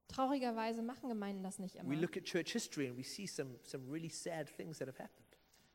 Traurigerweise 0.10 0.82
machen 0.82 1.10
Gemeinden 1.10 1.43
das 1.43 1.60
nicht 1.60 1.76
immer. 1.76 1.89
We 1.89 1.95
look 1.95 2.15
at 2.15 2.23
church 2.23 2.52
history 2.52 2.88
and 2.88 2.97
we 2.97 3.04
see 3.04 3.28
some, 3.28 3.58
some 3.63 3.89
really 3.91 4.10
sad 4.10 4.47
things 4.56 4.80
that 4.80 4.88
have 4.88 5.02
happened. 5.02 5.26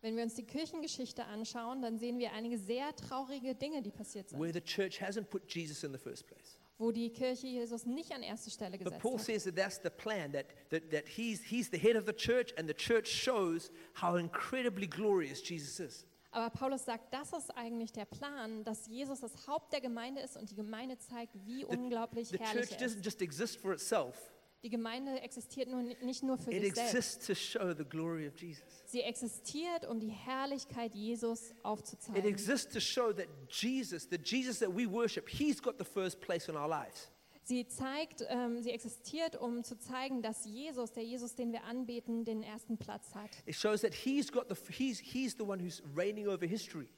Wenn 0.02 0.16
wir 0.16 0.24
uns 0.24 0.34
die 0.34 0.44
Kirchengeschichte 0.44 1.24
anschauen, 1.24 1.80
dann 1.80 1.96
sehen 1.96 2.18
wir 2.18 2.32
einige 2.32 2.58
sehr 2.58 2.94
traurige 2.96 3.54
Dinge, 3.54 3.82
die 3.82 3.90
passiert 3.90 4.30
sind, 4.30 4.40
where 4.40 4.52
the 4.52 4.60
church 4.60 5.00
hasn't 5.00 5.24
put 5.24 5.42
Jesus 5.54 5.84
in 5.84 5.92
the 5.92 5.98
first 5.98 6.26
place. 6.26 6.58
Wo 6.78 6.90
die 6.90 7.10
Kirche 7.10 7.46
Jesus 7.46 7.86
nicht 7.86 8.12
an 8.12 8.22
erste 8.22 8.50
Stelle 8.50 8.72
But 8.78 8.84
gesetzt 8.86 9.02
Paul 9.02 9.18
hat. 9.18 9.24
says 9.26 9.44
that 9.44 9.56
that's 9.56 9.78
the 9.82 9.90
plan, 9.90 10.32
that, 10.32 10.46
that, 10.70 10.90
that 10.90 11.06
he's, 11.08 11.42
he's 11.42 11.70
the 11.70 11.78
head 11.78 11.96
of 11.96 12.06
the 12.06 12.12
church, 12.12 12.52
and 12.58 12.68
the 12.68 12.74
church 12.74 13.06
shows 13.08 13.70
how 13.94 14.16
incredibly 14.16 14.86
glorious 14.86 15.40
Jesus 15.42 15.78
is. 15.80 16.06
Aber 16.34 16.48
Paulus 16.48 16.86
sagt, 16.86 17.12
das 17.12 17.32
ist 17.34 17.50
eigentlich 17.56 17.92
der 17.92 18.06
Plan, 18.06 18.64
dass 18.64 18.86
Jesus 18.86 19.20
das 19.20 19.46
Haupt 19.46 19.70
der 19.72 19.82
Gemeinde 19.82 20.22
ist 20.22 20.36
und 20.38 20.50
die 20.50 20.54
Gemeinde 20.54 20.96
zeigt, 20.96 21.34
wie 21.44 21.62
unglaublich 21.66 22.30
The 22.30 22.38
herrlich 22.38 22.70
church 22.70 22.80
er 22.80 22.86
ist. 22.86 22.96
doesn't 22.96 23.04
just 23.04 23.20
exist 23.20 23.60
for 23.60 23.72
itself, 23.74 24.31
Die 24.62 24.70
Gemeinde 24.70 25.20
existiert 25.22 25.68
nur, 25.68 25.82
nicht 25.82 26.22
nur 26.22 26.38
für 26.38 26.52
it 26.52 26.62
sich 26.62 26.74
selbst. 26.74 26.94
exists 26.94 27.26
to 27.26 27.34
show 27.34 27.74
the 27.74 27.84
glory 27.84 28.28
of 28.28 28.36
Jesus. 28.40 28.62
Sie 28.86 29.00
existiert, 29.02 29.84
um 29.88 29.98
die 29.98 30.10
Herrlichkeit 30.10 30.94
Jesus 30.94 31.50
It 31.50 31.64
aufzuzeigen. 31.64 32.24
exists 32.24 32.72
to 32.72 32.78
show 32.78 33.12
that 33.12 33.26
Jesus, 33.50 34.06
the 34.08 34.18
Jesus 34.22 34.60
that 34.60 34.70
we 34.70 34.86
worship, 34.88 35.28
he's 35.28 35.60
got 35.60 35.78
the 35.78 35.84
first 35.84 36.20
place 36.20 36.48
in 36.48 36.56
our 36.56 36.68
lives. 36.68 37.10
Sie 37.44 37.66
zeigt, 37.66 38.24
ähm, 38.28 38.62
sie 38.62 38.70
existiert, 38.70 39.34
um 39.34 39.64
zu 39.64 39.76
zeigen, 39.76 40.22
dass 40.22 40.44
Jesus, 40.44 40.92
der 40.92 41.02
Jesus, 41.02 41.34
den 41.34 41.50
wir 41.50 41.64
anbeten, 41.64 42.24
den 42.24 42.44
ersten 42.44 42.78
Platz 42.78 43.16
hat. 43.16 43.30
It 43.46 43.56
shows 43.56 43.80
that 43.80 43.92
he's 43.92 44.30
got 44.30 44.46
the, 44.48 44.54
he's, 44.72 45.00
he's 45.00 45.32
the 45.36 45.42
one 45.42 45.60
who's 45.60 45.82
reigning 45.96 46.28
over 46.28 46.46
history. 46.46 46.88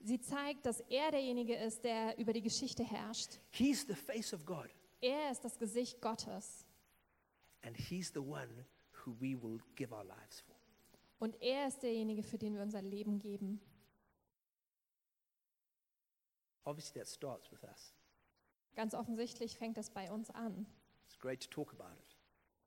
Sie 0.00 0.18
zeigt, 0.20 0.66
dass 0.66 0.80
er 0.90 1.12
derjenige 1.12 1.54
ist, 1.54 1.84
der 1.84 2.18
über 2.18 2.32
die 2.32 2.42
Geschichte 2.42 2.82
herrscht. 2.82 3.38
He's 3.52 3.86
the 3.86 3.94
face 3.94 4.34
of 4.34 4.44
God, 4.44 4.68
Er 5.00 5.30
ist 5.30 5.44
das 5.44 5.56
Gesicht 5.58 6.00
Gottes. 6.02 6.63
And 7.64 7.76
he's 7.76 8.10
the 8.12 8.20
one 8.22 8.64
who 9.04 9.14
we 9.20 9.34
will 9.34 9.60
give 9.76 9.92
our 9.92 10.04
lives 10.04 10.40
for. 10.40 10.54
Und 11.18 11.40
er 11.40 11.68
ist 11.68 11.82
derjenige, 11.82 12.22
für 12.22 12.38
den 12.38 12.54
wir 12.54 12.62
unser 12.62 12.82
Leben 12.82 13.18
geben. 13.18 13.60
Obviously, 16.64 17.00
that 17.00 17.08
starts 17.08 17.50
with 17.50 17.62
us. 17.64 17.94
Ganz 18.74 18.94
offensichtlich 18.94 19.56
fängt 19.56 19.76
das 19.76 19.90
bei 19.90 20.10
uns 20.10 20.30
an. 20.30 20.66
It's 21.06 21.18
great 21.18 21.40
to 21.42 21.48
talk 21.50 21.72
about 21.72 21.92
it. 21.98 22.16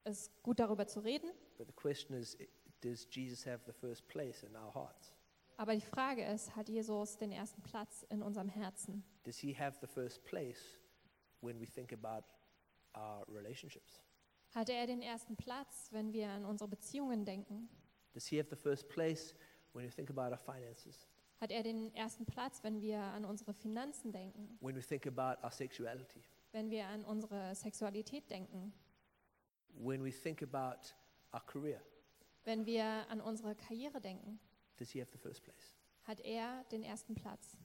Es 0.04 0.22
ist 0.28 0.44
gut 0.44 0.60
darüber 0.60 0.88
zu 0.88 1.02
reden, 1.02 1.30
But 1.58 1.68
the 1.68 1.74
question 1.74 2.16
is 2.16 2.38
does 2.82 3.08
Jesus 3.12 3.46
have 3.46 3.64
the 3.66 3.74
first 3.74 4.08
place 4.08 4.44
in 4.44 4.56
our 4.56 4.74
hearts? 4.74 5.14
aber 5.58 5.74
die 5.74 5.82
Frage 5.82 6.24
ist, 6.24 6.56
hat 6.56 6.70
Jesus 6.70 7.18
den 7.18 7.32
ersten 7.32 7.62
Platz 7.64 8.04
in 8.10 8.22
unserem 8.22 8.48
Herzen? 8.48 9.04
Does 9.24 9.38
he 9.40 9.54
have 9.58 9.78
the 9.82 9.88
first 9.88 10.24
place 10.24 10.80
when 11.42 11.60
we 11.60 11.66
think 11.66 11.92
about 11.92 12.24
our 12.96 13.28
relationships? 13.28 14.04
Hat 14.58 14.70
er 14.70 14.88
den 14.88 15.04
ersten 15.04 15.36
Platz, 15.36 15.90
wenn 15.92 16.14
wir 16.14 16.30
an 16.30 16.44
unsere 16.44 16.68
Beziehungen 16.68 17.26
denken? 17.26 17.70
Does 18.14 18.26
he 18.26 18.40
have 18.40 18.50
the 18.50 18.56
first 18.56 18.90
place 18.90 19.36
when 19.74 19.86
we 19.86 19.92
think 19.92 20.10
about 20.10 20.32
our 20.32 20.40
finances? 20.40 21.08
Hat 21.40 21.52
er 21.52 21.62
den 21.62 21.94
ersten 21.94 22.26
Platz, 22.26 22.64
wenn 22.64 22.82
wir 22.82 23.00
an 23.00 23.24
unsere 23.24 23.54
Finanzen 23.54 24.12
denken? 24.12 24.58
When 24.60 24.76
we 24.76 24.82
think 24.82 25.06
about 25.06 25.40
our 25.44 25.52
sexuality? 25.52 26.24
Wenn 26.54 26.72
wir 26.72 26.88
an 26.88 27.06
unsere 27.06 27.54
Sexualität 27.54 28.32
denken? 28.32 28.74
When 29.76 30.04
we 30.04 30.10
think 30.12 30.42
about 30.42 30.96
our 31.34 31.46
career? 31.46 31.80
Wenn 32.44 32.66
wir 32.66 32.84
an 33.12 33.22
unsere 33.22 33.54
Karriere 33.54 34.02
denken? 34.02 34.40
Does 34.78 34.90
he 34.90 35.00
have 35.00 35.12
the 35.12 35.20
first 35.20 35.44
place? 35.44 35.76
Hat 36.02 36.20
er 36.22 36.64
den 36.72 36.82
ersten 36.82 37.14
Platz? 37.14 37.60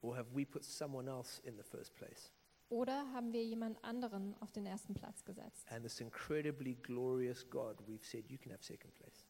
Or 0.00 0.16
have 0.16 0.34
we 0.34 0.46
put 0.46 0.64
someone 0.64 1.06
else 1.06 1.42
in 1.42 1.54
the 1.58 1.62
first 1.62 1.94
place? 1.94 2.32
Oder 2.74 3.06
haben 3.12 3.32
wir 3.32 3.44
jemand 3.44 3.82
anderen 3.84 4.34
auf 4.40 4.50
den 4.50 4.66
ersten 4.66 4.94
Platz 4.94 5.24
gesetzt? 5.24 5.64
And 5.70 5.84
this 5.84 6.00
incredibly 6.00 6.74
glorious 6.74 7.48
God, 7.48 7.76
we've 7.86 8.04
said, 8.04 8.28
you 8.28 8.36
can 8.36 8.50
have 8.50 8.64
second 8.64 8.92
place. 8.96 9.24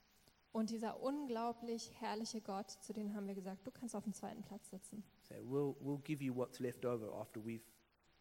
Und 0.53 0.71
dieser 0.71 1.03
unglaublich 1.03 1.93
herrliche 2.01 2.41
Gott, 2.41 2.71
zu 2.71 2.95
dem 2.95 3.13
haben 3.15 3.27
wir 3.27 3.35
gesagt, 3.35 3.67
du 3.67 3.71
kannst 3.71 3.95
auf 3.95 4.05
dem 4.05 4.15
zweiten 4.15 4.43
Platz 4.45 4.71
sitzen. 4.71 5.05
So 5.29 5.35
we'll, 5.35 5.75
we'll 5.83 6.01
give 6.05 6.25
you 6.25 6.35
what's 6.35 6.59
left 6.59 6.87
over 6.87 7.13
after 7.13 7.39
we've 7.45 7.61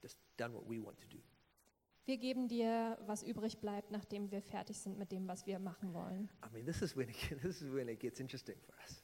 just 0.02 0.20
done 0.36 0.54
what 0.54 0.68
we 0.68 0.84
want 0.84 1.00
to 1.00 1.08
do. 1.08 1.22
Wir 2.06 2.18
geben 2.18 2.50
dir, 2.50 2.98
was 3.06 3.24
übrig 3.24 3.62
bleibt, 3.62 3.92
nachdem 3.92 4.30
wir 4.30 4.42
fertig 4.42 4.78
sind 4.78 4.98
mit 4.98 5.14
dem, 5.14 5.26
was 5.30 5.46
wir 5.46 5.58
machen 5.58 5.94
wollen. 5.94 6.30
I 6.46 6.54
mean, 6.54 6.66
this 6.66 6.82
is 6.82 6.98
when 6.98 7.08
it, 7.08 7.16
this 7.42 7.62
is 7.62 7.72
when 7.74 7.88
it 7.88 8.02
gets 8.02 8.20
interesting 8.20 8.58
for 8.60 8.76
us. 8.84 9.02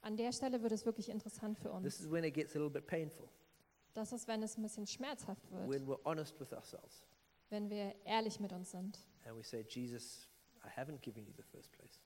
An 0.00 0.16
der 0.16 0.32
Stelle 0.32 0.62
wird 0.62 0.72
es 0.72 0.86
wirklich 0.86 1.10
interessant 1.10 1.58
für 1.58 1.68
This 1.82 1.98
uns. 1.98 2.00
is 2.00 2.10
when 2.10 2.24
it 2.24 2.32
gets 2.32 2.56
a 2.56 2.58
little 2.58 2.70
bit 2.72 2.86
painful, 2.86 3.28
Das 3.94 4.12
ist, 4.12 4.28
wenn 4.28 4.42
es 4.42 4.56
ein 4.56 4.62
bisschen 4.62 4.86
schmerzhaft 4.86 5.50
wird, 5.50 5.68
when 5.68 5.86
we're 5.86 6.02
honest 6.04 6.38
with 6.40 6.52
ourselves 6.52 7.04
wenn 7.50 7.68
wir 7.68 7.94
ehrlich 8.04 8.40
mit 8.40 8.52
uns 8.52 8.70
sind. 8.70 8.98
and 9.24 9.36
we 9.36 9.42
say, 9.42 9.64
Jesus, 9.68 10.28
I 10.64 10.68
haven't 10.68 11.00
given 11.02 11.26
you 11.26 11.32
the 11.36 11.42
first 11.42 11.72
place. 11.72 12.00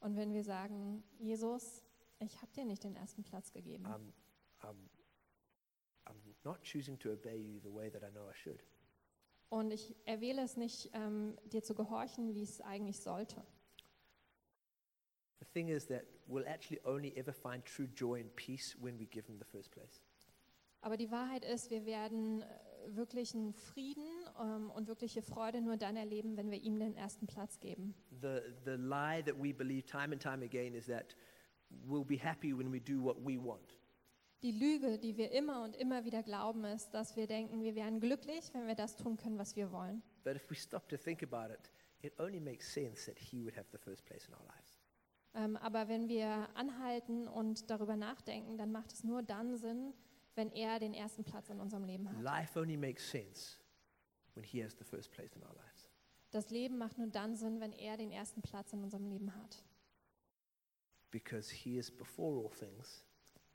Und 0.00 0.16
wenn 0.16 0.32
wir 0.34 0.44
sagen, 0.44 1.02
Jesus, 1.18 1.82
ich 2.18 2.40
habe 2.42 2.52
dir 2.52 2.64
nicht 2.64 2.84
den 2.84 2.94
ersten 2.94 3.24
Platz 3.24 3.50
gegeben. 3.52 3.86
I'm, 3.86 4.12
I'm, 4.60 4.76
I'm 6.06 6.34
not 6.44 6.62
choosing 6.62 6.98
to 6.98 7.12
obey 7.12 7.36
you 7.36 7.58
the 7.60 7.72
way 7.72 7.90
that 7.90 8.02
I 8.02 8.10
know 8.10 8.28
I 8.28 8.34
should. 8.34 8.62
Und 9.48 9.70
ich 9.70 9.94
erwähle 10.04 10.42
es 10.42 10.56
nicht, 10.56 10.90
ähm, 10.92 11.38
dir 11.46 11.62
zu 11.62 11.74
gehorchen, 11.74 12.34
wie 12.34 12.42
es 12.42 12.60
eigentlich 12.60 13.00
sollte. 13.00 13.42
The 15.40 15.46
thing 15.46 15.68
is 15.68 15.86
that 15.86 16.04
we'll 16.28 16.46
actually 16.46 16.80
only 16.84 17.16
ever 17.16 17.32
find 17.32 17.64
true 17.64 17.86
joy 17.86 18.20
and 18.20 18.34
peace 18.36 18.76
when 18.80 18.98
we 18.98 19.06
give 19.06 19.26
him 19.26 19.38
the 19.38 19.44
first 19.44 19.70
place. 19.70 20.02
Aber 20.84 20.98
die 20.98 21.10
Wahrheit 21.10 21.46
ist, 21.46 21.70
wir 21.70 21.86
werden 21.86 22.42
äh, 22.42 22.46
wirklichen 22.94 23.54
Frieden 23.54 24.06
ähm, 24.38 24.70
und 24.70 24.86
wirkliche 24.86 25.22
Freude 25.22 25.62
nur 25.62 25.78
dann 25.78 25.96
erleben, 25.96 26.36
wenn 26.36 26.50
wir 26.50 26.60
ihm 26.60 26.78
den 26.78 26.94
ersten 26.94 27.26
Platz 27.26 27.58
geben. 27.58 27.94
The, 28.20 28.40
the 28.66 28.72
lie 28.72 29.22
that 29.24 29.34
we 29.42 29.54
believe 29.54 29.86
time 29.86 30.12
and 30.12 30.20
time 30.20 30.44
again 30.44 30.74
is 30.74 30.84
that 30.84 31.16
we'll 31.88 32.04
be 32.04 32.18
happy 32.22 32.52
when 32.52 32.70
we 32.70 32.80
do 32.80 33.02
what 33.02 33.16
we 33.16 33.42
want. 33.42 33.78
Die 34.42 34.50
Lüge, 34.50 34.98
die 34.98 35.16
wir 35.16 35.32
immer 35.32 35.64
und 35.64 35.74
immer 35.74 36.04
wieder 36.04 36.22
glauben, 36.22 36.66
ist, 36.66 36.90
dass 36.90 37.16
wir 37.16 37.26
denken, 37.26 37.62
wir 37.62 37.74
wären 37.74 37.98
glücklich, 37.98 38.52
wenn 38.52 38.66
wir 38.66 38.74
das 38.74 38.94
tun 38.94 39.16
können, 39.16 39.38
was 39.38 39.56
wir 39.56 39.72
wollen. 39.72 40.02
But 40.22 40.36
if 40.36 40.50
we 40.50 40.54
stop 40.54 40.86
to 40.90 40.98
think 40.98 41.22
about 41.22 41.50
it, 41.50 41.70
it 42.02 42.20
only 42.20 42.40
makes 42.40 42.70
sense 42.70 43.10
that 43.10 43.18
he 43.18 43.42
would 43.42 43.56
have 43.56 43.68
the 43.72 43.78
first 43.78 44.04
place 44.04 44.28
in 44.28 44.34
our 44.34 44.44
lives. 44.44 44.78
Ähm, 45.32 45.56
aber 45.56 45.88
wenn 45.88 46.10
wir 46.10 46.50
anhalten 46.54 47.26
und 47.26 47.70
darüber 47.70 47.96
nachdenken, 47.96 48.58
dann 48.58 48.70
macht 48.70 48.92
es 48.92 49.02
nur 49.02 49.22
dann 49.22 49.56
Sinn, 49.56 49.94
wenn 50.34 50.50
er 50.52 50.78
den 50.78 50.94
ersten 50.94 51.24
Platz 51.24 51.48
in 51.50 51.60
unserem 51.60 51.84
Leben 51.84 52.08
hat. 52.10 52.20
Life 52.22 52.58
only 52.58 52.76
makes 52.76 53.08
sense 53.08 53.58
when 54.34 54.44
He 54.44 54.62
has 54.62 54.76
the 54.76 54.84
first 54.84 55.10
place 55.12 55.34
in 55.36 55.42
our 55.42 55.54
lives. 55.54 55.88
Das 56.30 56.50
Leben 56.50 56.78
macht 56.78 56.98
nur 56.98 57.06
dann 57.08 57.36
Sinn, 57.36 57.60
wenn 57.60 57.72
er 57.72 57.96
den 57.96 58.10
ersten 58.10 58.42
Platz 58.42 58.72
in 58.72 58.82
unserem 58.82 59.06
Leben 59.06 59.32
hat. 59.34 59.62
Because 61.10 61.50
He 61.54 61.78
is 61.78 61.90
before 61.90 62.36
all 62.42 62.50
things, 62.50 63.04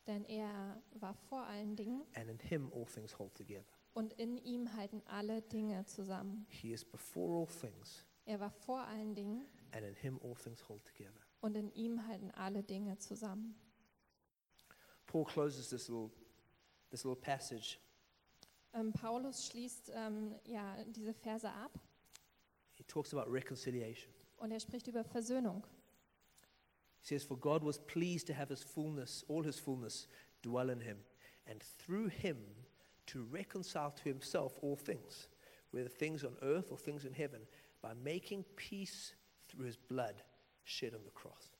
Denn 0.07 0.23
er 0.25 0.81
war 0.95 1.13
vor 1.13 1.43
allen 1.45 1.75
Dingen 1.75 2.03
and 2.15 2.29
in 2.29 2.39
Him 2.39 2.71
all 2.73 2.85
things 2.85 3.17
hold 3.19 3.35
together. 3.35 3.65
und 3.93 4.13
in 4.13 4.37
ihm 4.37 4.73
halten 4.75 5.01
alle 5.05 5.41
Dinge 5.41 5.85
zusammen. 5.85 6.45
He 6.49 6.71
is 6.71 6.85
before 6.85 7.41
all 7.41 7.47
things, 7.47 8.05
Er 8.25 8.39
war 8.39 8.49
vor 8.51 8.79
allen 8.87 9.13
Dingen 9.13 9.45
and 9.71 9.83
in 9.85 9.93
Him 9.95 10.19
all 10.23 10.35
things 10.35 10.67
hold 10.69 10.85
together. 10.85 11.19
und 11.41 11.57
in 11.57 11.69
ihm 11.73 12.07
halten 12.07 12.31
alle 12.31 12.63
Dinge 12.63 12.97
zusammen. 12.97 13.55
Paul 15.05 15.25
closes 15.25 15.69
this 15.69 15.89
little, 15.89 16.11
this 16.89 17.03
little 17.03 17.19
passage. 17.19 17.79
Ähm, 18.73 18.93
Paulus 18.93 19.47
schließt 19.47 19.91
ähm, 19.95 20.35
ja, 20.45 20.75
diese 20.85 21.13
Verse 21.13 21.49
ab 21.49 21.79
He 22.75 22.83
talks 22.83 23.13
about 23.13 23.31
reconciliation. 23.31 24.11
und 24.37 24.51
er 24.51 24.59
spricht 24.59 24.87
über 24.87 25.03
Versöhnung. 25.03 25.63
He 27.01 27.05
says, 27.07 27.23
For 27.23 27.37
God 27.37 27.63
was 27.63 27.79
pleased 27.79 28.27
to 28.27 28.33
have 28.33 28.49
his 28.49 28.63
fullness, 28.63 29.23
all 29.27 29.43
his 29.43 29.59
fullness, 29.59 30.07
dwell 30.41 30.69
in 30.69 30.79
him, 30.81 30.97
and 31.45 31.61
through 31.77 32.09
him 32.09 32.37
to 33.07 33.23
reconcile 33.31 33.91
to 33.91 34.03
himself 34.03 34.59
all 34.61 34.75
things, 34.75 35.29
whether 35.71 35.89
things 35.89 36.23
on 36.23 36.37
earth 36.41 36.71
or 36.71 36.77
things 36.77 37.05
in 37.05 37.13
heaven, 37.13 37.41
by 37.81 37.93
making 37.95 38.43
peace 38.55 39.13
through 39.47 39.65
his 39.65 39.77
blood 39.77 40.21
shed 40.63 40.93
on 40.93 41.03
the 41.03 41.11
cross. 41.11 41.51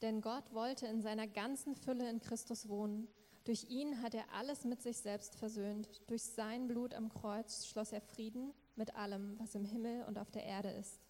Denn 0.00 0.20
Gott 0.20 0.52
wollte 0.52 0.86
in 0.86 1.00
seiner 1.00 1.26
ganzen 1.28 1.76
Fülle 1.76 2.08
in 2.08 2.20
Christus 2.20 2.68
wohnen. 2.68 3.06
Durch 3.44 3.64
ihn 3.64 4.00
hat 4.02 4.14
er 4.14 4.24
alles 4.32 4.64
mit 4.64 4.80
sich 4.82 4.98
selbst 4.98 5.34
versöhnt. 5.34 5.88
Durch 6.08 6.22
sein 6.22 6.68
Blut 6.68 6.94
am 6.94 7.08
Kreuz 7.08 7.66
schloss 7.66 7.92
er 7.92 8.00
Frieden 8.00 8.52
mit 8.76 8.94
allem, 8.94 9.38
was 9.40 9.54
im 9.54 9.64
Himmel 9.64 10.04
und 10.04 10.16
auf 10.18 10.30
der 10.30 10.44
Erde 10.44 10.70
ist. 10.70 11.00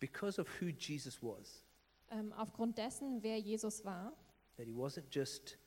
Because 0.00 0.40
of 0.40 0.48
who 0.60 0.66
Jesus 0.68 1.22
was, 1.22 1.64
Ähm, 2.10 2.32
aufgrund 2.34 2.76
dessen, 2.78 3.22
wer 3.22 3.38
Jesus 3.38 3.84
war, 3.84 4.12
that 4.56 4.66
he 4.66 4.72
wasn't 4.72 5.06
just 5.10 5.58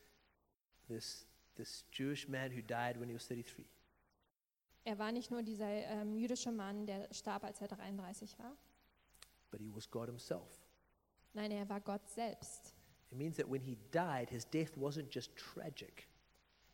this, 0.88 1.26
this 1.56 1.84
Jewish 1.92 2.28
man 2.28 2.52
who 2.52 2.62
died 2.62 3.00
when 3.00 3.10
he 3.10 3.16
was 3.16 3.28
33, 3.28 3.66
er 4.84 4.98
war 5.00 5.12
nicht 5.12 5.32
nur 5.32 5.42
dieser 5.44 5.68
ähm, 5.68 6.16
jüdische 6.16 6.52
Mann, 6.52 6.86
der 6.86 7.12
starb, 7.14 7.44
als 7.44 7.60
er 7.62 7.68
33 7.68 8.38
war. 8.40 8.56
but 9.52 9.60
he 9.60 9.70
was 9.74 9.90
God 9.90 10.08
himself. 10.08 10.48
Nein, 11.34 11.52
er 11.52 11.68
war 11.70 11.82
Gott 11.82 12.08
selbst. 12.10 12.74
It 13.12 13.18
means 13.18 13.38
that 13.38 13.50
when 13.50 13.62
he 13.62 13.78
died, 13.92 14.30
his 14.30 14.46
death 14.46 14.76
wasn't 14.78 15.14
just 15.14 15.36
tragic, 15.36 16.08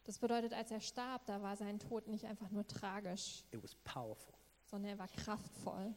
Das 0.05 0.19
bedeutet, 0.19 0.51
als 0.53 0.69
er 0.71 0.81
starb, 0.81 1.25
da 1.27 1.41
war 1.41 1.55
sein 1.55 1.79
Tod 1.79 2.07
nicht 2.07 2.25
einfach 2.25 2.49
nur 2.51 2.67
tragisch, 2.67 3.43
it 3.51 3.63
was 3.63 3.75
powerful. 3.86 4.34
sondern 4.65 4.91
er 4.91 4.99
war 4.99 5.07
kraftvoll. 5.07 5.93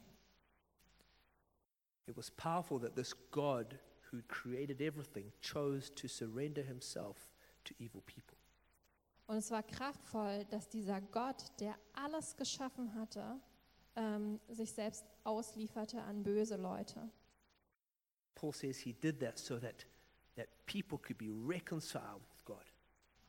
It 2.06 2.16
was 2.16 2.30
powerful 2.30 2.78
that 2.80 2.94
this 2.94 3.14
God 3.32 3.78
who 4.12 4.22
created 4.28 4.80
everything 4.80 5.32
chose 5.40 5.92
to 5.94 6.06
surrender 6.06 6.62
himself 6.62 7.32
to 7.64 7.74
evil 7.78 8.00
people. 8.02 8.36
Und 9.26 9.38
es 9.38 9.50
war 9.50 9.64
kraftvoll, 9.64 10.44
dass 10.50 10.68
dieser 10.68 11.00
Gott, 11.00 11.50
der 11.58 11.76
alles 11.94 12.36
geschaffen 12.36 12.94
hatte, 12.94 13.40
ähm, 13.96 14.38
sich 14.48 14.72
selbst 14.72 15.04
auslieferte 15.24 16.00
an 16.02 16.22
böse 16.22 16.56
Leute. 16.56 17.10
Paul 18.36 18.52
says 18.52 18.78
he 18.78 18.92
did 18.92 19.18
that 19.18 19.36
so 19.36 19.58
that, 19.58 19.84
that 20.36 20.48
people 20.66 20.98
could 20.98 21.18
be 21.18 21.30
reconciled 21.30 22.22
with 22.30 22.44
God. 22.44 22.64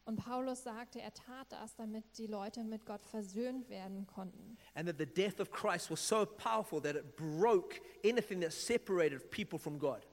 Und 0.05 0.15
Paulus 0.15 0.63
sagte, 0.63 1.01
er 1.01 1.13
tat 1.13 1.51
das, 1.51 1.75
damit 1.75 2.17
die 2.17 2.27
Leute 2.27 2.63
mit 2.63 2.85
Gott 2.85 3.03
versöhnt 3.05 3.69
werden 3.69 4.07
konnten. 4.07 4.57
And 4.73 4.87
that 4.87 4.97
the 4.97 5.05
death 5.05 5.41
of 5.41 5.51
Christ 5.51 5.91
was 5.91 5.99
so 5.99 6.25
powerful 6.25 6.81
that 6.81 6.95
it 6.95 7.17
broke 7.17 7.81
anything 8.05 8.39
that 8.39 8.53
separated 8.53 9.29
people 9.31 9.59
from 9.59 9.77
God. 9.77 10.05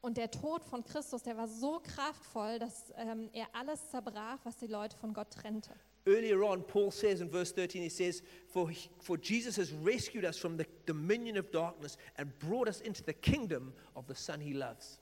Und 0.00 0.16
der 0.16 0.30
Tod 0.30 0.62
von 0.64 0.82
Christus, 0.84 1.22
der 1.22 1.36
war 1.36 1.48
so 1.48 1.80
kraftvoll, 1.80 2.58
dass 2.58 2.92
ähm, 2.96 3.28
er 3.32 3.46
alles 3.54 3.88
zerbrach, 3.90 4.38
was 4.44 4.56
die 4.56 4.66
Leute 4.66 4.96
von 4.96 5.12
Gott 5.12 5.30
trennte. 5.30 5.74
Earlier 6.06 6.42
on, 6.42 6.62
Paul 6.66 6.90
says 6.90 7.22
in 7.22 7.30
verse 7.30 7.50
13, 7.52 7.82
he 7.82 7.88
says, 7.88 8.22
For, 8.48 8.68
he- 8.70 8.90
for 9.00 9.16
Jesus 9.18 9.56
has 9.56 9.72
rescued 9.72 10.24
us 10.24 10.38
from 10.38 10.58
the 10.58 10.66
dominion 10.86 11.38
of 11.38 11.50
darkness 11.50 11.96
and 12.16 12.30
brought 12.38 12.68
us 12.68 12.80
into 12.82 13.02
the 13.02 13.14
kingdom 13.14 13.72
of 13.94 14.06
the 14.06 14.14
Son 14.14 14.40
he 14.40 14.52
loves. 14.52 14.98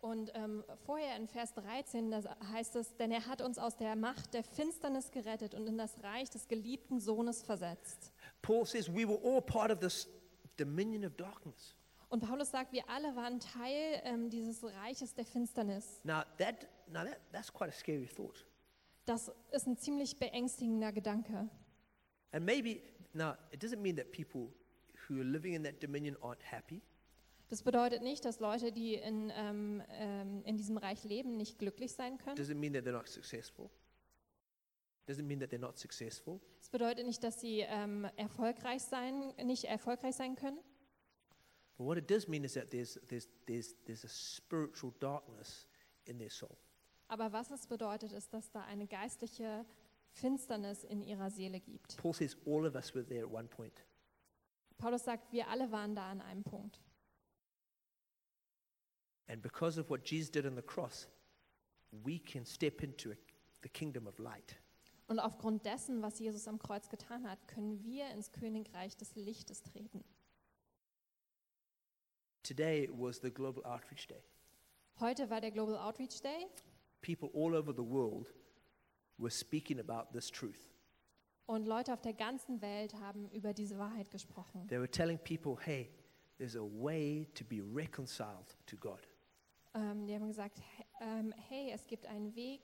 Und 0.00 0.30
ähm, 0.34 0.64
vorher 0.86 1.16
in 1.16 1.26
Vers 1.26 1.54
13 1.54 2.10
da 2.10 2.22
heißt 2.52 2.76
es, 2.76 2.94
denn 2.96 3.10
er 3.10 3.26
hat 3.26 3.42
uns 3.42 3.58
aus 3.58 3.76
der 3.76 3.96
Macht 3.96 4.32
der 4.32 4.44
Finsternis 4.44 5.10
gerettet 5.10 5.54
und 5.54 5.66
in 5.66 5.76
das 5.76 6.02
Reich 6.04 6.30
des 6.30 6.46
geliebten 6.46 7.00
Sohnes 7.00 7.42
versetzt. 7.42 8.12
Paul 8.42 8.64
says 8.64 8.88
we 8.88 9.06
were 9.06 9.18
all 9.24 9.42
part 9.42 9.72
of 9.72 9.80
this 9.80 10.08
dominion 10.56 11.04
of 11.04 11.16
darkness. 11.16 11.74
Und 12.10 12.20
Paulus 12.20 12.50
sagt, 12.50 12.72
wir 12.72 12.88
alle 12.88 13.14
waren 13.16 13.38
Teil 13.38 14.00
ähm, 14.04 14.30
dieses 14.30 14.64
Reiches 14.64 15.14
der 15.14 15.26
Finsternis. 15.26 16.00
Now, 16.04 16.22
that, 16.38 16.66
now 16.86 17.04
that, 17.04 17.18
that's 17.32 17.52
quite 17.52 17.70
a 17.70 17.72
scary 17.72 18.06
thought. 18.06 18.46
Das 19.04 19.30
ist 19.52 19.66
ein 19.66 19.76
ziemlich 19.76 20.18
beängstigender 20.18 20.92
Gedanke. 20.92 21.48
And 22.32 22.44
maybe, 22.44 22.82
now, 23.14 23.34
it 23.52 23.62
doesn't 23.62 23.80
mean 23.80 23.96
that 23.96 24.12
people 24.12 24.48
who 25.06 25.16
are 25.16 25.24
living 25.24 25.54
in 25.54 25.62
that 25.64 25.82
dominion 25.82 26.16
aren't 26.22 26.42
happy. 26.42 26.82
Das 27.48 27.62
bedeutet 27.62 28.02
nicht, 28.02 28.24
dass 28.24 28.40
Leute, 28.40 28.72
die 28.72 28.94
in, 28.94 29.32
ähm, 29.34 29.82
ähm, 29.88 30.42
in 30.44 30.56
diesem 30.56 30.76
Reich 30.76 31.04
leben, 31.04 31.36
nicht 31.36 31.58
glücklich 31.58 31.92
sein 31.92 32.18
können. 32.18 32.36
Doesn't 32.36 32.56
mean 32.56 32.74
that 32.74 32.84
they're 32.84 32.92
not 32.92 33.08
successful. 33.08 33.70
Doesn't 35.08 35.26
mean 35.26 35.40
that 35.40 35.50
they're 35.50 35.58
not 35.58 35.78
successful. 35.78 36.40
Es 36.60 36.68
bedeutet 36.68 37.06
nicht, 37.06 37.24
dass 37.24 37.40
sie 37.40 37.60
ähm, 37.60 38.06
erfolgreich 38.16 38.82
sein, 38.82 39.32
nicht 39.44 39.64
erfolgreich 39.64 40.14
sein 40.14 40.36
können. 40.36 40.58
But 41.78 41.86
what 41.86 41.96
it 41.96 42.10
does 42.10 42.28
mean 42.28 42.44
is 42.44 42.52
that 42.54 42.70
there's, 42.70 43.00
there's, 43.08 43.28
there's, 43.46 43.74
there's 43.86 44.04
a 44.04 44.08
spiritual 44.08 44.92
darkness 45.00 45.66
in 46.04 46.18
their 46.18 46.30
soul. 46.30 46.58
Aber 47.06 47.32
was 47.32 47.50
es 47.50 47.66
bedeutet, 47.66 48.12
ist, 48.12 48.34
dass 48.34 48.50
da 48.50 48.62
eine 48.64 48.86
geistliche 48.86 49.64
Finsternis 50.10 50.84
in 50.84 51.00
ihrer 51.02 51.30
Seele 51.30 51.60
gibt. 51.60 51.96
Paul 51.96 52.12
says 52.12 52.36
all 52.44 52.66
of 52.66 52.74
us 52.74 52.94
were 52.94 53.06
there 53.06 53.24
at 53.24 53.32
one 53.32 53.48
point. 53.48 53.82
Paulus 54.76 55.04
sagt, 55.04 55.32
wir 55.32 55.48
alle 55.48 55.70
waren 55.72 55.94
da 55.94 56.10
an 56.10 56.20
einem 56.20 56.44
Punkt. 56.44 56.80
And 59.28 59.42
because 59.42 59.78
of 59.78 59.90
what 59.90 60.04
Jesus 60.04 60.30
did 60.30 60.46
on 60.46 60.56
the 60.56 60.62
cross, 60.62 61.06
we 62.04 62.18
can 62.18 62.44
step 62.44 62.82
into 62.82 63.14
the 63.62 63.68
kingdom 63.68 64.06
of 64.06 64.18
light. 64.18 64.56
Und 65.06 65.20
aufgrund 65.20 65.64
dessen, 65.64 66.02
was 66.02 66.18
Jesus 66.18 66.46
am 66.48 66.58
Kreuz 66.58 66.88
getan 66.88 67.26
hat, 67.28 67.46
können 67.48 67.82
wir 67.82 68.10
ins 68.10 68.30
Königreich 68.32 68.96
des 68.96 69.14
Lichtes 69.16 69.62
treten. 69.62 70.04
Today 72.42 72.88
was 72.92 73.20
the 73.20 73.30
Global 73.30 73.64
Outreach 73.64 74.06
Day. 74.06 74.22
Heute 75.00 75.30
war 75.30 75.40
der 75.40 75.50
Global 75.50 75.76
Outreach 75.76 76.20
Day 76.20 76.46
People 77.00 77.30
all 77.32 77.54
over 77.54 77.72
the 77.72 77.84
world 77.84 78.26
were 79.18 79.30
speaking 79.30 79.78
about 79.78 80.12
this 80.12 80.30
truth. 80.30 80.68
und 81.46 81.66
Leute 81.66 81.94
auf 81.94 82.02
der 82.02 82.12
ganzen 82.12 82.60
Welt 82.60 82.94
haben 82.94 83.30
über 83.30 83.54
diese 83.54 83.78
Wahrheit 83.78 84.10
gesprochen. 84.10 84.66
They 84.68 84.78
were 84.78 84.90
telling 84.90 85.18
people, 85.18 85.56
hey, 85.64 85.90
there's 86.36 86.56
a 86.56 86.62
way 86.62 87.26
to 87.34 87.44
be 87.44 87.62
reconciled 87.62 88.56
to 88.66 88.76
God. 88.76 89.00
Ähm, 89.78 90.06
die 90.06 90.14
haben 90.14 90.26
gesagt, 90.26 90.58
ähm, 91.00 91.32
hey, 91.48 91.70
es 91.72 91.86
gibt 91.86 92.06
einen 92.06 92.34
Weg, 92.34 92.60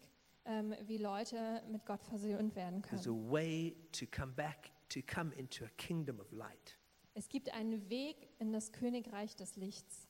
ähm, 0.47 0.75
wie 0.87 0.99
Leute 0.99 1.63
mit 1.71 1.87
Gott 1.87 2.03
versöhnt 2.03 2.57
werden 2.57 2.83
There's 2.83 3.03
a 3.07 3.11
können. 3.11 3.31
way 3.31 3.77
to 3.93 4.05
come 4.07 4.33
back, 4.33 4.71
to 4.89 5.01
come 5.03 5.33
into 5.37 5.65
a 5.65 5.69
kingdom 5.77 6.19
of 6.19 6.31
light. 6.33 6.77
Es 7.15 7.29
gibt 7.29 7.49
einen 7.55 7.89
Weg 7.89 8.29
in 8.41 8.53
das 8.53 8.73
Königreich 8.73 9.37
des 9.37 9.55
Lichts, 9.57 10.09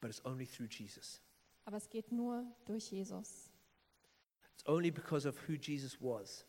But 0.00 0.10
it's 0.10 0.24
only 0.24 0.46
through 0.46 0.68
Jesus. 0.68 1.20
aber 1.64 1.76
es 1.76 1.88
geht 1.88 2.10
nur 2.10 2.44
durch 2.64 2.90
Jesus. 2.90 3.52
It's 4.54 4.66
only 4.66 4.90
because 4.90 5.28
of 5.28 5.36
who 5.48 5.52
Jesus 5.52 5.96
was 6.00 6.44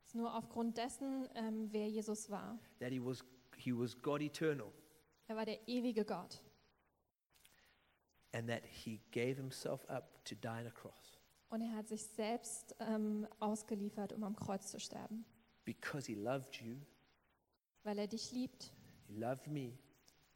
Es 0.00 0.08
ist 0.08 0.14
nur 0.14 0.34
aufgrund 0.34 0.78
dessen, 0.78 1.28
ähm, 1.34 1.68
wer 1.70 1.86
Jesus 1.88 2.30
war. 2.30 2.58
that 2.80 2.90
he 2.90 2.98
was, 3.04 3.22
he 3.58 3.72
was 3.76 3.94
God 4.00 4.22
eternal 4.22 4.72
Er 5.26 5.36
war 5.36 5.44
der 5.44 5.68
ewige 5.68 6.06
Gott 6.06 6.40
and 8.38 8.48
that 8.48 8.62
he 8.64 9.00
gave 9.10 9.36
himself 9.36 9.84
up 9.90 10.22
to 10.24 10.34
die 10.36 10.60
on 10.60 10.66
a 10.66 10.70
cross 10.70 11.18
und 11.50 11.62
er 11.62 11.74
hat 11.76 11.88
sich 11.88 12.04
selbst 12.04 12.76
ähm, 12.78 13.26
ausgeliefert, 13.40 14.12
um 14.12 14.22
am 14.22 14.36
Kreuz 14.36 14.70
zu 14.70 14.78
sterben, 14.78 15.24
because 15.64 16.06
he 16.06 16.14
loved 16.14 16.56
you, 16.60 16.76
weil 17.84 17.98
er 17.98 18.06
dich 18.06 18.32
liebt 18.32 18.72
he 19.06 19.14
loved 19.14 19.46
me, 19.48 19.72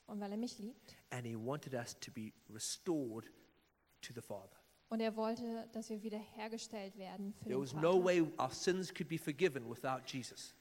und 0.06 0.20
weil 0.20 0.32
er 0.32 0.38
mich 0.38 0.58
liebt. 0.58 0.96
and 1.10 1.26
he 1.26 1.36
wanted 1.36 1.74
us 1.74 1.94
to 2.00 2.10
be 2.10 2.32
restored 2.50 3.30
to 4.00 4.12
the 4.14 4.20
Father. 4.22 4.56
Und 4.88 5.00
er 5.00 5.16
wollte, 5.16 5.68
dass 5.72 5.88
wir 5.88 6.02
wiederhergestellt 6.02 6.96
werden 6.98 7.32
für 7.34 7.44
There 7.44 7.54
den 7.56 7.62
was 7.62 7.72
no 7.74 7.92
Vater. 7.92 8.04
way 8.04 8.20
our 8.38 8.50
sins 8.50 8.92
could 8.92 9.08
be 9.08 9.16
forgiven 9.18 9.68
without 9.70 10.02
Jesus. 10.06 10.54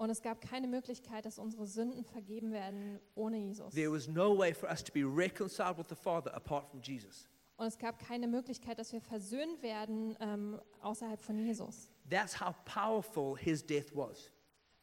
Und 0.00 0.08
es 0.08 0.22
gab 0.22 0.40
keine 0.40 0.66
Möglichkeit, 0.66 1.26
dass 1.26 1.38
unsere 1.38 1.66
Sünden 1.66 2.04
vergeben 2.04 2.52
werden 2.52 2.98
ohne 3.14 3.36
Jesus. 3.36 3.74
There 3.74 3.92
was 3.92 4.08
no 4.08 4.34
way 4.34 4.54
for 4.54 4.70
us 4.70 4.82
to 4.82 4.90
be 4.90 5.02
reconciled 5.02 5.76
with 5.76 5.88
the 5.90 5.94
Father 5.94 6.34
apart 6.34 6.70
from 6.70 6.80
Jesus. 6.80 7.28
Und 7.58 7.66
es 7.66 7.76
gab 7.76 7.98
keine 7.98 8.26
Möglichkeit, 8.26 8.78
dass 8.78 8.94
wir 8.94 9.02
versöhnt 9.02 9.62
werden 9.62 10.16
ähm, 10.20 10.58
außerhalb 10.80 11.20
von 11.20 11.38
Jesus. 11.38 11.90
That's 12.08 12.40
how 12.40 12.54
powerful 12.64 13.36
his 13.36 13.62
death 13.62 13.94
was. 13.94 14.32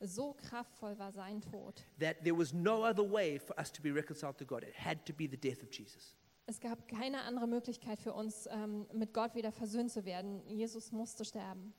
So 0.01 0.33
kraftvoll 0.33 0.99
war 0.99 1.11
sein 1.11 1.41
Tod. 1.41 1.83
That 1.99 2.17
there 2.23 2.37
was 2.37 2.53
no 2.53 2.85
other 2.85 3.11
way 3.11 3.39
for 3.39 3.57
us 3.57 3.71
to 3.71 3.81
be 3.81 3.91
reconciled 3.91 4.37
to 4.37 4.45
God. 4.45 4.61
It 4.61 4.75
had 4.77 5.03
to 5.07 5.13
be 5.13 5.27
the 5.27 5.35
death 5.35 5.63
of 5.63 5.71
Jesus. 5.71 6.15
Es 6.45 6.59
gab 6.59 6.87
keine 6.87 7.23
andere 7.23 7.47
Möglichkeit 7.47 7.99
für 7.99 8.13
uns, 8.13 8.47
ähm, 8.51 8.85
mit 8.93 9.15
Gott 9.15 9.33
wieder 9.33 9.51
versöhnt 9.51 9.89
zu 9.89 10.05
werden. 10.05 10.47
Jesus 10.47 10.91
musste 10.91 11.25
sterben. 11.25 11.73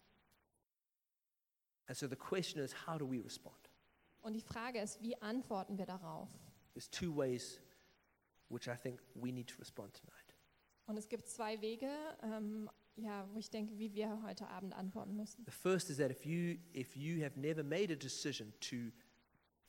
And 1.88 1.96
so 1.96 2.06
the 2.06 2.16
question 2.16 2.62
is, 2.62 2.72
how 2.86 2.98
do 2.98 3.06
we 3.10 3.22
respond? 3.22 3.56
Und 4.20 4.34
die 4.34 4.40
Frage 4.40 4.80
ist, 4.80 5.00
wie 5.02 5.20
antworten 5.20 5.78
wir 5.78 5.86
darauf? 5.86 6.28
There's 6.74 6.90
two 6.90 7.14
ways 7.16 7.60
which 8.50 8.68
I 8.68 8.76
think 8.76 9.00
we 9.14 9.32
need 9.32 9.48
to 9.48 9.56
respond 9.58 9.94
tonight. 9.94 10.34
Und 10.86 10.96
es 10.96 11.08
gibt 11.08 11.26
zwei 11.26 11.60
Wege, 11.60 11.90
ähm, 12.22 12.70
ja, 12.96 13.28
wo 13.32 13.38
ich 13.38 13.50
denke, 13.50 13.78
wie 13.78 13.92
wir 13.94 14.22
heute 14.22 14.48
Abend 14.48 14.74
antworten 14.74 15.16
müssen. 15.16 15.44
The 15.44 15.50
first 15.50 15.90
is 15.90 15.98
that 15.98 16.10
if 16.10 16.24
you 16.24 16.58
if 16.72 16.96
you 16.96 17.22
have 17.24 17.38
never 17.38 17.62
made 17.62 17.92
a 17.92 17.96
decision 17.96 18.52
to 18.60 18.92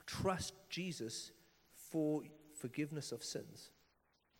trust 0.05 0.55
Jesus 0.69 1.33
for 1.73 2.23
forgiveness 2.53 3.13
of 3.13 3.23
sins, 3.23 3.71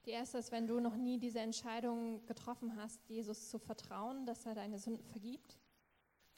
Die 0.06 0.12
erste 0.12 0.38
ist, 0.38 0.52
wenn 0.52 0.66
du 0.66 0.80
noch 0.80 0.96
nie 0.96 1.20
diese 1.20 1.40
Entscheidung 1.40 2.26
getroffen 2.26 2.76
hast, 2.78 3.00
Jesus 3.10 3.50
zu 3.50 3.60
vertrauen, 3.60 4.26
dass 4.26 4.46
er 4.46 4.56
deine 4.56 4.80
Sünden 4.80 5.06
vergibt, 5.06 5.59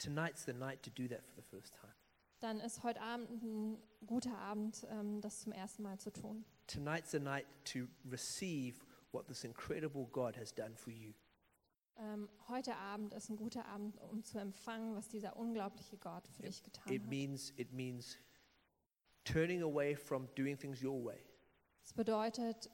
tonight's 0.02 0.44
the 0.44 0.52
night 0.52 0.82
to 0.82 0.90
do 0.90 1.08
that 1.08 1.22
for 1.24 1.34
the 1.36 1.42
first 1.42 1.74
time. 1.74 1.92
dann 2.40 2.58
ist 2.60 2.82
heute 2.82 3.00
Abend 3.00 3.30
ein 3.42 3.78
guter 4.06 4.36
Abend, 4.36 4.84
ähm, 4.90 5.20
das 5.20 5.40
zum 5.40 5.52
ersten 5.52 5.82
Mal 5.84 5.98
zu 5.98 6.10
tun. 6.12 6.44
Tonight's 6.66 7.10
the 7.12 7.20
night 7.20 7.46
to 7.64 7.86
receive 8.10 8.80
what 9.12 9.26
this 9.28 9.44
incredible 9.44 10.06
God 10.06 10.36
has 10.36 10.52
done 10.54 10.74
for 10.76 10.92
you. 10.92 11.12
Ähm, 11.96 12.28
heute 12.48 12.74
Abend 12.76 13.12
ist 13.14 13.28
ein 13.28 13.36
guter 13.36 13.64
Abend, 13.66 13.98
um 14.00 14.24
zu 14.24 14.38
empfangen, 14.38 14.96
was 14.96 15.08
dieser 15.08 15.36
unglaubliche 15.36 15.98
Gott 15.98 16.26
für 16.28 16.42
dich 16.42 16.62
getan 16.62 16.92
It 16.92 17.02
hat. 17.02 17.08
means 17.10 17.52
it 17.56 17.72
means 17.72 18.16
turning 19.24 19.62
away 19.62 19.94
from 19.94 20.26
doing 20.34 20.58
things 20.58 20.82
your 20.82 21.04
way 21.04 21.22
Es 21.84 21.92
bedeutet, 21.92 22.70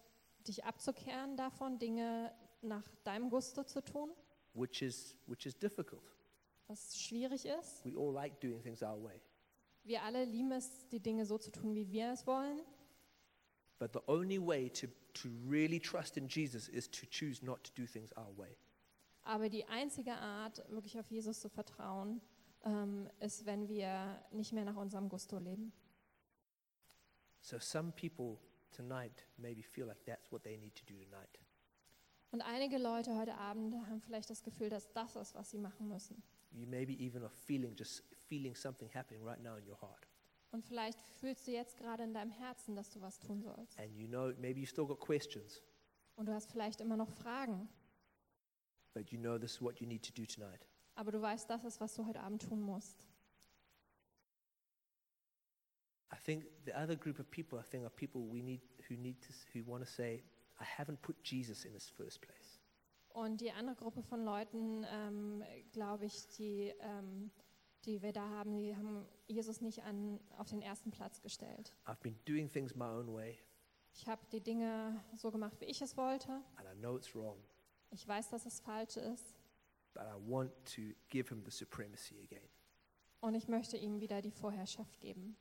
dich 0.47 0.65
abzukehren 0.65 1.37
davon, 1.37 1.79
Dinge 1.79 2.33
nach 2.63 2.87
deinem 3.05 3.29
Gusto 3.29 3.65
zu 3.65 3.83
tun, 3.83 4.11
which 4.55 4.81
is 4.83 5.17
which 5.27 5.45
is 5.47 5.59
difficult. 5.59 6.03
Was 6.69 7.01
schwierig 7.01 7.45
ist. 7.47 7.85
We 7.85 7.97
all 7.97 8.13
like 8.13 8.41
doing 8.41 8.63
things 8.63 8.83
our 8.83 9.03
way. 9.03 9.21
Wir 9.85 10.03
alle 10.03 10.25
lieben 10.25 10.53
es, 10.53 10.87
die 10.89 11.01
Dinge 11.01 11.25
so 11.25 11.39
zu 11.39 11.51
tun, 11.51 11.75
wie 11.75 11.91
wir 11.91 12.13
es 12.13 12.27
wollen. 12.27 12.61
But 13.79 13.93
the 13.93 14.01
only 14.07 14.39
way 14.39 14.69
to, 14.71 14.89
to 15.15 15.29
really 15.49 15.81
trust 15.81 16.17
in 16.17 16.29
Jesus 16.29 16.69
is 16.69 16.91
to 16.91 17.07
choose 17.07 17.45
not 17.45 17.65
to 17.65 17.73
do 17.75 17.87
things 17.87 18.13
our 18.17 18.37
way. 18.37 18.57
Aber 19.23 19.49
die 19.49 19.65
einzige 19.67 20.15
Art, 20.15 20.63
wirklich 20.69 20.99
auf 20.99 21.11
Jesus 21.11 21.41
zu 21.41 21.49
vertrauen, 21.49 22.21
ähm, 22.65 23.09
ist, 23.21 23.47
wenn 23.47 23.69
wir 23.69 24.23
nicht 24.33 24.53
mehr 24.53 24.65
nach 24.65 24.77
unserem 24.77 25.09
Gusto 25.09 25.39
leben. 25.39 25.73
So 27.41 27.59
some 27.59 27.93
people 27.93 28.39
tonight 28.73 29.27
maybe 29.37 29.63
feel 29.63 29.87
like 29.87 30.05
that's 30.05 30.31
what 30.33 30.43
they 30.43 30.57
need 30.57 30.75
to 30.75 30.85
do 30.85 30.99
tonight. 31.05 31.39
Und 32.31 32.43
einige 32.43 32.77
Leute 32.77 33.17
heute 33.17 33.35
Abend 33.37 33.75
haben 33.87 34.03
vielleicht 34.03 34.29
das 34.29 34.43
Gefühl, 34.43 34.69
dass 34.69 34.93
das 34.93 35.17
ist, 35.17 35.35
was 35.35 35.51
sie 35.51 35.59
machen 35.59 35.89
müssen. 35.89 36.23
You 36.51 36.67
maybe 36.67 36.95
even 37.05 37.23
are 37.23 37.31
feeling 37.47 37.75
just 37.77 38.03
feeling 38.29 38.55
something 38.55 38.89
happening 38.95 39.23
right 39.25 39.41
now 39.43 39.57
in 39.57 39.67
your 39.67 39.81
heart. 39.81 40.07
Und 40.51 40.65
vielleicht 40.65 40.99
fühlst 41.21 41.47
du 41.47 41.53
jetzt 41.53 41.77
gerade 41.77 42.03
in 42.05 42.15
deinem 42.15 42.31
Herzen, 42.31 42.75
dass 42.75 42.89
du 42.91 43.01
was 43.03 43.19
tun 43.19 43.43
sollst. 43.43 43.79
And 43.79 43.95
you 43.95 44.09
know 44.09 44.33
maybe 44.39 44.61
you 44.61 44.67
still 44.67 44.87
got 44.87 44.99
questions, 45.01 45.63
Und 46.17 46.27
du 46.27 46.33
hast 46.33 46.51
vielleicht 46.51 46.81
immer 46.81 46.97
noch 46.97 47.11
Fragen. 47.11 47.69
but 48.95 49.11
you 49.13 49.19
know 49.19 49.39
this 49.39 49.53
is 49.57 49.61
what 49.63 49.79
you 49.81 49.87
need 49.87 50.03
to 50.03 50.13
do 50.13 50.25
tonight. 50.27 50.67
Aber 50.95 51.13
du 51.13 51.21
weißt, 51.21 51.49
das 51.49 51.65
ist, 51.65 51.81
was 51.81 51.95
du 51.95 52.07
heute 52.07 52.21
Abend 52.21 52.43
tun 52.43 52.61
musst. 52.61 53.07
I 56.11 56.17
think 56.25 56.47
the 56.65 56.73
other 56.75 56.97
group 56.97 57.19
of 57.21 57.31
people 57.31 57.59
I 57.59 57.63
think 57.63 57.85
are 57.85 57.91
people 57.95 58.23
we 58.23 58.43
need 58.43 58.63
who 58.89 58.97
need 58.97 59.21
to 59.23 59.33
who 59.53 59.63
want 59.71 59.85
to 59.85 59.91
say 59.91 60.23
I 60.61 60.65
haven't 60.65 61.01
put 61.03 61.17
Jesus 61.23 61.65
in 61.65 61.75
his 61.75 61.89
first 61.91 62.21
place. 62.23 62.48
Und 63.19 63.41
die 63.41 63.51
andere 63.51 63.75
Gruppe 63.75 64.01
von 64.05 64.25
Leuten, 64.25 64.87
ähm, 64.89 65.43
glaube 65.73 66.05
ich, 66.05 66.29
die, 66.37 66.73
ähm, 66.79 67.33
die 67.85 68.01
wir 68.01 68.13
da 68.13 68.29
haben, 68.29 68.57
die 68.57 68.77
haben 68.77 69.09
Jesus 69.27 69.61
nicht 69.61 69.83
an, 69.83 70.21
auf 70.37 70.49
den 70.51 70.63
ersten 70.63 70.93
Platz 70.93 71.21
gestellt. 71.21 71.75
I've 71.85 72.01
been 72.01 72.17
doing 72.27 72.49
things 72.49 72.77
my 72.77 72.85
own 72.85 73.13
way 73.13 73.37
Ich 73.93 74.07
habe 74.07 74.25
die 74.31 74.41
Dinge 74.41 75.03
so 75.17 75.33
gemacht, 75.33 75.61
wie 75.61 75.65
ich 75.65 75.83
es 75.83 75.97
wollte. 75.97 76.31
and 76.31 76.69
I 76.73 76.79
know 76.79 76.97
it's 76.97 77.13
wrong, 77.13 77.43
Ich 77.91 78.07
weiß, 78.07 78.29
dass 78.31 78.47
es 78.47 78.61
falsch 78.61 78.97
ist. 78.97 79.35
but 79.95 80.05
I 80.05 80.31
want 80.31 80.53
to 80.77 80.83
give 81.09 81.29
him 81.29 81.43
the 81.45 81.51
supremacy 81.51 82.21
again. 82.23 82.49
Und 83.21 83.35
ich 83.35 83.49
möchte 83.49 83.77
ihm 83.79 83.99
wieder 83.99 84.23
die 84.23 84.31
Vorherrschaft 84.31 85.01
geben. 85.01 85.37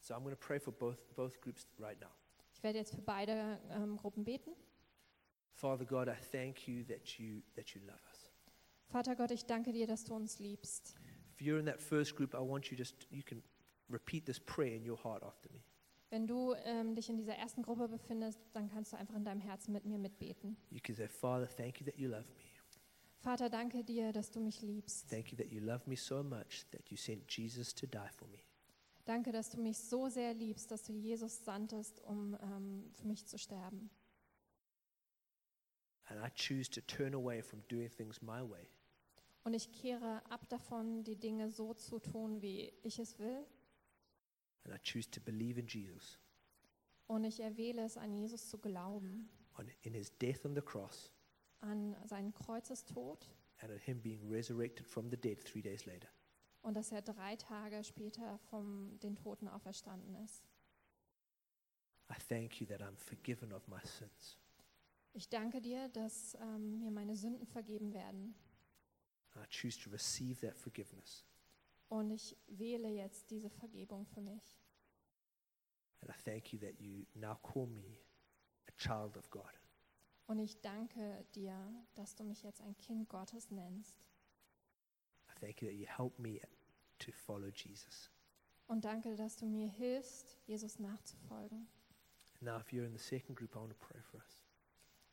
So 0.00 0.12
I'm 0.12 0.24
going 0.24 0.34
to 0.34 0.46
pray 0.46 0.60
for 0.60 0.74
both 0.74 0.98
both 1.16 1.40
groups 1.40 1.66
right 1.78 1.98
now. 2.02 2.10
Ich 2.52 2.62
werde 2.62 2.76
jetzt 2.80 2.94
für 2.94 3.00
beide 3.00 3.58
ähm, 3.70 3.96
Gruppen 3.96 4.24
beten. 4.24 4.50
Father 5.60 5.84
God, 5.84 6.08
I 6.08 6.14
thank 6.14 6.68
you 6.68 6.84
that 6.84 7.18
you 7.18 7.42
that 7.56 7.74
you 7.74 7.80
love 7.84 8.00
us. 8.12 8.30
Vater 8.90 9.16
Gott, 9.16 9.32
ich 9.32 9.44
danke 9.44 9.72
dir, 9.72 9.88
dass 9.88 10.04
du 10.04 10.14
uns 10.14 10.38
liebst. 10.38 10.94
If 11.34 11.40
you're 11.40 11.58
in 11.58 11.66
that 11.66 11.80
first 11.80 12.14
group, 12.14 12.32
I 12.32 12.38
want 12.38 12.70
you 12.70 12.76
just 12.76 12.94
you 13.10 13.24
can 13.24 13.42
repeat 13.90 14.24
this 14.24 14.38
prayer 14.38 14.76
in 14.76 14.88
your 14.88 14.96
heart 15.02 15.24
after 15.24 15.50
me. 15.50 15.60
Wenn 16.10 16.28
du 16.28 16.54
ähm, 16.64 16.94
dich 16.94 17.10
in 17.10 17.16
dieser 17.16 17.34
ersten 17.34 17.62
Gruppe 17.62 17.88
befindest, 17.88 18.40
dann 18.52 18.68
kannst 18.68 18.92
du 18.92 18.96
einfach 18.96 19.16
in 19.16 19.24
deinem 19.24 19.40
Herzen 19.40 19.72
mit 19.72 19.84
mir 19.84 19.98
mitbeten. 19.98 20.56
You 20.70 20.80
can 20.80 20.94
say, 20.94 21.08
Father, 21.08 21.48
thank 21.48 21.80
you 21.80 21.86
that 21.86 21.98
you 21.98 22.08
love 22.08 22.30
me. 22.36 22.44
Vater, 23.18 23.50
danke 23.50 23.82
dir, 23.82 24.12
dass 24.12 24.30
du 24.30 24.38
mich 24.38 24.62
liebst. 24.62 25.10
Thank 25.10 25.32
you 25.32 25.36
that 25.36 25.50
you 25.50 25.60
love 25.60 25.82
me 25.86 25.96
so 25.96 26.22
much 26.22 26.66
that 26.70 26.88
you 26.88 26.96
sent 26.96 27.28
Jesus 27.28 27.74
to 27.74 27.86
die 27.86 28.08
for 28.16 28.28
me. 28.28 28.38
Danke, 29.04 29.32
dass 29.32 29.50
du 29.50 29.60
mich 29.60 29.76
so 29.78 30.08
sehr 30.08 30.34
liebst, 30.34 30.70
dass 30.70 30.84
du 30.84 30.92
Jesus 30.92 31.44
sandtest, 31.44 32.00
um 32.04 32.38
ähm, 32.40 32.90
für 32.94 33.08
mich 33.08 33.26
zu 33.26 33.38
sterben. 33.38 33.90
And 36.10 36.18
I 36.24 36.30
choose 36.34 36.70
to 36.70 36.80
turn 36.80 37.14
away 37.14 37.42
from 37.42 37.62
doing 37.68 37.90
things 37.90 38.20
my 38.22 38.40
way 38.42 38.66
Und 39.44 39.54
ich 39.54 39.70
kehre 39.72 40.22
ab 40.30 40.48
davon, 40.48 41.04
die 41.04 41.16
Dinge 41.16 41.50
so 41.50 41.74
zu 41.74 41.98
tun, 41.98 42.40
wie 42.42 42.72
ich 42.82 42.98
es 42.98 43.18
will. 43.18 43.44
and 44.64 44.74
I 44.74 44.78
choose 44.82 45.08
to 45.10 45.20
believe 45.20 45.58
in 45.60 45.66
Jesus, 45.66 46.18
Und 47.06 47.24
ich 47.24 47.40
erwähle 47.40 47.84
es, 47.84 47.96
an 47.96 48.12
Jesus 48.14 48.48
zu 48.48 48.58
glauben, 48.58 49.28
on 49.58 49.68
in 49.82 49.94
his 49.94 50.10
death 50.18 50.44
on 50.44 50.54
the 50.54 50.60
cross 50.62 51.10
an 51.60 51.96
seinen 52.04 52.32
Kreuzestod 52.32 53.26
and 53.60 53.72
on 53.72 53.78
him 53.78 54.00
being 54.00 54.30
resurrected 54.30 54.86
from 54.86 55.10
the 55.10 55.16
dead 55.16 55.40
3 55.44 55.60
days 55.62 55.84
later. 55.86 56.08
und 56.62 56.74
dass 56.74 56.92
er 56.92 57.02
drei 57.02 57.36
Tage 57.36 57.82
später 57.84 58.38
von 58.50 58.98
den 59.00 59.14
Toten 59.16 59.48
auferstanden 59.48 60.14
ist. 60.24 60.44
I 62.10 62.14
thank 62.28 62.60
you 62.60 62.66
that 62.66 62.80
I'm 62.80 62.96
forgiven 62.96 63.52
of 63.52 63.66
my 63.68 63.80
sins. 63.84 64.38
Ich 65.18 65.28
danke 65.28 65.60
dir, 65.60 65.88
dass 65.88 66.36
ähm, 66.36 66.78
mir 66.78 66.92
meine 66.92 67.16
Sünden 67.16 67.44
vergeben 67.44 67.92
werden. 67.92 68.36
I 69.34 69.44
choose 69.50 69.76
to 69.80 69.90
receive 69.90 70.46
that 70.46 70.56
forgiveness. 70.56 71.24
Und 71.88 72.12
ich 72.12 72.36
wähle 72.46 72.88
jetzt 72.88 73.28
diese 73.28 73.50
Vergebung 73.50 74.06
für 74.06 74.20
mich. 74.20 74.60
And 76.02 76.12
I 76.12 76.22
thank 76.22 76.52
you 76.52 76.60
that 76.60 76.78
you 76.78 77.04
now 77.14 77.34
call 77.42 77.66
me 77.66 77.98
a 78.68 78.72
child 78.76 79.16
of 79.16 79.28
God. 79.28 79.60
Und 80.28 80.38
ich 80.38 80.60
danke 80.60 81.26
dir, 81.34 81.84
dass 81.96 82.14
du 82.14 82.22
mich 82.22 82.44
jetzt 82.44 82.60
ein 82.60 82.78
Kind 82.78 83.08
Gottes 83.08 83.50
nennst. 83.50 83.96
I 85.28 85.40
thank 85.40 85.60
you 85.60 85.68
that 85.68 85.76
you 85.76 85.86
help 85.88 86.16
me 86.20 86.40
to 87.00 87.10
follow 87.10 87.48
Jesus. 87.48 88.08
Und 88.68 88.84
danke, 88.84 89.16
dass 89.16 89.36
du 89.36 89.46
mir 89.46 89.66
hilfst, 89.66 90.38
Jesus 90.46 90.78
nachzufolgen. 90.78 91.66
Now, 92.40 92.60
if 92.60 92.72
you're 92.72 92.86
in 92.86 92.92
the 92.92 93.02
second 93.02 93.36
group, 93.36 93.56
I 93.56 93.58
want 93.58 93.70
to 93.70 93.84
pray 93.84 94.00
for 94.00 94.20
us. 94.20 94.47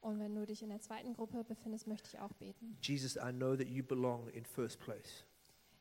Und 0.06 0.20
wenn 0.20 0.36
du 0.36 0.46
dich 0.46 0.62
in 0.62 0.70
der 0.70 0.80
zweiten 0.82 1.16
Gruppe 1.16 1.44
befindest, 1.44 1.88
möchte 1.88 2.08
ich 2.10 2.20
auch 2.20 2.32
beten. 2.34 2.78
Jesus, 2.80 3.16
I 3.16 3.32
know 3.32 3.56
that 3.56 3.68
you 3.68 3.84
belong 3.84 4.30
in 4.30 4.46
first 4.46 4.80
place. 4.80 5.26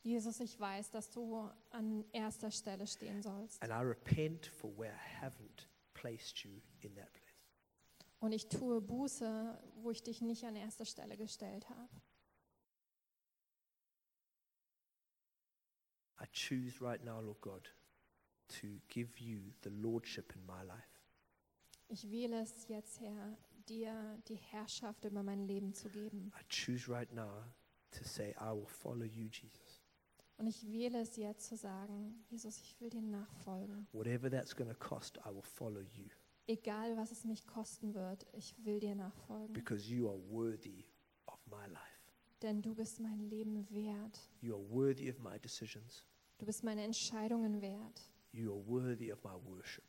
Jesus, 0.02 0.40
ich 0.40 0.58
weiß, 0.58 0.90
dass 0.90 1.10
du 1.10 1.50
an 1.68 2.06
erster 2.10 2.50
Stelle 2.50 2.86
stehen 2.86 3.20
sollst. 3.20 3.62
And 3.62 3.70
I 3.70 3.86
repent 3.86 4.46
for 4.46 4.74
where 4.78 4.94
I 4.94 5.22
haven't 5.22 5.68
placed 5.92 6.42
you 6.42 6.62
in 6.80 6.94
that 6.94 7.12
place. 7.12 7.34
Und 8.18 8.32
ich 8.32 8.48
tue 8.48 8.80
Buße, 8.80 9.58
wo 9.82 9.90
ich 9.90 10.02
dich 10.02 10.22
nicht 10.22 10.44
an 10.44 10.56
erster 10.56 10.86
Stelle 10.86 11.18
gestellt 11.18 11.68
habe. 11.68 11.90
I 16.18 16.24
choose 16.32 16.82
right 16.82 17.04
now, 17.04 17.20
Lord 17.20 17.42
God, 17.42 17.74
to 18.60 18.80
give 18.88 19.20
you 19.22 19.52
the 19.62 19.68
lordship 19.68 20.34
in 20.34 20.46
my 20.46 20.62
life. 20.62 21.02
Ich 21.88 22.10
wähle 22.10 22.40
es 22.40 22.68
jetzt, 22.68 23.00
Herr, 23.00 23.36
dir 23.68 24.18
die 24.28 24.36
Herrschaft 24.36 25.04
über 25.04 25.22
mein 25.22 25.46
Leben 25.46 25.72
zu 25.74 25.88
geben. 25.88 26.32
I 26.38 26.44
choose 26.48 26.90
right 26.90 27.12
now 27.12 27.44
to 27.92 28.04
say, 28.04 28.34
I 28.40 28.52
will 28.54 28.66
follow 28.66 29.04
you, 29.04 29.28
Jesus. 29.28 29.82
Und 30.36 30.48
ich 30.48 30.66
wähle 30.70 31.00
es 31.00 31.16
jetzt 31.16 31.46
zu 31.46 31.56
sagen, 31.56 32.24
Jesus, 32.28 32.58
ich 32.60 32.80
will 32.80 32.90
dir 32.90 33.02
nachfolgen. 33.02 33.86
Whatever 33.92 34.28
that's 34.30 34.54
going 34.54 34.68
to 34.68 34.76
cost, 34.76 35.16
I 35.24 35.30
will 35.32 35.42
follow 35.42 35.80
you 35.80 36.08
Egal, 36.46 36.96
was 36.96 37.10
es 37.12 37.24
mich 37.24 37.46
kosten 37.46 37.94
wird, 37.94 38.26
ich 38.32 38.54
will 38.64 38.80
dir 38.80 38.94
nachfolgen. 38.94 39.52
because 39.54 39.88
you 39.88 40.08
are 40.08 40.18
worthy 40.28 40.84
of 41.26 41.38
my 41.46 41.66
life. 41.68 41.80
Denn 42.42 42.60
du 42.60 42.74
bist 42.74 43.00
mein 43.00 43.20
Leben 43.30 43.66
wert. 43.70 44.18
You 44.40 44.54
are 44.56 44.70
worthy 44.70 45.08
of 45.08 45.18
my 45.20 45.38
decisions. 45.38 46.04
Du 46.38 46.44
bist 46.44 46.62
meine 46.64 46.82
Entscheidungen 46.82 47.62
wert. 47.62 48.10
You 48.32 48.52
are 48.52 48.66
worthy 48.66 49.10
of 49.12 49.22
my 49.22 49.30
worship. 49.46 49.84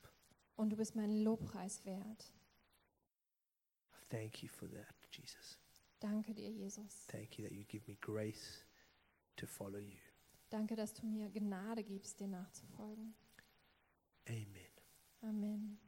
Und 0.55 0.69
du 0.69 0.78
bist 0.78 0.95
mein 0.95 1.23
Lobpreis 1.23 1.84
wert. 1.84 2.32
Thank 4.16 4.43
you 4.43 4.49
for 4.49 4.68
that, 4.68 4.95
Jesus. 5.11 5.59
Danke 5.99 6.34
dir, 6.34 6.49
Jesus. 6.49 7.05
Thank 7.07 7.38
you 7.38 7.43
that 7.43 7.51
you 7.53 7.66
give 7.66 7.86
me 7.86 7.97
grace 7.99 8.63
to 9.36 9.45
follow 9.45 9.80
you. 9.80 9.99
Danke, 10.49 10.76
dass 10.76 10.93
du 10.93 11.05
mir 11.05 11.30
Gnade 11.30 11.84
gibst, 11.84 12.22
dir 12.22 12.28
nachzufolgen. 12.28 13.13
Amen. 14.30 14.72
Amen. 15.22 15.84